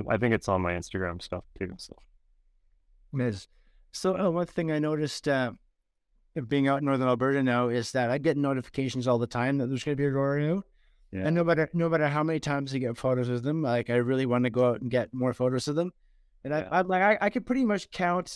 I 0.10 0.18
think 0.18 0.34
it's 0.34 0.48
on 0.48 0.62
my 0.62 0.74
Instagram 0.74 1.22
stuff 1.22 1.44
too. 1.60 1.74
So 1.78 1.96
Yes. 3.14 3.48
So 3.92 4.18
uh, 4.18 4.30
one 4.30 4.46
thing 4.48 4.72
I 4.72 4.80
noticed 4.80 5.28
uh, 6.38 6.42
being 6.42 6.68
out 6.68 6.80
in 6.80 6.86
northern 6.86 7.08
Alberta 7.08 7.42
now 7.44 7.70
is 7.70 7.92
that 7.94 8.10
I 8.10 8.18
get 8.18 8.38
notifications 8.38 9.08
all 9.08 9.18
the 9.18 9.28
time 9.28 9.58
that 9.58 9.68
there's 9.68 9.84
going 9.84 9.98
to 9.98 10.02
be 10.02 10.06
a 10.06 10.10
aurora 10.12 10.58
out. 10.58 10.66
Yeah. 11.12 11.22
And 11.26 11.36
no 11.36 11.44
matter 11.44 11.70
no 11.74 11.88
matter 11.90 12.08
how 12.08 12.22
many 12.24 12.40
times 12.40 12.74
I 12.74 12.80
get 12.80 12.98
photos 12.98 13.30
of 13.30 13.44
them, 13.44 13.62
like 13.62 13.90
I 13.90 13.96
really 13.96 14.26
want 14.26 14.44
to 14.44 14.50
go 14.50 14.70
out 14.70 14.82
and 14.82 14.92
get 14.92 15.14
more 15.14 15.34
photos 15.34 15.68
of 15.68 15.76
them. 15.76 15.92
And 16.44 16.54
Yeah. 16.54 16.68
I, 16.72 16.80
I'm 16.80 16.88
like 16.88 17.02
I, 17.02 17.18
I 17.22 17.30
could 17.30 17.46
pretty 17.46 17.64
much 17.66 17.90
count 17.92 18.36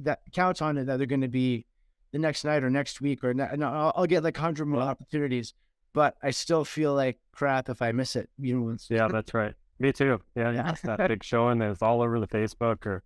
that 0.00 0.20
count 0.32 0.60
on 0.62 0.76
it 0.78 0.84
that 0.86 0.98
they're 0.98 1.06
going 1.06 1.20
to 1.22 1.28
be 1.28 1.64
the 2.12 2.18
next 2.18 2.44
night 2.44 2.62
or 2.64 2.70
next 2.70 3.00
week 3.00 3.24
or 3.24 3.32
ne- 3.32 3.56
no, 3.56 3.66
I'll, 3.68 3.92
I'll 3.96 4.06
get 4.06 4.22
like 4.22 4.36
hundred 4.36 4.66
more 4.66 4.82
opportunities. 4.82 5.54
But 5.94 6.16
I 6.22 6.30
still 6.30 6.64
feel 6.64 6.94
like 6.94 7.18
crap 7.32 7.68
if 7.68 7.80
I 7.82 7.92
miss 7.92 8.16
it. 8.16 8.28
You 8.38 8.58
know, 8.60 8.76
yeah, 8.90 9.08
that's 9.08 9.32
right. 9.34 9.54
Me 9.78 9.92
too. 9.92 10.20
Yeah, 10.36 10.52
Yeah. 10.52 10.74
yeah. 10.84 10.96
that 10.96 11.08
big 11.08 11.24
show 11.24 11.48
showing 11.48 11.62
it's 11.62 11.82
all 11.82 12.02
over 12.02 12.20
the 12.20 12.28
Facebook 12.28 12.84
or 12.86 13.02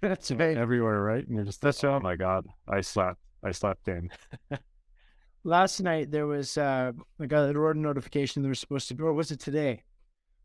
that's 0.00 0.30
right. 0.30 0.56
everywhere, 0.56 1.02
right? 1.02 1.26
And 1.26 1.36
you're 1.36 1.44
just, 1.44 1.60
That's 1.60 1.84
oh 1.84 2.00
my 2.00 2.16
god, 2.16 2.46
I 2.66 2.80
slept, 2.80 3.20
I 3.42 3.52
slept 3.52 3.88
in. 3.88 4.10
last 5.44 5.80
night 5.80 6.10
there 6.10 6.26
was 6.26 6.58
uh 6.58 6.92
I 7.20 7.26
got 7.26 7.48
an 7.48 7.56
aurora 7.56 7.74
notification 7.74 8.42
there 8.42 8.48
was 8.50 8.58
supposed 8.60 8.88
to 8.88 8.94
be 8.94 9.02
or 9.02 9.12
was 9.12 9.30
it 9.30 9.40
today? 9.40 9.82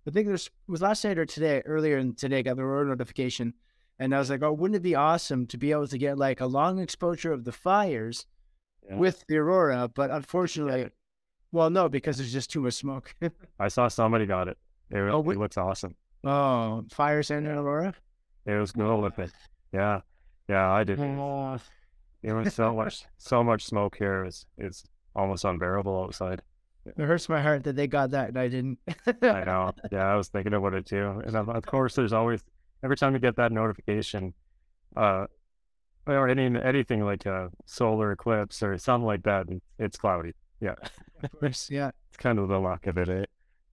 I 0.07 0.11
think 0.11 0.27
there's 0.27 0.49
was 0.67 0.81
last 0.81 1.03
night 1.05 1.17
or 1.17 1.25
today, 1.25 1.61
earlier 1.65 1.97
in 1.97 2.13
today, 2.15 2.39
I 2.39 2.41
got 2.41 2.57
the 2.57 2.63
aurora 2.63 2.85
notification. 2.87 3.53
And 3.99 4.13
I 4.13 4.19
was 4.19 4.29
like, 4.29 4.41
oh, 4.43 4.51
wouldn't 4.51 4.75
it 4.75 4.81
be 4.83 4.95
awesome 4.95 5.45
to 5.47 5.57
be 5.57 5.71
able 5.71 5.87
to 5.87 5.97
get 5.97 6.17
like 6.17 6.41
a 6.41 6.45
long 6.47 6.79
exposure 6.79 7.31
of 7.31 7.45
the 7.45 7.51
fires 7.53 8.25
Yeah. 8.89 8.97
with 8.97 9.23
the 9.29 9.37
aurora? 9.37 9.87
But 9.87 10.09
unfortunately, 10.11 10.89
well, 11.53 11.69
no, 11.69 11.87
because 11.87 12.17
there's 12.17 12.33
just 12.33 12.51
too 12.51 12.61
much 12.61 12.73
smoke. 12.73 13.15
I 13.59 13.67
saw 13.69 13.87
somebody 13.87 14.25
got 14.25 14.47
it. 14.49 14.57
It, 14.89 14.97
Oh, 14.97 15.21
it 15.29 15.37
looks 15.37 15.57
awesome. 15.57 15.95
oh, 16.25 16.83
fires 16.91 17.31
and 17.31 17.47
an 17.47 17.55
aurora? 17.57 17.93
It 18.45 18.55
was 18.59 18.71
cool 18.73 19.01
with 19.01 19.17
it. 19.19 19.31
Yeah, 19.71 20.01
yeah, 20.49 20.69
I 20.71 20.83
did. 20.83 20.99
Oh, 20.99 21.57
There 22.23 22.35
was 22.35 22.53
so 22.53 22.73
much, 22.73 23.05
so 23.17 23.43
much 23.43 23.65
smoke 23.65 23.95
here. 23.97 24.23
It's 24.25 24.45
it's 24.57 24.83
almost 25.15 25.43
unbearable 25.45 26.03
outside. 26.03 26.41
it 26.85 26.97
hurts 26.97 27.29
my 27.29 27.41
heart 27.41 27.63
that 27.65 27.75
they 27.75 27.87
got 27.87 28.11
that 28.11 28.29
and 28.29 28.37
I 28.37 28.47
didn't. 28.47 28.79
I 29.21 29.43
know. 29.45 29.71
Yeah, 29.91 30.05
I 30.05 30.15
was 30.15 30.29
thinking 30.29 30.53
about 30.53 30.73
it 30.73 30.85
too. 30.85 31.21
And 31.25 31.35
of, 31.35 31.65
course, 31.65 31.95
there's 31.95 32.13
always 32.13 32.41
every 32.83 32.97
time 32.97 33.13
you 33.13 33.19
get 33.19 33.35
that 33.37 33.51
notification, 33.51 34.33
uh, 34.95 35.25
or 36.07 36.27
any 36.27 36.45
anything 36.59 37.05
like 37.05 37.25
a 37.25 37.49
solar 37.65 38.11
eclipse 38.11 38.61
or 38.63 38.77
something 38.77 39.05
like 39.05 39.23
that, 39.23 39.47
it- 39.49 39.63
it's 39.79 39.97
cloudy. 39.97 40.33
Yeah, 40.59 40.75
of 41.23 41.39
course, 41.39 41.69
yeah, 41.69 41.91
it's 42.09 42.17
kind 42.17 42.39
of 42.39 42.47
the 42.47 42.59
luck 42.59 42.87
of 42.87 42.97
it. 42.97 43.09
Eh? 43.09 43.25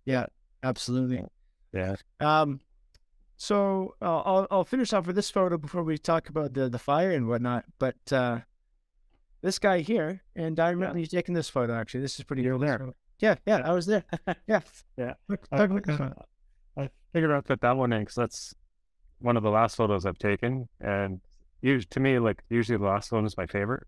yeah, 0.05 0.27
absolutely. 0.63 1.25
Yeah. 1.73 1.95
Um, 2.21 2.61
so 3.41 3.95
uh, 4.03 4.19
I'll 4.19 4.47
I'll 4.51 4.65
finish 4.67 4.93
off 4.93 5.07
with 5.07 5.17
this 5.17 5.31
photo 5.31 5.57
before 5.57 5.83
we 5.83 5.97
talk 5.97 6.29
about 6.29 6.53
the 6.53 6.69
the 6.69 6.79
fire 6.79 7.11
and 7.11 7.27
whatnot. 7.27 7.65
But 7.79 7.97
uh, 8.13 8.41
this 9.41 9.59
guy 9.59 9.81
here, 9.81 10.21
and 10.37 10.61
I 10.61 10.69
remember 10.69 10.99
you 10.99 11.07
taking 11.07 11.35
this 11.35 11.49
photo. 11.49 11.73
Actually, 11.73 12.03
this 12.03 12.19
is 12.19 12.25
pretty. 12.27 12.43
You 12.43 12.59
were 12.59 12.59
cool. 12.59 12.67
there. 12.67 12.93
Yeah, 13.19 13.37
yeah, 13.47 13.63
I 13.65 13.73
was 13.73 13.87
there. 13.87 14.05
Yeah, 14.47 14.61
Yeah. 14.99 15.15
Look, 15.29 15.41
I, 15.51 15.57
look, 15.63 15.71
look 15.71 15.89
at 15.89 15.99
that. 15.99 16.27
I 16.77 16.91
figured 17.15 17.33
out 17.33 17.47
that 17.47 17.63
that 17.63 17.79
one 17.79 17.95
in 17.95 18.03
because 18.03 18.15
that's 18.15 18.55
one 19.21 19.39
of 19.39 19.43
the 19.43 19.51
last 19.51 19.75
photos 19.75 20.05
I've 20.05 20.19
taken, 20.19 20.69
and 20.79 21.23
to 21.63 21.99
me, 22.01 22.19
like 22.19 22.43
usually 22.51 22.77
the 22.77 22.85
last 22.85 23.11
one 23.11 23.25
is 23.25 23.39
my 23.39 23.47
favorite 23.47 23.87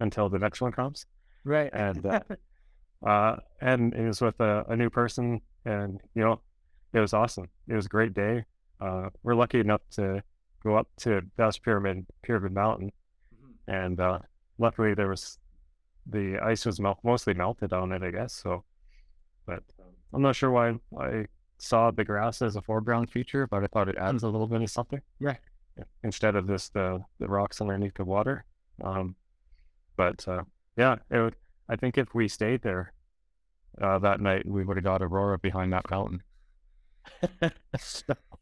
until 0.00 0.28
the 0.28 0.38
next 0.38 0.60
one 0.60 0.72
comes. 0.72 1.06
right. 1.44 1.70
And 1.72 2.04
uh, 2.04 2.20
uh, 3.06 3.36
and 3.62 3.94
it 3.94 4.06
was 4.06 4.20
with 4.20 4.38
a, 4.40 4.66
a 4.68 4.76
new 4.76 4.90
person, 4.90 5.40
and 5.64 5.98
you 6.14 6.22
know, 6.22 6.42
it 6.92 7.00
was 7.00 7.14
awesome. 7.14 7.48
It 7.66 7.76
was 7.76 7.86
a 7.86 7.88
great 7.88 8.12
day. 8.12 8.44
Uh, 8.80 9.10
we're 9.22 9.34
lucky 9.34 9.60
enough 9.60 9.82
to 9.92 10.22
go 10.62 10.76
up 10.76 10.88
to 10.98 11.20
Best 11.36 11.62
Pyramid, 11.62 12.06
Pyramid 12.22 12.52
Mountain, 12.52 12.92
and 13.68 14.00
uh, 14.00 14.18
luckily 14.58 14.94
there 14.94 15.08
was 15.08 15.38
the 16.06 16.38
ice 16.42 16.64
was 16.66 16.80
mel- 16.80 16.98
mostly 17.04 17.34
melted 17.34 17.72
on 17.72 17.92
it, 17.92 18.02
I 18.02 18.10
guess. 18.10 18.32
So, 18.32 18.64
but 19.46 19.62
I'm 20.12 20.22
not 20.22 20.36
sure 20.36 20.50
why 20.50 20.74
I 20.98 21.26
saw 21.58 21.90
the 21.90 22.04
grass 22.04 22.42
as 22.42 22.56
a 22.56 22.62
foreground 22.62 23.10
feature, 23.10 23.46
but 23.46 23.62
I 23.62 23.66
thought 23.66 23.88
it 23.88 23.96
adds 23.98 24.22
a 24.22 24.28
little 24.28 24.46
bit 24.46 24.62
of 24.62 24.70
something. 24.70 25.00
Yeah, 25.76 25.84
Instead 26.02 26.36
of 26.36 26.46
just 26.48 26.72
the 26.72 27.02
the 27.18 27.28
rocks 27.28 27.60
underneath 27.60 27.94
the 27.94 28.04
water. 28.04 28.44
Um, 28.82 29.14
but 29.96 30.26
uh, 30.26 30.42
yeah, 30.76 30.96
it 31.10 31.18
would. 31.18 31.36
I 31.68 31.76
think 31.76 31.98
if 31.98 32.14
we 32.14 32.26
stayed 32.28 32.62
there 32.62 32.92
uh, 33.80 33.98
that 34.00 34.20
night, 34.20 34.46
we 34.46 34.64
would 34.64 34.76
have 34.76 34.84
got 34.84 35.02
Aurora 35.02 35.38
behind 35.38 35.72
that 35.72 35.90
mountain. 35.90 36.22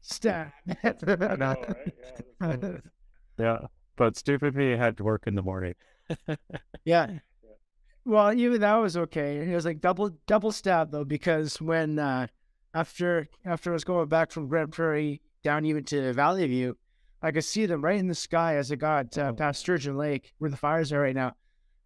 Stab. 0.00 0.48
I 0.84 1.36
know, 1.36 1.54
right? 1.68 1.94
Yeah, 2.40 2.56
Yeah, 3.38 3.58
but 3.96 4.16
stupid 4.16 4.54
me 4.54 4.70
had 4.72 4.96
to 4.98 5.04
work 5.04 5.26
in 5.26 5.34
the 5.34 5.42
morning. 5.42 5.74
Yeah. 6.84 7.18
Well, 8.04 8.34
even 8.34 8.60
that 8.60 8.74
was 8.74 8.96
okay. 8.98 9.38
It 9.38 9.54
was 9.54 9.64
like 9.64 9.80
double 9.80 10.10
double 10.26 10.52
stab 10.52 10.90
though, 10.90 11.04
because 11.04 11.58
when 11.62 11.98
uh 11.98 12.26
after 12.74 13.28
after 13.46 13.70
I 13.70 13.72
was 13.72 13.84
going 13.84 14.08
back 14.08 14.30
from 14.30 14.48
Grande 14.48 14.70
Prairie 14.70 15.22
down 15.42 15.64
even 15.64 15.84
to 15.84 16.12
Valleyview, 16.12 16.74
I 17.22 17.30
could 17.30 17.44
see 17.44 17.64
them 17.64 17.82
right 17.82 17.98
in 17.98 18.08
the 18.08 18.14
sky 18.14 18.56
as 18.56 18.70
I 18.70 18.74
got 18.74 19.16
uh, 19.16 19.32
past 19.32 19.60
Sturgeon 19.60 19.96
Lake, 19.96 20.34
where 20.36 20.50
the 20.50 20.58
fires 20.58 20.92
are 20.92 21.00
right 21.00 21.14
now. 21.14 21.32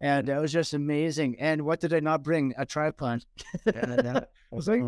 And 0.00 0.28
it 0.28 0.40
was 0.40 0.52
just 0.52 0.74
amazing. 0.74 1.38
And 1.38 1.62
what 1.62 1.78
did 1.78 1.94
I 1.94 2.00
not 2.00 2.24
bring? 2.24 2.54
A 2.58 2.66
tripod. 2.66 3.24
I 3.66 4.24
was 4.50 4.66
like, 4.66 4.82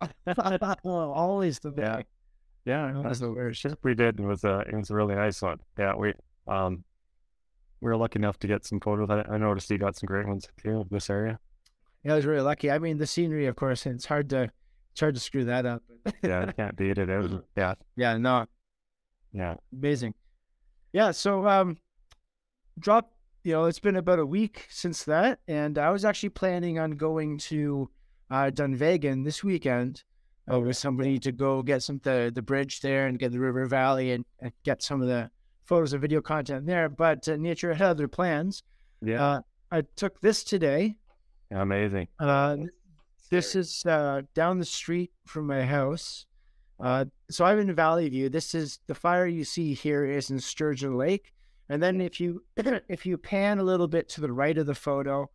always 0.84 1.58
the 1.58 1.72
Yeah. 1.76 2.02
Yeah, 2.64 3.00
that's 3.02 3.20
the 3.20 3.32
worst. 3.32 3.62
trip 3.62 3.78
we 3.82 3.94
did 3.94 4.20
was 4.20 4.44
a 4.44 4.58
it 4.60 4.74
was 4.74 4.90
a 4.90 4.94
really 4.94 5.14
nice 5.14 5.40
one. 5.40 5.58
Yeah, 5.78 5.94
we 5.94 6.12
um 6.46 6.84
we 7.80 7.88
were 7.90 7.96
lucky 7.96 8.18
enough 8.18 8.38
to 8.40 8.46
get 8.46 8.66
some 8.66 8.80
photos. 8.80 9.08
I, 9.08 9.24
I 9.32 9.38
noticed 9.38 9.70
you 9.70 9.78
got 9.78 9.96
some 9.96 10.06
great 10.06 10.26
ones 10.26 10.46
too 10.62 10.80
of 10.80 10.88
this 10.90 11.08
area. 11.08 11.38
Yeah, 12.04 12.12
I 12.12 12.16
was 12.16 12.26
really 12.26 12.42
lucky. 12.42 12.70
I 12.70 12.78
mean, 12.78 12.98
the 12.98 13.06
scenery, 13.06 13.46
of 13.46 13.56
course, 13.56 13.86
it's 13.86 14.04
hard 14.04 14.28
to 14.30 14.50
it's 14.92 15.00
hard 15.00 15.14
to 15.14 15.20
screw 15.20 15.44
that 15.44 15.64
up. 15.64 15.82
Yeah, 16.22 16.46
I 16.48 16.52
can't 16.52 16.76
beat 16.76 16.98
it. 16.98 17.08
It 17.08 17.18
was 17.18 17.32
yeah, 17.56 17.74
yeah, 17.96 18.16
no, 18.16 18.46
yeah. 19.32 19.54
amazing. 19.72 20.14
Yeah, 20.92 21.10
so 21.10 21.46
um, 21.46 21.76
drop. 22.78 23.12
You 23.44 23.52
know, 23.52 23.64
it's 23.64 23.78
been 23.78 23.96
about 23.96 24.18
a 24.18 24.26
week 24.26 24.66
since 24.68 25.04
that, 25.04 25.38
and 25.46 25.78
I 25.78 25.90
was 25.90 26.04
actually 26.04 26.30
planning 26.30 26.78
on 26.78 26.92
going 26.92 27.38
to 27.38 27.88
uh, 28.30 28.50
Dunvegan 28.52 29.24
this 29.24 29.42
weekend 29.44 30.02
uh, 30.52 30.60
with 30.60 30.76
somebody 30.76 31.18
to 31.20 31.32
go 31.32 31.62
get 31.62 31.82
some 31.82 32.00
the 32.02 32.30
the 32.34 32.42
bridge 32.42 32.80
there 32.80 33.06
and 33.06 33.18
get 33.18 33.32
the 33.32 33.40
river 33.40 33.66
valley 33.66 34.12
and, 34.12 34.24
and 34.40 34.52
get 34.64 34.82
some 34.82 35.00
of 35.02 35.08
the 35.08 35.30
photos 35.66 35.92
and 35.92 36.00
video 36.02 36.20
content 36.20 36.66
there. 36.66 36.88
But 36.88 37.28
uh, 37.28 37.36
nature 37.36 37.72
had 37.74 37.82
other 37.88 38.08
plans. 38.08 38.62
Yeah, 39.02 39.24
Uh, 39.24 39.40
I 39.70 39.82
took 39.96 40.20
this 40.20 40.42
today. 40.44 40.96
amazing. 41.50 42.08
Uh, 42.18 42.56
this 43.30 43.54
is 43.54 43.84
uh, 43.86 44.22
down 44.34 44.58
the 44.58 44.64
street 44.64 45.12
from 45.26 45.46
my 45.46 45.62
house. 45.64 46.24
Uh, 46.80 47.04
so 47.30 47.44
I'm 47.44 47.58
in 47.58 47.74
Valleyview. 47.74 48.30
This 48.32 48.54
is 48.54 48.78
the 48.86 48.94
fire 48.94 49.26
you 49.26 49.44
see 49.44 49.74
here 49.74 50.04
is 50.04 50.30
in 50.30 50.38
Sturgeon 50.38 50.96
Lake, 50.96 51.32
and 51.68 51.82
then 51.82 52.00
if 52.00 52.20
you 52.20 52.42
if 52.88 53.04
you 53.04 53.18
pan 53.18 53.58
a 53.58 53.64
little 53.64 53.88
bit 53.88 54.08
to 54.10 54.20
the 54.20 54.32
right 54.32 54.56
of 54.56 54.66
the 54.66 54.74
photo, 54.74 55.28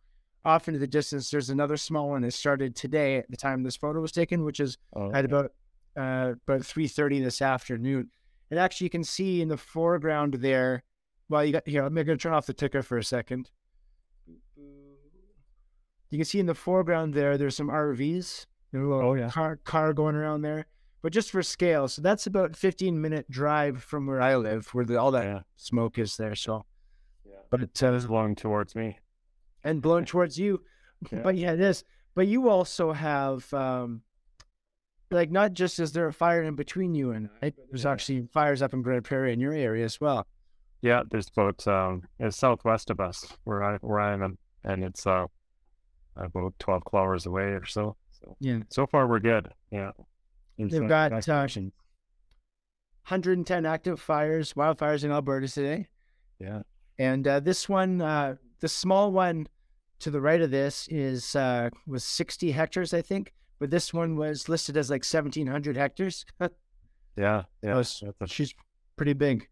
off 0.44 0.68
into 0.68 0.78
the 0.80 0.86
distance, 0.86 1.30
there's 1.30 1.50
another 1.50 1.76
small 1.76 2.10
one 2.10 2.22
that 2.22 2.32
started 2.32 2.76
today 2.76 3.16
at 3.16 3.30
the 3.30 3.36
time 3.36 3.62
this 3.62 3.76
photo 3.76 4.00
was 4.00 4.12
taken, 4.12 4.44
which 4.44 4.60
is 4.60 4.76
Oh, 4.94 5.10
at 5.12 5.24
about 5.24 5.52
uh, 5.96 6.34
about 6.46 6.64
three 6.64 6.88
thirty 6.88 7.20
this 7.20 7.40
afternoon. 7.40 8.10
And 8.50 8.60
actually, 8.60 8.86
you 8.86 8.90
can 8.90 9.04
see 9.04 9.40
in 9.40 9.48
the 9.48 9.56
foreground 9.56 10.34
there. 10.34 10.82
Well, 11.28 11.44
you 11.44 11.52
got 11.52 11.66
here. 11.66 11.84
I'm 11.84 11.94
going 11.94 12.06
to 12.06 12.16
turn 12.16 12.34
off 12.34 12.46
the 12.46 12.52
ticker 12.52 12.82
for 12.82 12.98
a 12.98 13.04
second. 13.04 13.50
You 16.10 16.18
can 16.18 16.24
see 16.24 16.38
in 16.38 16.46
the 16.46 16.54
foreground 16.54 17.14
there. 17.14 17.36
There's 17.38 17.56
some 17.56 17.68
RVs. 17.68 18.46
There's 18.70 18.84
a 18.84 18.88
little 18.88 19.10
Oh, 19.10 19.14
yeah. 19.14 19.28
car 19.30 19.56
car 19.64 19.92
going 19.92 20.14
around 20.14 20.42
there. 20.42 20.66
But 21.02 21.12
just 21.12 21.30
for 21.30 21.42
scale, 21.42 21.86
so 21.88 22.00
that's 22.00 22.26
about 22.26 22.56
15 22.56 22.98
minute 23.00 23.28
drive 23.30 23.82
from 23.82 24.06
where 24.06 24.22
I 24.22 24.36
live, 24.36 24.68
where 24.72 24.84
the, 24.84 24.98
all 24.98 25.10
that 25.10 25.24
yeah. 25.24 25.40
smoke 25.56 25.98
is 25.98 26.16
there. 26.16 26.34
So, 26.34 26.64
Yeah. 27.26 27.34
but 27.50 27.60
uh, 27.62 27.94
It's 27.94 28.06
blowing 28.06 28.34
towards 28.34 28.74
me. 28.74 28.98
And 29.64 29.80
blown 29.82 30.04
towards 30.12 30.38
you. 30.38 30.62
Yeah. 31.10 31.20
But 31.22 31.36
yeah, 31.36 31.52
it 31.52 31.60
is. 31.60 31.84
But 32.14 32.28
you 32.28 32.48
also 32.48 32.92
have 32.92 33.52
um 33.52 34.02
like 35.10 35.30
not 35.30 35.52
just 35.52 35.78
is 35.78 35.92
there 35.92 36.06
a 36.06 36.12
fire 36.12 36.42
in 36.42 36.54
between 36.54 36.94
you 36.94 37.12
and 37.12 37.28
I, 37.42 37.52
there's 37.70 37.86
actually 37.86 38.26
fires 38.32 38.62
up 38.62 38.72
in 38.72 38.82
Grande 38.82 39.04
Prairie 39.04 39.32
in 39.32 39.40
your 39.40 39.52
area 39.52 39.84
as 39.84 40.00
well. 40.00 40.26
Yeah, 40.80 41.02
there's 41.10 41.28
about 41.34 41.66
um, 41.66 42.02
it's 42.18 42.36
southwest 42.36 42.90
of 42.90 43.00
us 43.00 43.26
where 43.44 43.62
I 43.62 43.76
where 43.78 44.00
I 44.00 44.12
am, 44.12 44.38
and 44.64 44.84
it's 44.84 45.06
uh 45.06 45.26
about 46.16 46.54
twelve 46.58 46.84
kilometers 46.84 47.26
away 47.26 47.44
or 47.44 47.64
so. 47.64 47.96
So 48.20 48.36
Yeah. 48.40 48.60
so 48.70 48.86
far 48.86 49.06
we're 49.06 49.20
good. 49.20 49.48
Yeah. 49.70 49.92
In 50.58 50.68
They've 50.68 50.86
got, 50.88 51.12
uh, 51.12 51.32
action. 51.32 51.72
110 53.08 53.66
active 53.66 54.00
fires, 54.00 54.54
wildfires 54.54 55.04
in 55.04 55.10
Alberta 55.10 55.48
today. 55.48 55.88
Yeah. 56.38 56.62
And 56.98 57.26
uh, 57.26 57.40
this 57.40 57.68
one, 57.68 58.00
uh, 58.00 58.36
the 58.60 58.68
small 58.68 59.12
one 59.12 59.46
to 60.04 60.10
the 60.10 60.20
right 60.20 60.40
of 60.42 60.50
this 60.50 60.86
is 60.88 61.34
uh, 61.34 61.70
was 61.86 62.04
60 62.04 62.52
hectares, 62.52 62.92
I 62.94 63.02
think. 63.02 63.32
But 63.58 63.70
this 63.70 63.92
one 63.94 64.16
was 64.16 64.48
listed 64.48 64.76
as 64.76 64.90
like 64.90 65.04
1,700 65.04 65.76
hectares. 65.76 66.24
Yeah. 67.16 67.44
Yeah. 67.62 67.76
was- 67.76 68.02
a 68.20 68.26
She's 68.26 68.52
pretty 68.96 69.12
big. 69.12 69.48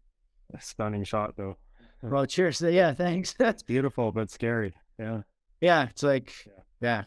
stunning 0.59 1.05
shot 1.05 1.35
though. 1.37 1.55
Well, 2.01 2.25
cheers. 2.25 2.59
Yeah, 2.61 2.93
thanks. 2.93 3.33
That's 3.39 3.63
Beautiful 3.63 4.11
but 4.11 4.29
scary. 4.29 4.73
Yeah. 4.99 5.21
yeah. 5.61 5.83
It's 5.89 6.03
like 6.03 6.33
Yeah. 6.45 6.51
yeah. 6.81 7.03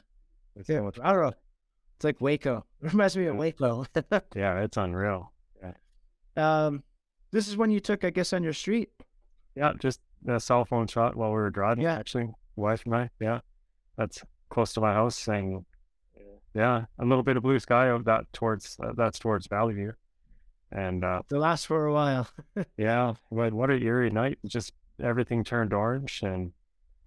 It's 0.56 0.68
Yeah, 0.70 0.78
so 0.94 1.02
I 1.02 1.12
don't 1.12 1.22
know. 1.22 1.32
It's 1.96 2.04
like 2.04 2.20
Waco. 2.22 2.64
It 2.82 2.92
reminds 2.92 3.16
me 3.18 3.26
of 3.26 3.34
Yeah. 3.34 3.38
Waco. 3.40 3.84
yeah, 4.34 4.60
it's 4.62 4.78
unreal. 4.78 5.30
Yeah. 5.62 6.66
um, 6.66 6.82
this 7.32 7.48
is 7.48 7.56
one 7.58 7.70
you 7.70 7.80
took, 7.80 8.02
I 8.02 8.08
guess, 8.10 8.32
on 8.32 8.42
your 8.42 8.54
street. 8.54 8.88
Yeah, 9.54 9.74
just 9.78 10.00
a 10.26 10.40
cell 10.40 10.64
phone 10.64 10.86
shot 10.86 11.16
while 11.16 11.28
we 11.30 11.34
were 11.36 11.50
driving. 11.50 11.84
Yeah. 11.84 11.96
actually, 11.98 12.30
wife 12.56 12.82
and 12.84 12.94
I. 12.94 13.10
Yeah, 13.20 13.40
that's 13.96 14.22
close 14.48 14.72
to 14.74 14.80
my 14.80 14.92
house, 14.92 15.28
and 15.28 15.64
yeah, 16.54 16.86
a 16.98 17.04
little 17.04 17.22
bit 17.22 17.36
of 17.36 17.42
blue 17.42 17.58
sky 17.58 17.90
out 17.90 18.04
that 18.06 18.32
towards 18.32 18.78
uh, 18.82 18.92
that's 18.96 19.18
towards 19.18 19.46
Valleyview, 19.48 19.92
and 20.72 21.04
uh, 21.04 21.22
They 21.28 21.36
last 21.36 21.66
for 21.66 21.86
a 21.86 21.92
while. 21.92 22.28
yeah, 22.76 23.14
what 23.28 23.52
what 23.52 23.70
a 23.70 23.74
eerie 23.74 24.10
night! 24.10 24.38
Just 24.46 24.72
everything 25.02 25.44
turned 25.44 25.72
orange, 25.72 26.22
and 26.22 26.52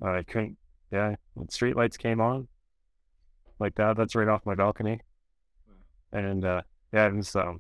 I 0.02 0.24
couldn't. 0.24 0.58
Yeah, 0.92 1.16
when 1.34 1.50
street 1.50 1.76
lights 1.76 1.98
came 1.98 2.22
on, 2.22 2.48
like 3.60 3.76
that. 3.76 3.98
That's 3.98 4.16
right 4.16 4.28
off 4.28 4.46
my 4.46 4.56
balcony, 4.56 5.02
and 6.12 6.46
uh, 6.46 6.62
yeah, 6.94 7.08
it 7.08 7.16
was 7.16 7.36
um, 7.36 7.60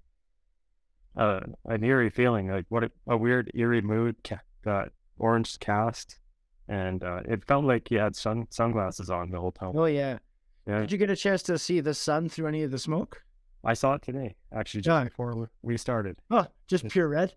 uh, 1.17 1.39
an 1.65 1.83
eerie 1.83 2.09
feeling. 2.09 2.49
Like 2.49 2.65
what 2.69 2.83
a, 2.83 2.91
a 3.07 3.17
weird 3.17 3.51
eerie 3.55 3.81
mood. 3.81 4.15
Ca- 4.23 4.41
got 4.63 4.89
orange 5.17 5.59
cast, 5.59 6.19
and 6.69 7.03
uh, 7.03 7.19
it 7.25 7.43
felt 7.45 7.65
like 7.65 7.91
you 7.91 7.99
had 7.99 8.15
sun 8.15 8.47
sunglasses 8.51 9.09
on 9.09 9.31
the 9.31 9.39
whole 9.39 9.51
time. 9.51 9.71
Oh 9.75 9.85
yeah. 9.85 10.19
Yeah, 10.67 10.81
Did 10.81 10.91
you 10.91 10.97
get 10.99 11.09
a 11.09 11.15
chance 11.15 11.41
to 11.43 11.57
see 11.57 11.79
the 11.81 11.93
sun 11.95 12.29
through 12.29 12.47
any 12.47 12.61
of 12.63 12.69
the 12.71 12.77
smoke? 12.79 13.23
I 13.65 13.73
saw 13.73 13.95
it 13.95 14.03
today, 14.03 14.35
actually, 14.53 14.81
just 14.81 14.93
Yeah. 14.95 15.03
before 15.05 15.35
we- 15.35 15.47
we 15.63 15.77
started. 15.77 16.15
Oh, 16.31 16.45
just 16.67 16.83
Yes. 16.85 16.93
pure 16.93 17.09
red. 17.09 17.33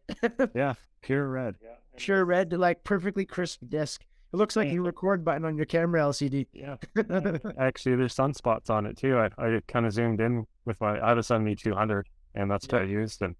Yeah, 0.54 0.74
pure 1.00 1.26
red. 1.28 1.56
pure 1.96 2.24
red, 2.24 2.52
like 2.52 2.84
perfectly 2.84 3.24
crisp 3.24 3.60
disc. 3.68 4.04
It 4.32 4.36
looks 4.36 4.54
like 4.54 4.66
Yeah. 4.68 4.74
your 4.74 4.82
record 4.84 5.24
button 5.24 5.44
on 5.44 5.56
your 5.56 5.66
camera 5.66 6.02
LCD. 6.02 6.46
Yeah. 6.52 6.76
Actually, 7.58 7.96
there's 7.96 8.14
sunspots 8.14 8.70
on 8.70 8.86
it 8.86 8.96
too. 8.96 9.16
I, 9.18 9.30
I 9.38 9.60
kind 9.66 9.86
of 9.86 9.92
zoomed 9.92 10.20
in 10.20 10.46
with 10.64 10.80
my, 10.80 11.00
I 11.04 11.08
have 11.08 11.18
a 11.18 11.22
7200 11.22 12.06
and 12.34 12.50
that's 12.50 12.66
what 12.70 12.82
I 12.82 12.84
used 12.84 13.20
and 13.22 13.34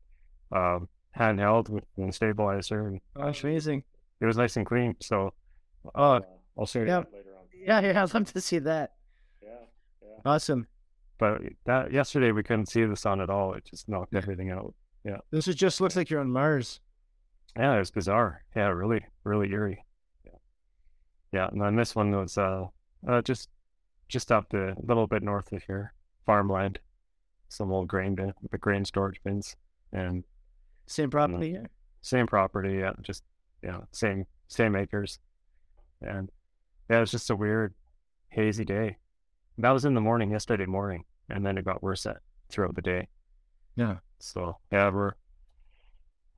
um, 0.53 0.88
handheld 1.18 1.68
with 1.70 1.84
the 1.97 2.11
stabilizer 2.12 2.86
and 2.88 3.01
Oh, 3.16 3.32
amazing. 3.43 3.84
it 4.20 4.26
was 4.26 4.36
nice 4.36 4.57
and 4.57 4.66
clean. 4.66 4.97
So, 5.01 5.32
uh, 5.95 6.20
I'll 6.59 6.66
show 6.66 6.80
you 6.80 6.87
Yeah. 6.87 6.99
later 6.99 7.35
on. 7.39 7.47
Yeah, 7.55 7.80
yeah, 7.80 8.03
I'd 8.03 8.14
love 8.14 8.33
to 8.33 8.41
see 8.41 8.59
that. 8.61 8.95
Yeah. 9.43 9.49
yeah. 10.03 10.09
Awesome. 10.24 10.66
But 11.18 11.41
that 11.66 11.93
yesterday 11.93 12.33
we 12.33 12.43
couldn't 12.43 12.66
see 12.66 12.85
the 12.85 12.97
sun 12.97 13.20
at 13.20 13.30
all. 13.30 13.55
It 13.55 13.64
just 13.64 13.89
knocked 13.89 14.14
everything 14.14 14.51
out. 14.51 14.74
Yeah. 15.05 15.18
This 15.30 15.47
is 15.49 15.55
just 15.55 15.80
looks 15.80 15.95
like 15.97 16.11
you're 16.11 16.20
on 16.20 16.30
Mars. 16.30 16.80
Yeah, 17.57 17.74
it 17.76 17.78
was 17.78 17.91
bizarre. 17.91 18.45
Yeah, 18.57 18.68
really, 18.68 19.05
really 19.24 19.51
eerie. 19.53 19.85
Yeah. 20.24 20.33
Yeah. 21.33 21.49
And 21.49 21.61
then 21.61 21.76
this 21.76 21.95
one 21.95 22.11
was, 22.12 22.37
uh, 22.39 22.66
uh 23.09 23.22
just, 23.22 23.49
just 24.09 24.33
up 24.33 24.49
the, 24.51 24.70
a 24.72 24.87
little 24.87 25.07
bit 25.07 25.22
north 25.22 25.53
of 25.53 25.62
here, 25.62 25.93
farmland, 26.26 26.78
some 27.49 27.70
old 27.70 27.89
grain 27.89 28.14
bin, 28.14 28.33
the 28.51 28.59
grain 28.59 28.85
storage 28.85 29.20
bins 29.22 29.55
and 29.93 30.24
Same 30.87 31.11
property. 31.11 31.51
Yeah. 31.51 31.66
same 32.01 32.26
property. 32.26 32.74
Yeah. 32.80 32.93
Just, 33.03 33.22
yeah, 33.62 33.80
same, 33.93 34.26
same 34.49 34.74
acres. 34.74 35.18
And 36.03 36.30
yeah, 36.90 36.98
it 36.98 37.00
was 37.00 37.11
just 37.11 37.30
a 37.30 37.36
weird, 37.36 37.74
hazy 38.28 38.64
day. 38.64 38.96
That 39.59 39.70
was 39.70 39.84
in 39.84 39.94
the 39.94 40.00
morning, 40.00 40.30
yesterday 40.30 40.66
morning. 40.66 41.05
And 41.28 41.44
then 41.46 41.57
it 41.59 41.64
got 41.64 41.82
worse 41.82 42.05
at, 42.07 42.18
throughout 42.50 42.74
the 42.74 42.82
day. 42.82 43.09
Yeah. 43.76 43.98
So 44.18 44.59
yeah, 44.70 44.90
we're, 44.90 45.12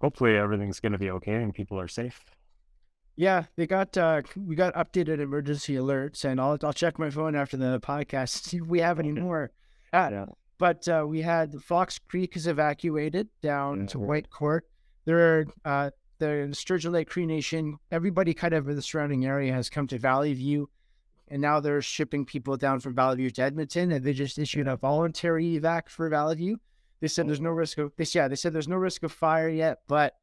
hopefully 0.01 0.37
everything's 0.37 0.81
going 0.81 0.93
to 0.93 0.99
be 0.99 1.11
okay 1.11 1.35
and 1.35 1.55
people 1.55 1.79
are 1.81 1.89
safe. 1.89 2.23
Yeah, 3.17 3.45
they 3.57 3.67
got 3.67 3.97
uh 3.97 4.23
we 4.37 4.57
got 4.57 4.75
updated 4.75 5.21
emergency 5.21 5.75
alerts 5.75 6.25
and 6.25 6.41
I'll 6.41 6.59
I'll 6.65 6.73
check 6.73 6.99
my 6.99 7.11
phone 7.11 7.37
after 7.37 7.57
the 7.57 7.79
podcast 7.81 8.31
see 8.45 8.57
if 8.57 8.67
we 8.67 8.81
have 8.81 8.99
any 8.99 9.13
more. 9.13 9.53
Uh, 9.93 10.09
Yeah. 10.11 10.25
But 10.59 10.87
uh, 10.89 11.05
we 11.07 11.21
had 11.23 11.55
Fox 11.63 11.99
Creek 11.99 12.37
is 12.37 12.47
evacuated 12.47 13.29
down 13.43 13.81
Yeah. 13.83 13.87
to 13.87 13.99
Whitecourt. 13.99 14.61
There 15.05 15.19
are 15.21 15.45
uh 15.65 15.91
the 16.19 16.51
Sturgeon 16.53 16.93
Lake 16.93 17.09
Cree 17.09 17.27
Nation, 17.27 17.79
everybody 17.91 18.35
kind 18.35 18.55
of 18.55 18.69
in 18.69 18.77
the 18.77 18.83
surrounding 18.83 19.25
area 19.25 19.53
has 19.53 19.71
come 19.71 19.87
to 19.89 19.99
Valleyview 19.99 20.67
and 21.29 21.41
now 21.41 21.61
they're 21.61 21.83
shipping 21.83 22.25
people 22.25 22.57
down 22.57 22.81
from 22.81 22.95
Valleyview 22.95 23.33
to 23.35 23.43
Edmonton 23.43 23.93
and 23.93 24.05
they 24.05 24.13
just 24.13 24.39
issued 24.39 24.69
a 24.69 24.77
voluntary 24.77 25.59
evac 25.59 25.89
for 25.89 26.11
Valleyview. 26.11 26.57
They 27.01 27.09
said 27.09 27.29
there's 27.29 27.41
no 27.41 27.51
risk 27.51 27.79
of 27.79 27.93
this 27.97 28.15
yeah, 28.15 28.29
they 28.29 28.37
said 28.37 28.53
there's 28.53 28.69
no 28.69 28.77
risk 28.77 29.03
of 29.03 29.13
fire 29.13 29.49
yet, 29.49 29.81
but 29.89 30.17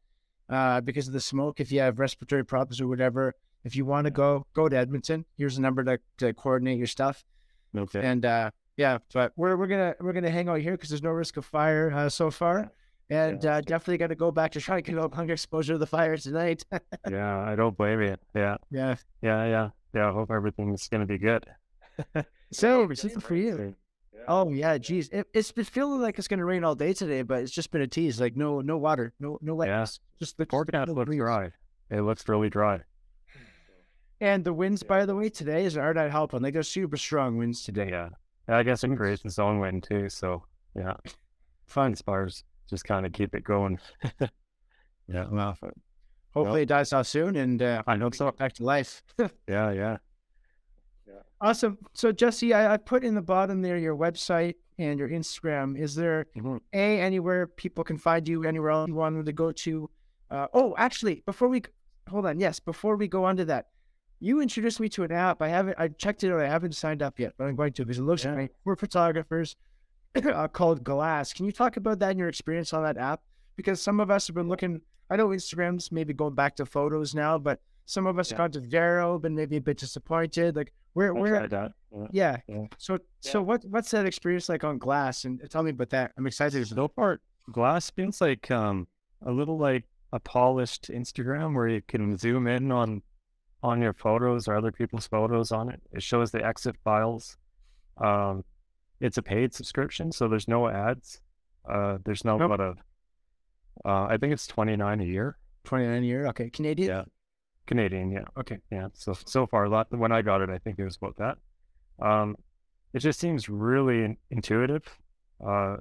uh, 0.51 0.81
because 0.81 1.07
of 1.07 1.13
the 1.13 1.19
smoke. 1.21 1.59
If 1.59 1.71
you 1.71 1.79
have 1.79 1.99
respiratory 1.99 2.43
problems 2.43 2.81
or 2.81 2.87
whatever, 2.87 3.33
if 3.63 3.75
you 3.75 3.85
want 3.85 4.05
to 4.05 4.11
go, 4.11 4.45
go 4.53 4.67
to 4.67 4.77
Edmonton. 4.77 5.25
Here's 5.37 5.57
a 5.57 5.61
number 5.61 5.83
to, 5.83 5.99
to 6.17 6.33
coordinate 6.33 6.77
your 6.77 6.87
stuff. 6.87 7.23
Okay. 7.75 8.01
And 8.03 8.25
uh, 8.25 8.51
yeah, 8.75 8.97
but 9.13 9.31
we're 9.37 9.55
we're 9.55 9.67
gonna 9.67 9.95
we're 10.01 10.13
gonna 10.13 10.29
hang 10.29 10.49
out 10.49 10.59
here 10.59 10.73
because 10.73 10.89
there's 10.89 11.03
no 11.03 11.11
risk 11.11 11.37
of 11.37 11.45
fire 11.45 11.91
uh, 11.91 12.09
so 12.09 12.29
far, 12.29 12.71
and 13.11 13.43
Yeah. 13.43 13.57
uh, 13.57 13.61
definitely 13.61 13.97
got 13.99 14.07
to 14.07 14.15
go 14.15 14.31
back 14.31 14.51
to 14.53 14.59
try 14.61 14.77
to 14.77 14.81
get 14.81 14.97
out 14.97 15.13
hunger 15.13 15.33
exposure 15.33 15.73
to 15.73 15.77
the 15.77 15.85
fire 15.85 16.17
tonight. 16.17 16.63
yeah, 17.09 17.39
I 17.41 17.55
don't 17.55 17.77
blame 17.77 18.01
you. 18.01 18.15
Yeah, 18.33 18.57
yeah. 18.71 18.95
yeah, 19.21 19.45
yeah, 19.45 19.69
yeah. 19.93 20.09
I 20.09 20.11
hope 20.11 20.31
everything's 20.31 20.87
gonna 20.87 21.05
be 21.05 21.19
good. 21.19 21.45
So 22.53 22.89
it's 22.89 23.03
for 23.23 23.35
you. 23.35 23.55
Soon. 23.55 23.75
Oh 24.27 24.49
yeah, 24.51 24.77
geez, 24.77 25.07
it, 25.09 25.25
it's 25.33 25.51
been 25.53 25.63
feeling 25.63 26.01
like 26.01 26.19
it's 26.19 26.27
gonna 26.27 26.43
rain 26.43 26.63
all 26.65 26.75
day 26.75 26.91
today, 26.93 27.21
but 27.21 27.41
it's 27.43 27.51
just 27.51 27.71
been 27.71 27.81
a 27.81 27.87
tease. 27.87 28.19
Like 28.19 28.35
no 28.35 28.59
no 28.59 28.77
water, 28.77 29.13
no 29.21 29.37
no. 29.41 29.63
Just 29.63 30.01
the 30.19 30.25
just 30.25 30.37
the 30.37 30.45
Forecast 30.47 30.89
looks 30.89 31.05
breeze. 31.05 31.19
dry. 31.19 31.51
It 31.89 32.01
looks 32.01 32.27
really 32.27 32.49
dry. 32.49 32.81
And 34.19 34.43
the 34.43 34.53
winds, 34.53 34.83
by 34.83 35.05
the 35.05 35.15
way, 35.15 35.29
today 35.29 35.63
is 35.65 35.77
are 35.77 35.93
not 35.93 36.11
helping. 36.11 36.41
Like 36.41 36.53
they're 36.53 36.63
super 36.63 36.97
strong 36.97 37.37
winds 37.37 37.63
today. 37.63 37.89
Yeah. 37.91 38.09
I 38.47 38.63
guess 38.63 38.83
it 38.83 38.95
creates 38.97 39.23
its 39.23 39.39
own 39.39 39.59
wind 39.59 39.83
too. 39.83 40.09
So 40.09 40.43
yeah, 40.75 40.95
fun 41.65 41.95
spars 41.95 42.43
just 42.71 42.85
kind 42.85 43.05
of 43.05 43.11
keep 43.13 43.35
it 43.35 43.43
going. 43.43 43.77
yeah. 45.07 45.25
Well, 45.29 45.55
Hopefully 46.33 46.61
it 46.63 46.67
dies 46.69 46.93
off 46.93 47.05
soon, 47.07 47.35
and 47.35 47.61
uh, 47.61 47.83
I 47.85 47.97
hope 47.97 48.15
so. 48.15 48.31
back 48.31 48.53
to 48.53 48.63
life. 48.63 49.03
Yeah, 49.47 49.71
yeah. 49.71 49.97
awesome. 51.41 51.77
So 51.93 52.11
Jesse, 52.11 52.53
I, 52.53 52.73
I 52.73 52.77
put 52.77 53.03
in 53.03 53.15
the 53.15 53.21
bottom 53.21 53.61
there 53.61 53.77
your 53.77 53.95
website 53.95 54.55
and 54.79 54.97
your 54.97 55.09
Instagram. 55.09 55.77
Is 55.77 55.93
there 55.95 56.25
Mhm. 56.37 56.59
a 56.73 56.99
anywhere 57.01 57.47
people 57.47 57.83
can 57.83 57.97
find 57.97 58.27
you? 58.27 58.43
Anywhere 58.45 58.69
else 58.71 58.87
you 58.87 58.95
want 58.95 59.15
them 59.15 59.25
to 59.25 59.33
go 59.33 59.51
to? 59.51 59.89
Uh, 60.29 60.47
oh, 60.53 60.73
actually, 60.77 61.21
before 61.25 61.49
we 61.49 61.61
hold 62.09 62.25
on, 62.25 62.39
yes, 62.39 62.59
before 62.59 62.95
we 62.95 63.07
go 63.07 63.25
on 63.25 63.35
to 63.37 63.45
that, 63.45 63.67
you 64.19 64.39
introduced 64.41 64.79
me 64.79 64.87
to 64.89 65.03
an 65.03 65.11
app. 65.11 65.41
I 65.41 65.49
haven't. 65.49 65.75
I 65.77 65.89
checked 65.89 66.23
it 66.23 66.31
out. 66.31 66.39
I 66.39 66.47
haven't 66.47 66.75
signed 66.75 67.01
up 67.01 67.19
yet, 67.19 67.33
but 67.37 67.45
I'm 67.47 67.55
going 67.57 67.73
to 67.73 67.83
because 67.83 67.99
it 67.99 68.03
looks 68.03 68.23
Yeah. 68.23 68.35
great. 68.35 68.51
We're 68.63 68.75
photographers. 68.77 69.55
Uh, 70.15 70.47
called 70.47 70.83
Glass. 70.83 71.31
Can 71.33 71.45
you 71.45 71.51
talk 71.51 71.77
about 71.77 71.99
that 71.99 72.11
and 72.11 72.19
your 72.19 72.27
experience 72.27 72.73
on 72.73 72.83
that 72.83 72.97
app? 72.97 73.21
Because 73.55 73.81
some 73.81 73.99
of 73.99 74.11
us 74.11 74.27
have 74.27 74.35
been 74.35 74.49
looking. 74.49 74.81
I 75.09 75.15
know 75.15 75.29
Instagram's 75.29 75.91
maybe 75.91 76.13
going 76.13 76.35
back 76.35 76.55
to 76.57 76.65
photos 76.65 77.15
now, 77.15 77.37
but 77.37 77.59
some 77.85 78.05
of 78.07 78.19
us 78.19 78.31
Yeah. 78.31 78.37
got 78.37 78.53
to 78.53 78.59
Vero, 78.59 79.19
been 79.19 79.35
maybe 79.35 79.57
a 79.57 79.61
bit 79.61 79.77
disappointed. 79.77 80.55
Like 80.55 80.73
where 80.93 81.15
I 81.15 81.19
where 81.19 81.37
tried 81.39 81.49
that. 81.51 81.71
Yeah. 81.93 82.07
yeah. 82.11 82.37
Yeah. 82.47 82.65
So 82.77 82.99
so 83.21 83.41
what 83.41 83.63
what's 83.65 83.91
that 83.91 84.05
experience 84.05 84.49
like 84.49 84.63
on 84.63 84.77
glass? 84.77 85.23
And 85.25 85.41
tell 85.49 85.63
me 85.63 85.71
about 85.71 85.89
that. 85.91 86.11
I'm 86.17 86.27
excited. 86.27 86.67
So 86.67 86.87
part 86.87 87.21
Glass 87.51 87.89
feels 87.89 88.21
like 88.21 88.51
um, 88.51 88.87
a 89.25 89.31
little 89.31 89.57
like 89.57 89.85
a 90.13 90.19
polished 90.19 90.89
Instagram 90.91 91.55
where 91.55 91.67
you 91.69 91.81
can 91.87 92.17
zoom 92.17 92.47
in 92.47 92.71
on 92.71 93.01
on 93.63 93.81
your 93.81 93.93
photos 93.93 94.47
or 94.47 94.55
other 94.55 94.71
people's 94.71 95.07
photos 95.07 95.51
on 95.51 95.69
it. 95.69 95.81
It 95.93 96.03
shows 96.03 96.31
the 96.31 96.39
EXIF 96.39 96.75
files. 96.83 97.37
Um, 97.97 98.43
it's 99.01 99.17
a 99.17 99.21
paid 99.21 99.53
subscription, 99.53 100.11
so 100.11 100.27
there's 100.27 100.47
no 100.47 100.67
ads. 100.69 101.19
Uh, 101.69 101.97
there's 102.05 102.23
no 102.23 102.37
Nope. 102.37 102.49
but 102.49 102.59
a. 102.61 102.73
Uh, 103.83 104.05
I 104.05 104.17
think 104.17 104.31
it's 104.33 104.47
twenty 104.47 104.75
nine 104.75 105.01
a 105.01 105.05
year, 105.05 105.37
29 105.65 106.03
a 106.03 106.05
year. 106.05 106.27
Okay, 106.27 106.49
Canadian. 106.49 106.89
Yeah. 106.89 107.03
Canadian. 107.67 108.11
Yeah. 108.11 108.25
Okay. 108.37 108.59
Yeah. 108.71 108.87
So 108.93 109.13
so 109.25 109.47
far, 109.47 109.65
a 109.65 109.69
lot. 109.69 109.87
When 109.91 110.11
I 110.11 110.21
got 110.21 110.41
it, 110.41 110.49
I 110.49 110.57
think 110.57 110.77
it 110.79 110.83
was 110.83 110.97
about 110.97 111.17
that. 111.17 111.37
Um, 112.05 112.35
it 112.93 112.99
just 112.99 113.19
seems 113.19 113.49
really 113.49 114.03
in- 114.03 114.17
intuitive. 114.29 114.83
Uh, 115.45 115.77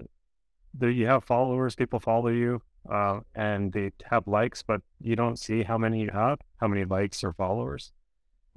there 0.72 0.90
you 0.90 1.06
have 1.06 1.24
followers, 1.24 1.74
people 1.74 1.98
follow 1.98 2.28
you, 2.28 2.62
uh, 2.90 3.20
and 3.34 3.72
they 3.72 3.90
have 4.04 4.26
likes, 4.28 4.62
but 4.62 4.80
you 5.00 5.16
don't 5.16 5.38
see 5.38 5.62
how 5.64 5.76
many 5.76 6.00
you 6.02 6.10
have, 6.12 6.38
how 6.60 6.68
many 6.68 6.84
likes 6.84 7.24
or 7.24 7.32
followers. 7.32 7.92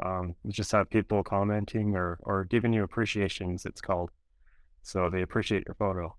Um, 0.03 0.36
you 0.43 0.51
just 0.51 0.72
have 0.72 0.89
people 0.89 1.24
commenting 1.24 1.95
or 1.95 2.20
or 2.22 2.43
giving 2.45 2.72
you 2.74 2.84
appreciations. 2.84 3.66
It's 3.66 3.82
called. 3.82 4.11
So 4.84 5.09
they 5.09 5.21
appreciate 5.21 5.63
your 5.67 5.75
photo, 5.75 6.15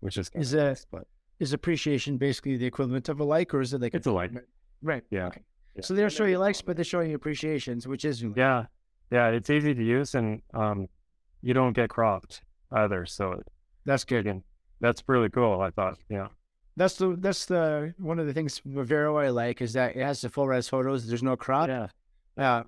which 0.00 0.16
is 0.16 0.30
Is 0.34 0.54
a 0.54 0.76
but 0.90 1.06
is 1.38 1.52
appreciation 1.52 2.16
basically 2.18 2.56
the 2.56 2.66
equivalent 2.66 3.08
of 3.08 3.20
a 3.20 3.24
like, 3.24 3.54
or 3.54 3.60
is 3.60 3.72
it 3.72 3.80
like 3.80 3.94
it's 3.94 4.06
a 4.06 4.12
like. 4.12 4.32
right? 4.82 5.04
Yeah. 5.10 5.26
Okay. 5.28 5.42
Yeah. 5.76 5.82
So 5.82 5.94
they're 5.94 6.10
showing 6.10 6.30
you 6.32 6.38
likes, 6.38 6.60
but 6.60 6.76
they're 6.76 6.84
showing 6.84 7.10
you 7.10 7.16
appreciations, 7.16 7.86
which 7.86 8.04
is 8.04 8.22
Yeah, 8.22 8.66
yeah, 9.10 9.28
it's 9.28 9.48
easy 9.50 9.74
to 9.74 9.82
use, 9.84 10.14
and 10.14 10.42
um, 10.54 10.88
you 11.42 11.54
don't 11.54 11.72
get 11.74 11.88
cropped 11.90 12.42
either. 12.72 13.06
So 13.06 13.40
that's 13.84 14.04
good. 14.04 14.20
again, 14.20 14.42
that's 14.80 15.02
really 15.06 15.30
cool. 15.30 15.60
I 15.60 15.70
thought, 15.70 15.98
yeah, 16.08 16.28
That's 16.76 16.96
the 16.96 17.16
that's 17.18 17.46
the 17.46 17.94
one 17.98 18.18
of 18.18 18.26
the 18.26 18.32
things 18.34 18.60
with 18.64 18.88
Vero 18.88 19.16
I 19.18 19.28
like 19.28 19.60
is 19.60 19.74
that 19.74 19.94
it 19.96 20.02
has 20.02 20.20
the 20.22 20.28
full 20.28 20.48
res 20.48 20.68
photos. 20.68 21.06
There's 21.06 21.22
no 21.22 21.36
crop. 21.36 21.68
yeah, 21.68 21.88
Uh, 22.36 22.62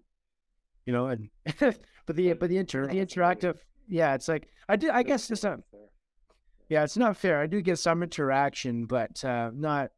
you 0.87 0.93
know, 0.93 1.07
and 1.09 1.30
but 2.07 2.16
the 2.16 2.33
but 2.35 2.49
the 2.49 2.59
inter 2.59 2.87
the 2.87 3.05
interactive, 3.05 3.57
yeah, 3.93 4.14
it's 4.14 4.26
like 4.28 4.49
I 4.68 4.76
did. 4.76 4.90
I 4.90 5.03
guess 5.03 5.30
it's 5.30 5.43
not. 5.43 5.61
Yeah, 6.68 6.84
it's 6.84 6.97
not 6.97 7.16
fair. 7.16 7.40
I 7.40 7.47
do 7.47 7.61
get 7.61 7.78
some 7.78 8.03
interaction, 8.03 8.86
but 8.86 9.22
uh, 9.24 9.51
not. 9.55 9.90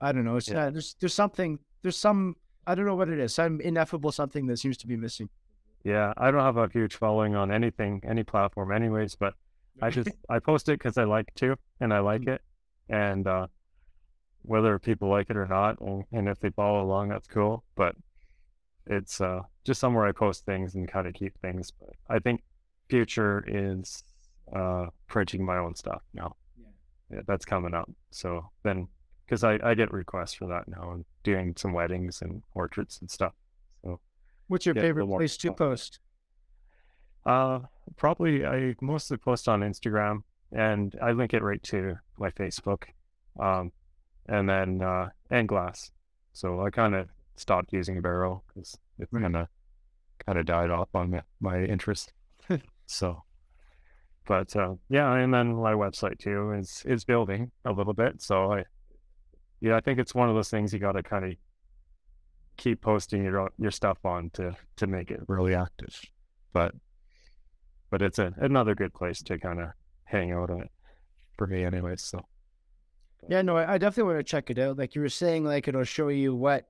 I 0.00 0.12
don't 0.12 0.24
know. 0.24 0.36
It's 0.36 0.48
Yeah. 0.48 0.64
not. 0.64 0.72
There's 0.74 0.94
there's 1.00 1.14
something. 1.14 1.58
There's 1.82 1.96
some. 1.96 2.36
I 2.66 2.74
don't 2.74 2.84
know 2.84 2.94
what 2.96 3.08
it 3.08 3.18
is. 3.18 3.34
Some 3.34 3.60
ineffable 3.62 4.12
something 4.12 4.46
that 4.48 4.58
seems 4.58 4.76
to 4.78 4.86
be 4.86 4.96
missing. 4.96 5.28
yeah. 5.84 6.12
I 6.18 6.30
don't 6.30 6.42
have 6.42 6.58
a 6.58 6.68
huge 6.68 6.96
following 6.96 7.34
on 7.34 7.50
anything, 7.50 8.02
any 8.06 8.22
platform, 8.24 8.70
anyways. 8.72 9.14
But 9.14 9.34
I 9.80 9.88
just 9.90 10.10
I 10.28 10.38
post 10.38 10.68
it 10.68 10.72
because 10.78 10.98
I 10.98 11.04
like 11.04 11.32
to, 11.36 11.56
and 11.80 11.94
I 11.94 12.00
like 12.00 12.26
it, 12.26 12.42
and 12.90 13.26
uh, 13.26 13.46
whether 14.42 14.78
people 14.78 15.08
like 15.08 15.30
it 15.30 15.36
or 15.36 15.46
not, 15.46 15.80
and, 15.80 16.04
and 16.12 16.28
if 16.28 16.38
they 16.40 16.50
follow 16.50 16.82
along, 16.82 17.08
that's 17.08 17.26
cool. 17.28 17.64
But 17.74 17.94
it's 18.86 19.20
uh, 19.20 19.40
just 19.64 19.80
somewhere 19.80 20.06
I 20.06 20.12
post 20.12 20.44
things 20.44 20.74
and 20.74 20.86
kind 20.90 21.06
of 21.06 21.14
keep 21.14 21.38
things. 21.40 21.72
But 21.80 21.90
I 22.10 22.18
think 22.18 22.42
future 22.88 23.44
is 23.46 24.02
uh, 24.54 24.86
printing 25.06 25.44
my 25.44 25.58
own 25.58 25.74
stuff 25.74 26.02
now. 26.14 26.36
Yeah, 27.10 27.20
that's 27.26 27.44
coming 27.44 27.74
up. 27.74 27.90
So 28.10 28.50
then, 28.64 28.88
because 29.24 29.44
I, 29.44 29.58
I 29.62 29.74
get 29.74 29.92
requests 29.92 30.34
for 30.34 30.46
that 30.48 30.68
now 30.68 30.92
and 30.92 31.04
doing 31.22 31.54
some 31.56 31.72
weddings 31.72 32.22
and 32.22 32.42
portraits 32.52 32.98
and 33.00 33.10
stuff. 33.10 33.32
So 33.82 34.00
What's 34.48 34.66
your 34.66 34.74
favorite 34.74 35.06
place 35.06 35.36
to 35.38 35.52
post? 35.52 36.00
Uh, 37.24 37.60
probably 37.96 38.46
I 38.46 38.74
mostly 38.80 39.16
post 39.16 39.48
on 39.48 39.60
Instagram 39.60 40.22
and 40.52 40.96
I 41.02 41.12
link 41.12 41.34
it 41.34 41.42
right 41.42 41.62
to 41.64 41.96
my 42.18 42.30
Facebook. 42.30 42.84
Um, 43.38 43.72
and 44.28 44.48
then, 44.48 44.82
uh, 44.82 45.10
and 45.30 45.48
Glass. 45.48 45.90
So 46.32 46.64
I 46.64 46.70
kind 46.70 46.94
of 46.94 47.08
stopped 47.36 47.72
using 47.72 48.00
Vero 48.02 48.42
because 48.48 48.76
it 48.98 49.08
kind 49.12 49.36
of, 49.36 49.48
kind 50.24 50.38
of 50.38 50.46
died 50.46 50.70
off 50.70 50.88
on 50.94 51.10
my, 51.10 51.22
my 51.40 51.64
interest. 51.64 52.12
So, 52.88 53.22
but, 54.26 54.54
uh, 54.56 54.74
yeah, 54.88 55.14
and 55.14 55.32
then 55.32 55.54
my 55.54 55.72
website 55.72 56.18
too 56.18 56.52
is, 56.52 56.82
is 56.86 57.04
building 57.04 57.50
a 57.64 57.72
little 57.72 57.94
bit. 57.94 58.20
So 58.20 58.52
I, 58.52 58.64
yeah, 59.60 59.76
I 59.76 59.80
think 59.80 59.98
it's 59.98 60.14
one 60.14 60.28
of 60.28 60.34
those 60.34 60.50
things 60.50 60.72
you 60.72 60.78
got 60.78 60.92
to 60.92 61.02
kind 61.02 61.24
of 61.24 61.32
keep 62.56 62.80
posting 62.80 63.22
your, 63.24 63.50
your 63.58 63.70
stuff 63.70 63.98
on 64.04 64.30
to, 64.34 64.56
to 64.76 64.86
make 64.86 65.10
it 65.10 65.20
really 65.28 65.54
active. 65.54 66.00
But, 66.52 66.74
but 67.90 68.02
it's 68.02 68.18
a, 68.18 68.32
another 68.38 68.74
good 68.74 68.94
place 68.94 69.22
to 69.22 69.38
kind 69.38 69.60
of 69.60 69.68
hang 70.04 70.32
out 70.32 70.50
on 70.50 70.62
it 70.62 70.70
for 71.36 71.46
me 71.46 71.64
anyways 71.64 72.02
so 72.02 72.20
Yeah, 73.28 73.42
no, 73.42 73.56
I 73.56 73.78
definitely 73.78 74.14
want 74.14 74.26
to 74.26 74.30
check 74.30 74.50
it 74.50 74.58
out. 74.58 74.78
Like 74.78 74.94
you 74.94 75.02
were 75.02 75.08
saying, 75.08 75.44
like 75.44 75.68
it'll 75.68 75.84
show 75.84 76.08
you 76.08 76.34
what, 76.34 76.68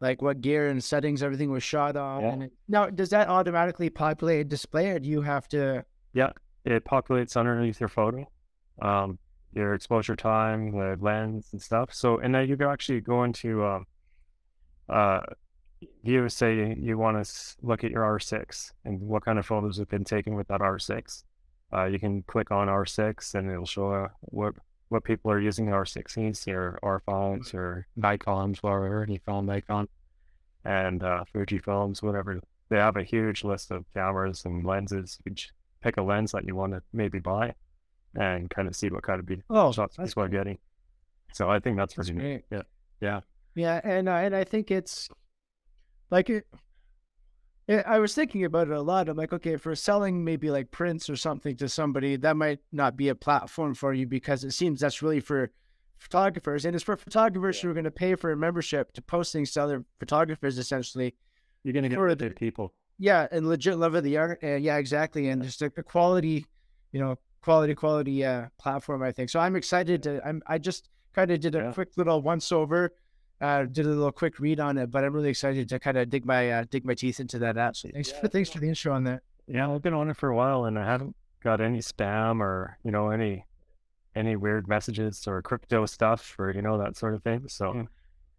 like 0.00 0.22
what 0.22 0.40
gear 0.40 0.68
and 0.68 0.82
settings 0.82 1.22
everything 1.22 1.50
was 1.50 1.62
shot 1.62 1.96
on. 1.96 2.22
Yeah. 2.22 2.32
And 2.32 2.42
it, 2.44 2.52
now, 2.68 2.86
does 2.86 3.10
that 3.10 3.28
automatically 3.28 3.90
populate 3.90 4.40
a 4.40 4.44
display, 4.44 4.90
or 4.90 4.98
do 4.98 5.08
you 5.08 5.22
have 5.22 5.48
to? 5.48 5.84
Yeah, 6.12 6.30
it 6.66 6.84
populates 6.84 7.36
underneath 7.36 7.80
your 7.80 7.88
photo 7.88 8.28
um 8.82 9.18
your 9.54 9.74
exposure 9.74 10.16
time 10.16 10.72
the 10.72 10.96
lens 11.00 11.48
and 11.52 11.62
stuff 11.62 11.92
so 11.92 12.18
and 12.18 12.34
then 12.34 12.48
you 12.48 12.56
can 12.56 12.66
actually 12.66 13.00
go 13.00 13.24
into 13.24 13.64
um 13.64 13.86
uh 14.88 15.20
you 16.02 16.28
say 16.28 16.74
you 16.78 16.98
want 16.98 17.22
to 17.22 17.56
look 17.62 17.84
at 17.84 17.90
your 17.90 18.02
r6 18.02 18.72
and 18.84 19.00
what 19.00 19.24
kind 19.24 19.38
of 19.38 19.46
photos 19.46 19.78
have 19.78 19.88
been 19.88 20.04
taken 20.04 20.34
with 20.34 20.46
that 20.48 20.60
r6 20.60 21.24
uh 21.72 21.84
you 21.84 21.98
can 21.98 22.22
click 22.22 22.50
on 22.50 22.68
r6 22.68 23.34
and 23.34 23.50
it'll 23.50 23.64
show 23.64 23.92
uh, 23.92 24.08
what 24.20 24.54
what 24.88 25.04
people 25.04 25.30
are 25.30 25.40
using 25.40 25.66
r6s 25.66 26.46
or 26.48 26.78
r5s 26.82 27.54
or 27.54 27.86
nikons 27.98 28.58
whatever 28.58 29.02
any 29.02 29.18
film 29.18 29.46
nikon 29.46 29.88
and 30.64 31.02
uh 31.02 31.24
fuji 31.32 31.58
films 31.58 32.02
whatever 32.02 32.40
they 32.68 32.76
have 32.76 32.96
a 32.96 33.02
huge 33.02 33.44
list 33.44 33.70
of 33.70 33.84
cameras 33.94 34.44
and 34.44 34.64
lenses 34.64 35.18
you 35.24 35.32
pick 35.82 35.96
a 35.96 36.02
lens 36.02 36.32
that 36.32 36.44
you 36.44 36.54
want 36.54 36.72
to 36.72 36.82
maybe 36.92 37.18
buy 37.18 37.54
and 38.14 38.48
kind 38.50 38.66
of 38.66 38.74
see 38.74 38.88
what 38.88 39.02
kind 39.02 39.20
of 39.20 39.26
be 39.26 39.42
Oh, 39.50 39.70
shots 39.72 39.96
that's 39.96 40.10
people 40.14 40.22
are 40.24 40.28
getting. 40.28 40.58
So 41.34 41.50
I 41.50 41.60
think 41.60 41.76
that's 41.76 41.94
That's 41.94 42.08
pretty 42.08 42.26
neat. 42.26 42.48
great. 42.48 42.62
Yeah. 43.00 43.20
Yeah, 43.54 43.80
and 43.84 44.08
uh, 44.08 44.12
and 44.12 44.34
I 44.34 44.44
think 44.44 44.70
it's 44.70 45.08
like 46.10 46.30
it. 46.30 46.46
Yeah, 47.68 47.82
I 47.86 47.98
was 47.98 48.14
thinking 48.14 48.44
about 48.44 48.68
it 48.68 48.74
a 48.74 48.80
lot. 48.80 49.08
I'm 49.08 49.16
like, 49.16 49.32
okay, 49.32 49.56
for 49.56 49.74
selling 49.74 50.24
maybe 50.24 50.50
like 50.50 50.70
prints 50.70 51.10
or 51.10 51.16
something 51.16 51.56
to 51.56 51.68
somebody, 51.68 52.14
that 52.16 52.36
might 52.36 52.60
not 52.70 52.96
be 52.96 53.08
a 53.08 53.14
platform 53.14 53.74
for 53.74 53.92
you 53.92 54.06
because 54.06 54.44
it 54.44 54.52
seems 54.52 54.80
that's 54.80 55.02
really 55.02 55.18
for 55.20 55.50
photographers, 55.98 56.64
and 56.64 56.74
it's 56.74 56.84
for 56.84 56.96
photographers 56.96 57.60
who 57.60 57.70
are 57.70 57.74
going 57.74 57.84
to 57.84 57.90
pay 57.90 58.14
for 58.14 58.30
a 58.30 58.36
membership 58.36 58.92
to 58.92 59.02
post 59.02 59.32
things 59.32 59.50
to 59.52 59.62
other 59.62 59.84
photographers, 59.98 60.58
essentially. 60.58 61.14
You're 61.64 61.72
gonna 61.72 61.88
get 61.88 61.96
For 61.96 62.14
the 62.14 62.30
people. 62.30 62.72
Yeah, 62.98 63.26
and 63.32 63.48
legit 63.48 63.76
love 63.78 63.96
of 63.96 64.04
the 64.04 64.16
art. 64.16 64.38
Uh, 64.44 64.54
yeah, 64.54 64.76
exactly, 64.76 65.28
and 65.28 65.42
just 65.42 65.60
a, 65.62 65.72
a 65.76 65.82
quality, 65.82 66.46
you 66.92 67.00
know, 67.00 67.18
quality, 67.42 67.74
quality 67.74 68.24
uh, 68.24 68.46
platform. 68.58 69.02
I 69.02 69.10
think 69.10 69.30
so. 69.30 69.40
I'm 69.40 69.56
excited 69.56 70.04
to. 70.04 70.24
I'm. 70.24 70.40
I 70.46 70.58
just 70.58 70.88
kind 71.12 71.32
of 71.32 71.40
did 71.40 71.56
a 71.56 71.58
Yeah. 71.58 71.72
quick 71.72 71.88
little 71.96 72.22
once 72.22 72.52
over, 72.52 72.92
uh, 73.40 73.64
did 73.64 73.86
a 73.86 73.88
little 73.88 74.12
quick 74.12 74.38
read 74.38 74.60
on 74.60 74.78
it, 74.78 74.90
but 74.90 75.04
I'm 75.04 75.12
really 75.12 75.28
excited 75.28 75.68
to 75.68 75.78
kind 75.78 75.96
of 75.98 76.08
dig 76.08 76.24
my 76.24 76.50
uh, 76.50 76.64
dig 76.70 76.84
my 76.84 76.94
teeth 76.94 77.20
into 77.20 77.38
that 77.40 77.56
app. 77.56 77.76
So 77.76 77.88
thanks 77.92 78.10
for 78.12 78.28
thanks 78.28 78.50
for 78.50 78.58
the 78.58 78.68
intro 78.68 78.92
on 78.94 79.04
that. 79.04 79.22
Yeah, 79.46 79.70
I've 79.70 79.82
been 79.82 79.94
on 79.94 80.08
it 80.10 80.16
for 80.16 80.28
a 80.30 80.34
while 80.36 80.64
and 80.64 80.78
I 80.78 80.84
haven't 80.84 81.14
got 81.42 81.60
any 81.60 81.78
spam 81.78 82.40
or, 82.40 82.78
you 82.84 82.90
know, 82.90 83.10
any 83.10 83.44
any 84.14 84.34
weird 84.36 84.66
messages 84.66 85.26
or 85.28 85.42
crypto 85.42 85.84
stuff 85.86 86.34
or, 86.38 86.50
you 86.50 86.62
know, 86.62 86.78
that 86.78 86.96
sort 86.96 87.14
of 87.14 87.22
thing. 87.22 87.46
So 87.48 87.74
Yeah. 87.74 87.82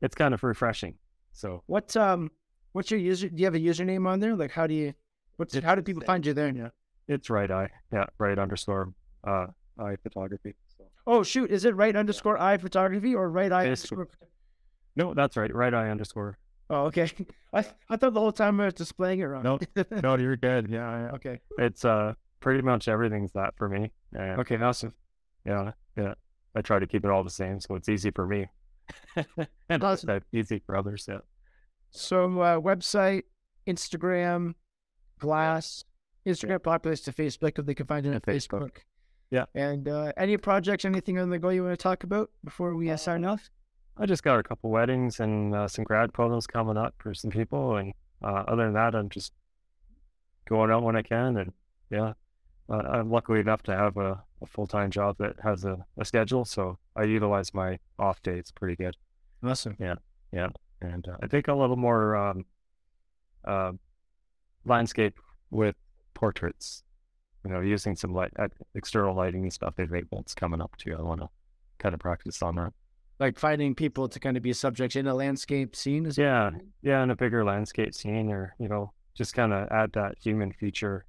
it's 0.01 0.15
kind 0.15 0.33
of 0.33 0.43
refreshing. 0.43 0.95
So 1.31 1.63
What 1.67 1.95
um, 1.95 2.31
what's 2.73 2.89
your 2.91 2.99
user? 2.99 3.29
Do 3.29 3.37
you 3.37 3.45
have 3.45 3.55
a 3.55 3.59
username 3.59 4.07
on 4.07 4.19
there? 4.19 4.35
Like, 4.35 4.51
how 4.51 4.65
do 4.67 4.73
you? 4.73 4.93
What's 5.37 5.53
It's 5.55 5.63
how 5.63 5.75
do 5.75 5.81
people 5.83 6.01
find 6.03 6.25
you 6.25 6.33
there? 6.33 6.49
Yeah. 6.49 6.69
it's 7.07 7.29
right 7.29 7.49
eye. 7.51 7.69
Yeah, 7.93 8.05
right 8.17 8.37
underscore 8.39 8.93
uh 9.23 9.47
eye 9.79 9.95
photography. 10.01 10.55
So 10.75 10.85
Oh 11.05 11.21
shoot, 11.23 11.51
is 11.51 11.63
it 11.63 11.75
right 11.75 11.95
underscore 11.95 12.37
i 12.41 12.57
photography 12.57 13.13
or 13.15 13.29
right 13.29 13.51
eye 13.51 13.65
It's- 13.65 13.91
underscore? 13.91 14.07
No, 14.97 15.13
that's 15.13 15.37
right. 15.37 15.53
Right 15.53 15.73
eye 15.73 15.89
underscore. 15.89 16.37
Oh 16.69 16.85
okay. 16.87 17.09
I 17.53 17.65
I 17.89 17.95
thought 17.95 18.13
the 18.13 18.19
whole 18.19 18.31
time 18.33 18.59
I 18.59 18.65
was 18.65 18.73
displaying 18.73 19.19
it 19.21 19.25
wrong. 19.25 19.43
No, 19.43 19.59
No, 20.03 20.17
you're 20.17 20.35
good. 20.35 20.67
Yeah, 20.69 21.05
yeah. 21.05 21.11
okay. 21.15 21.39
It's 21.57 21.85
uh 21.85 22.13
pretty 22.41 22.61
much 22.61 22.87
everything's 22.89 23.31
that 23.33 23.53
for 23.57 23.69
me. 23.69 23.91
And 24.13 24.39
Okay. 24.41 24.57
Awesome. 24.57 24.93
yeah, 25.45 25.71
yeah. 25.95 26.15
I 26.55 26.61
try 26.61 26.79
to 26.79 26.87
keep 26.87 27.05
it 27.05 27.11
all 27.11 27.23
the 27.23 27.29
same 27.29 27.59
so 27.61 27.75
it's 27.75 27.87
easy 27.87 28.11
for 28.11 28.27
me. 28.27 28.47
and 29.69 29.83
Awesome. 29.83 30.07
that 30.07 30.23
easy 30.33 30.59
for 30.65 30.75
others, 30.75 31.05
yeah. 31.07 31.19
So 31.91 32.25
uh, 32.41 32.59
website, 32.59 33.23
Instagram, 33.67 34.53
Glass, 35.19 35.83
Instagram 36.27 36.59
populates 36.59 37.03
to 37.05 37.11
Facebook 37.13 37.57
if 37.59 37.65
they 37.65 37.73
can 37.73 37.85
find 37.85 38.05
it 38.05 38.13
on 38.13 38.21
Facebook. 38.21 38.61
Facebook. 38.61 38.77
Yeah. 39.31 39.45
And 39.55 39.87
uh, 39.87 40.11
any 40.17 40.37
projects, 40.37 40.85
anything 40.85 41.17
on 41.19 41.29
the 41.29 41.39
go 41.39 41.49
you 41.49 41.63
want 41.63 41.77
to 41.77 41.81
talk 41.81 42.03
about 42.03 42.29
before 42.43 42.75
we 42.75 42.89
uh, 42.89 42.97
sign 42.97 43.25
off? 43.25 43.49
I 43.99 44.05
just 44.05 44.23
got 44.23 44.39
a 44.39 44.43
couple 44.43 44.69
weddings 44.69 45.19
and 45.19 45.55
uh, 45.55 45.67
some 45.67 45.83
grad 45.83 46.11
photos 46.13 46.45
coming 46.45 46.77
up 46.77 46.93
for 46.99 47.13
some 47.13 47.31
people, 47.31 47.77
and 47.77 47.93
uh, 48.23 48.43
other 48.47 48.65
than 48.65 48.73
that, 48.73 48.95
I'm 48.95 49.09
just 49.09 49.33
going 50.47 50.71
out 50.71 50.83
when 50.83 50.95
I 50.95 51.01
can, 51.01 51.37
and 51.37 51.51
yeah, 51.89 52.13
uh, 52.69 52.77
I'm 52.77 53.09
lucky 53.09 53.39
enough 53.39 53.63
to 53.63 53.75
have 53.75 53.97
a, 53.97 54.21
a 54.41 54.45
full 54.45 54.67
time 54.67 54.91
job 54.91 55.17
that 55.19 55.35
has 55.43 55.65
a, 55.65 55.85
a 55.97 56.05
schedule, 56.05 56.45
so 56.45 56.77
I 56.95 57.03
utilize 57.03 57.53
my 57.53 57.79
off 57.97 58.21
days 58.21 58.51
pretty 58.53 58.75
good. 58.75 58.95
Awesome. 59.43 59.77
Yeah. 59.79 59.95
Yeah. 60.31 60.49
And 60.81 61.07
uh, 61.07 61.17
I 61.23 61.27
think 61.27 61.47
a 61.47 61.53
little 61.53 61.75
more 61.75 62.15
um, 62.15 62.45
uh, 63.45 63.71
landscape 64.65 65.19
with 65.49 65.75
portraits. 66.13 66.83
You 67.45 67.53
know, 67.53 67.61
using 67.61 67.95
some 67.95 68.13
light, 68.13 68.31
uh, 68.37 68.49
external 68.75 69.15
lighting 69.15 69.43
and 69.43 69.53
stuff. 69.53 69.75
They've 69.77 69.89
that's 70.11 70.33
coming 70.33 70.59
up 70.59 70.75
too. 70.77 70.95
I 70.97 71.01
want 71.01 71.21
to 71.21 71.29
kind 71.77 71.93
of 71.93 72.01
practice 72.01 72.41
on 72.41 72.55
that. 72.55 72.73
Like 73.19 73.39
finding 73.39 73.73
people 73.73 74.07
to 74.09 74.19
kind 74.19 74.37
of 74.37 74.43
be 74.43 74.53
subjects 74.53 74.95
in 74.95 75.07
a 75.07 75.13
landscape 75.15 75.75
scene. 75.75 76.05
Is 76.05 76.17
Yeah, 76.17 76.51
yeah, 76.81 77.03
in 77.03 77.09
a 77.09 77.15
bigger 77.15 77.43
landscape 77.43 77.93
scene, 77.93 78.29
or 78.31 78.55
you 78.59 78.67
know, 78.67 78.93
just 79.15 79.33
kind 79.33 79.53
of 79.53 79.67
add 79.71 79.93
that 79.93 80.17
human 80.19 80.51
feature, 80.51 81.05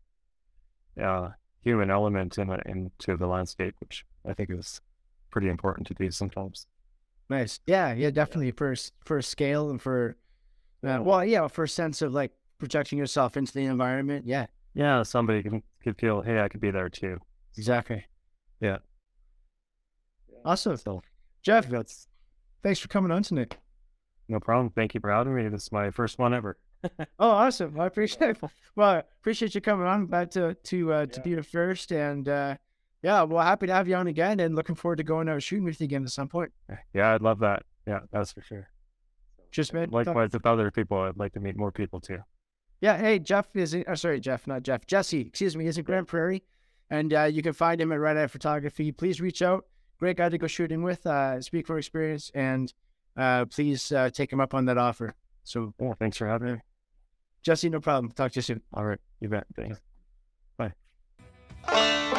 uh, 1.01 1.31
human 1.63 1.91
element 1.91 2.39
in 2.39 2.51
into 2.67 3.17
the 3.17 3.27
landscape, 3.27 3.75
which 3.81 4.05
I 4.27 4.35
think 4.35 4.51
is 4.51 4.81
pretty 5.31 5.49
important 5.49 5.87
to 5.89 5.95
do 5.95 6.11
sometimes. 6.11 6.67
Nice. 7.31 7.61
Yeah, 7.67 7.93
yeah, 7.93 8.11
definitely 8.11 8.51
for 8.53 8.75
for 9.05 9.21
scale 9.23 9.71
and 9.71 9.81
for 9.81 10.17
uh, 10.87 11.01
well, 11.03 11.25
yeah, 11.25 11.49
for 11.49 11.65
a 11.65 11.69
sense 11.69 12.03
of 12.03 12.13
like 12.15 12.33
projecting 12.59 12.99
yourself 12.99 13.37
into 13.37 13.53
the 13.53 13.65
environment. 13.67 14.27
Yeah, 14.27 14.47
Yeah, 14.75 15.03
somebody 15.03 15.43
can 15.43 15.63
could 15.83 15.99
feel, 15.99 16.23
hey, 16.23 16.41
I 16.41 16.49
could 16.49 16.61
be 16.61 16.71
there 16.71 16.89
too. 16.89 17.19
exactly. 17.57 18.07
Yeah. 18.61 18.79
Awesome. 20.45 20.77
So 20.77 21.03
Jeff, 21.49 21.67
that's 21.67 22.07
thanks 22.63 22.79
for 22.79 22.89
coming 22.89 23.11
on 23.11 23.23
tonight. 23.23 23.57
no 24.29 24.39
problem. 24.39 24.69
Thank 24.69 24.93
you 24.93 25.01
for 25.01 25.11
having 25.11 25.35
me. 25.35 25.49
This 25.49 25.63
is 25.63 25.73
my 25.73 25.91
first 25.91 26.19
one 26.19 26.35
ever. 26.35 26.59
Oh, 27.19 27.31
awesome. 27.31 27.81
I 27.81 27.87
appreciate 27.87 28.37
it. 28.37 28.39
Well, 28.77 28.91
I 28.91 29.03
appreciate 29.21 29.55
you 29.55 29.63
coming 29.63 29.87
on. 29.87 30.07
Glad 30.09 30.31
to 30.33 30.55
to 30.55 30.93
uh, 30.93 31.07
to 31.07 31.21
be 31.23 31.35
the 31.35 31.43
first 31.43 31.91
and 31.91 32.29
uh 32.29 32.57
yeah, 33.03 33.23
well 33.23 33.43
happy 33.43 33.67
to 33.67 33.73
have 33.73 33.89
you 33.89 33.95
on 33.95 34.09
again 34.09 34.41
and 34.41 34.55
looking 34.55 34.75
forward 34.75 34.97
to 34.97 35.05
going 35.05 35.27
out 35.31 35.43
shooting 35.43 35.65
with 35.65 35.81
you 35.81 35.87
again 35.87 36.05
at 36.05 36.11
some 36.11 36.29
point. 36.29 36.53
Yeah, 36.93 37.15
I'd 37.15 37.23
love 37.23 37.39
that. 37.39 37.63
Yeah, 37.87 38.01
that's 38.13 38.33
for 38.33 38.43
sure. 38.43 38.69
Just 39.51 39.73
man. 39.73 39.89
Likewise 39.91 40.33
with 40.35 40.45
other 40.45 40.71
people, 40.71 40.99
I'd 40.99 41.17
like 41.17 41.33
to 41.33 41.41
meet 41.41 41.57
more 41.57 41.73
people 41.73 41.99
too. 41.99 42.19
Yeah, 42.83 42.99
hey, 42.99 43.19
Jeff 43.19 43.57
is 43.57 43.73
in, 43.73 43.85
oh, 43.89 43.95
sorry, 43.95 44.21
Jeff, 44.21 44.47
not 44.47 44.65
Jeff. 44.65 44.87
Jesse, 44.87 45.23
excuse 45.23 45.57
me, 45.57 45.67
is 45.67 45.79
in 45.79 45.85
Grande 45.85 46.07
Prairie. 46.07 46.45
And 46.91 47.13
uh, 47.15 47.25
you 47.25 47.43
can 47.43 47.55
find 47.55 47.81
him 47.81 47.91
at 47.91 47.99
Red 47.99 48.19
Eye 48.19 48.27
Photography. 48.27 48.93
Please 48.93 49.21
reach 49.21 49.41
out. 49.43 49.65
Great 49.99 50.17
guy 50.17 50.29
to 50.29 50.39
go 50.39 50.47
shooting 50.47 50.83
with. 50.83 51.07
Uh, 51.07 51.41
speak 51.41 51.67
for 51.67 51.79
experience. 51.79 52.31
And 52.35 52.73
uh, 53.17 53.47
please 53.47 53.91
uh, 53.93 54.11
take 54.11 54.33
him 54.33 54.41
up 54.41 54.55
on 54.55 54.67
that 54.67 54.79
offer. 54.79 55.15
So, 55.45 55.75
Yeah, 55.81 55.95
thanks 55.99 56.17
for 56.17 56.27
having 56.27 56.55
me. 56.55 56.61
Jesse, 57.43 57.69
no 57.69 57.81
problem. 57.81 58.13
Talk 58.13 58.33
to 58.33 58.39
you 58.39 58.43
soon. 58.43 58.63
All 58.75 58.85
right, 58.85 58.99
you 59.21 59.29
bet. 59.29 59.47
Thanks. 59.57 59.81
Bye. 60.57 62.15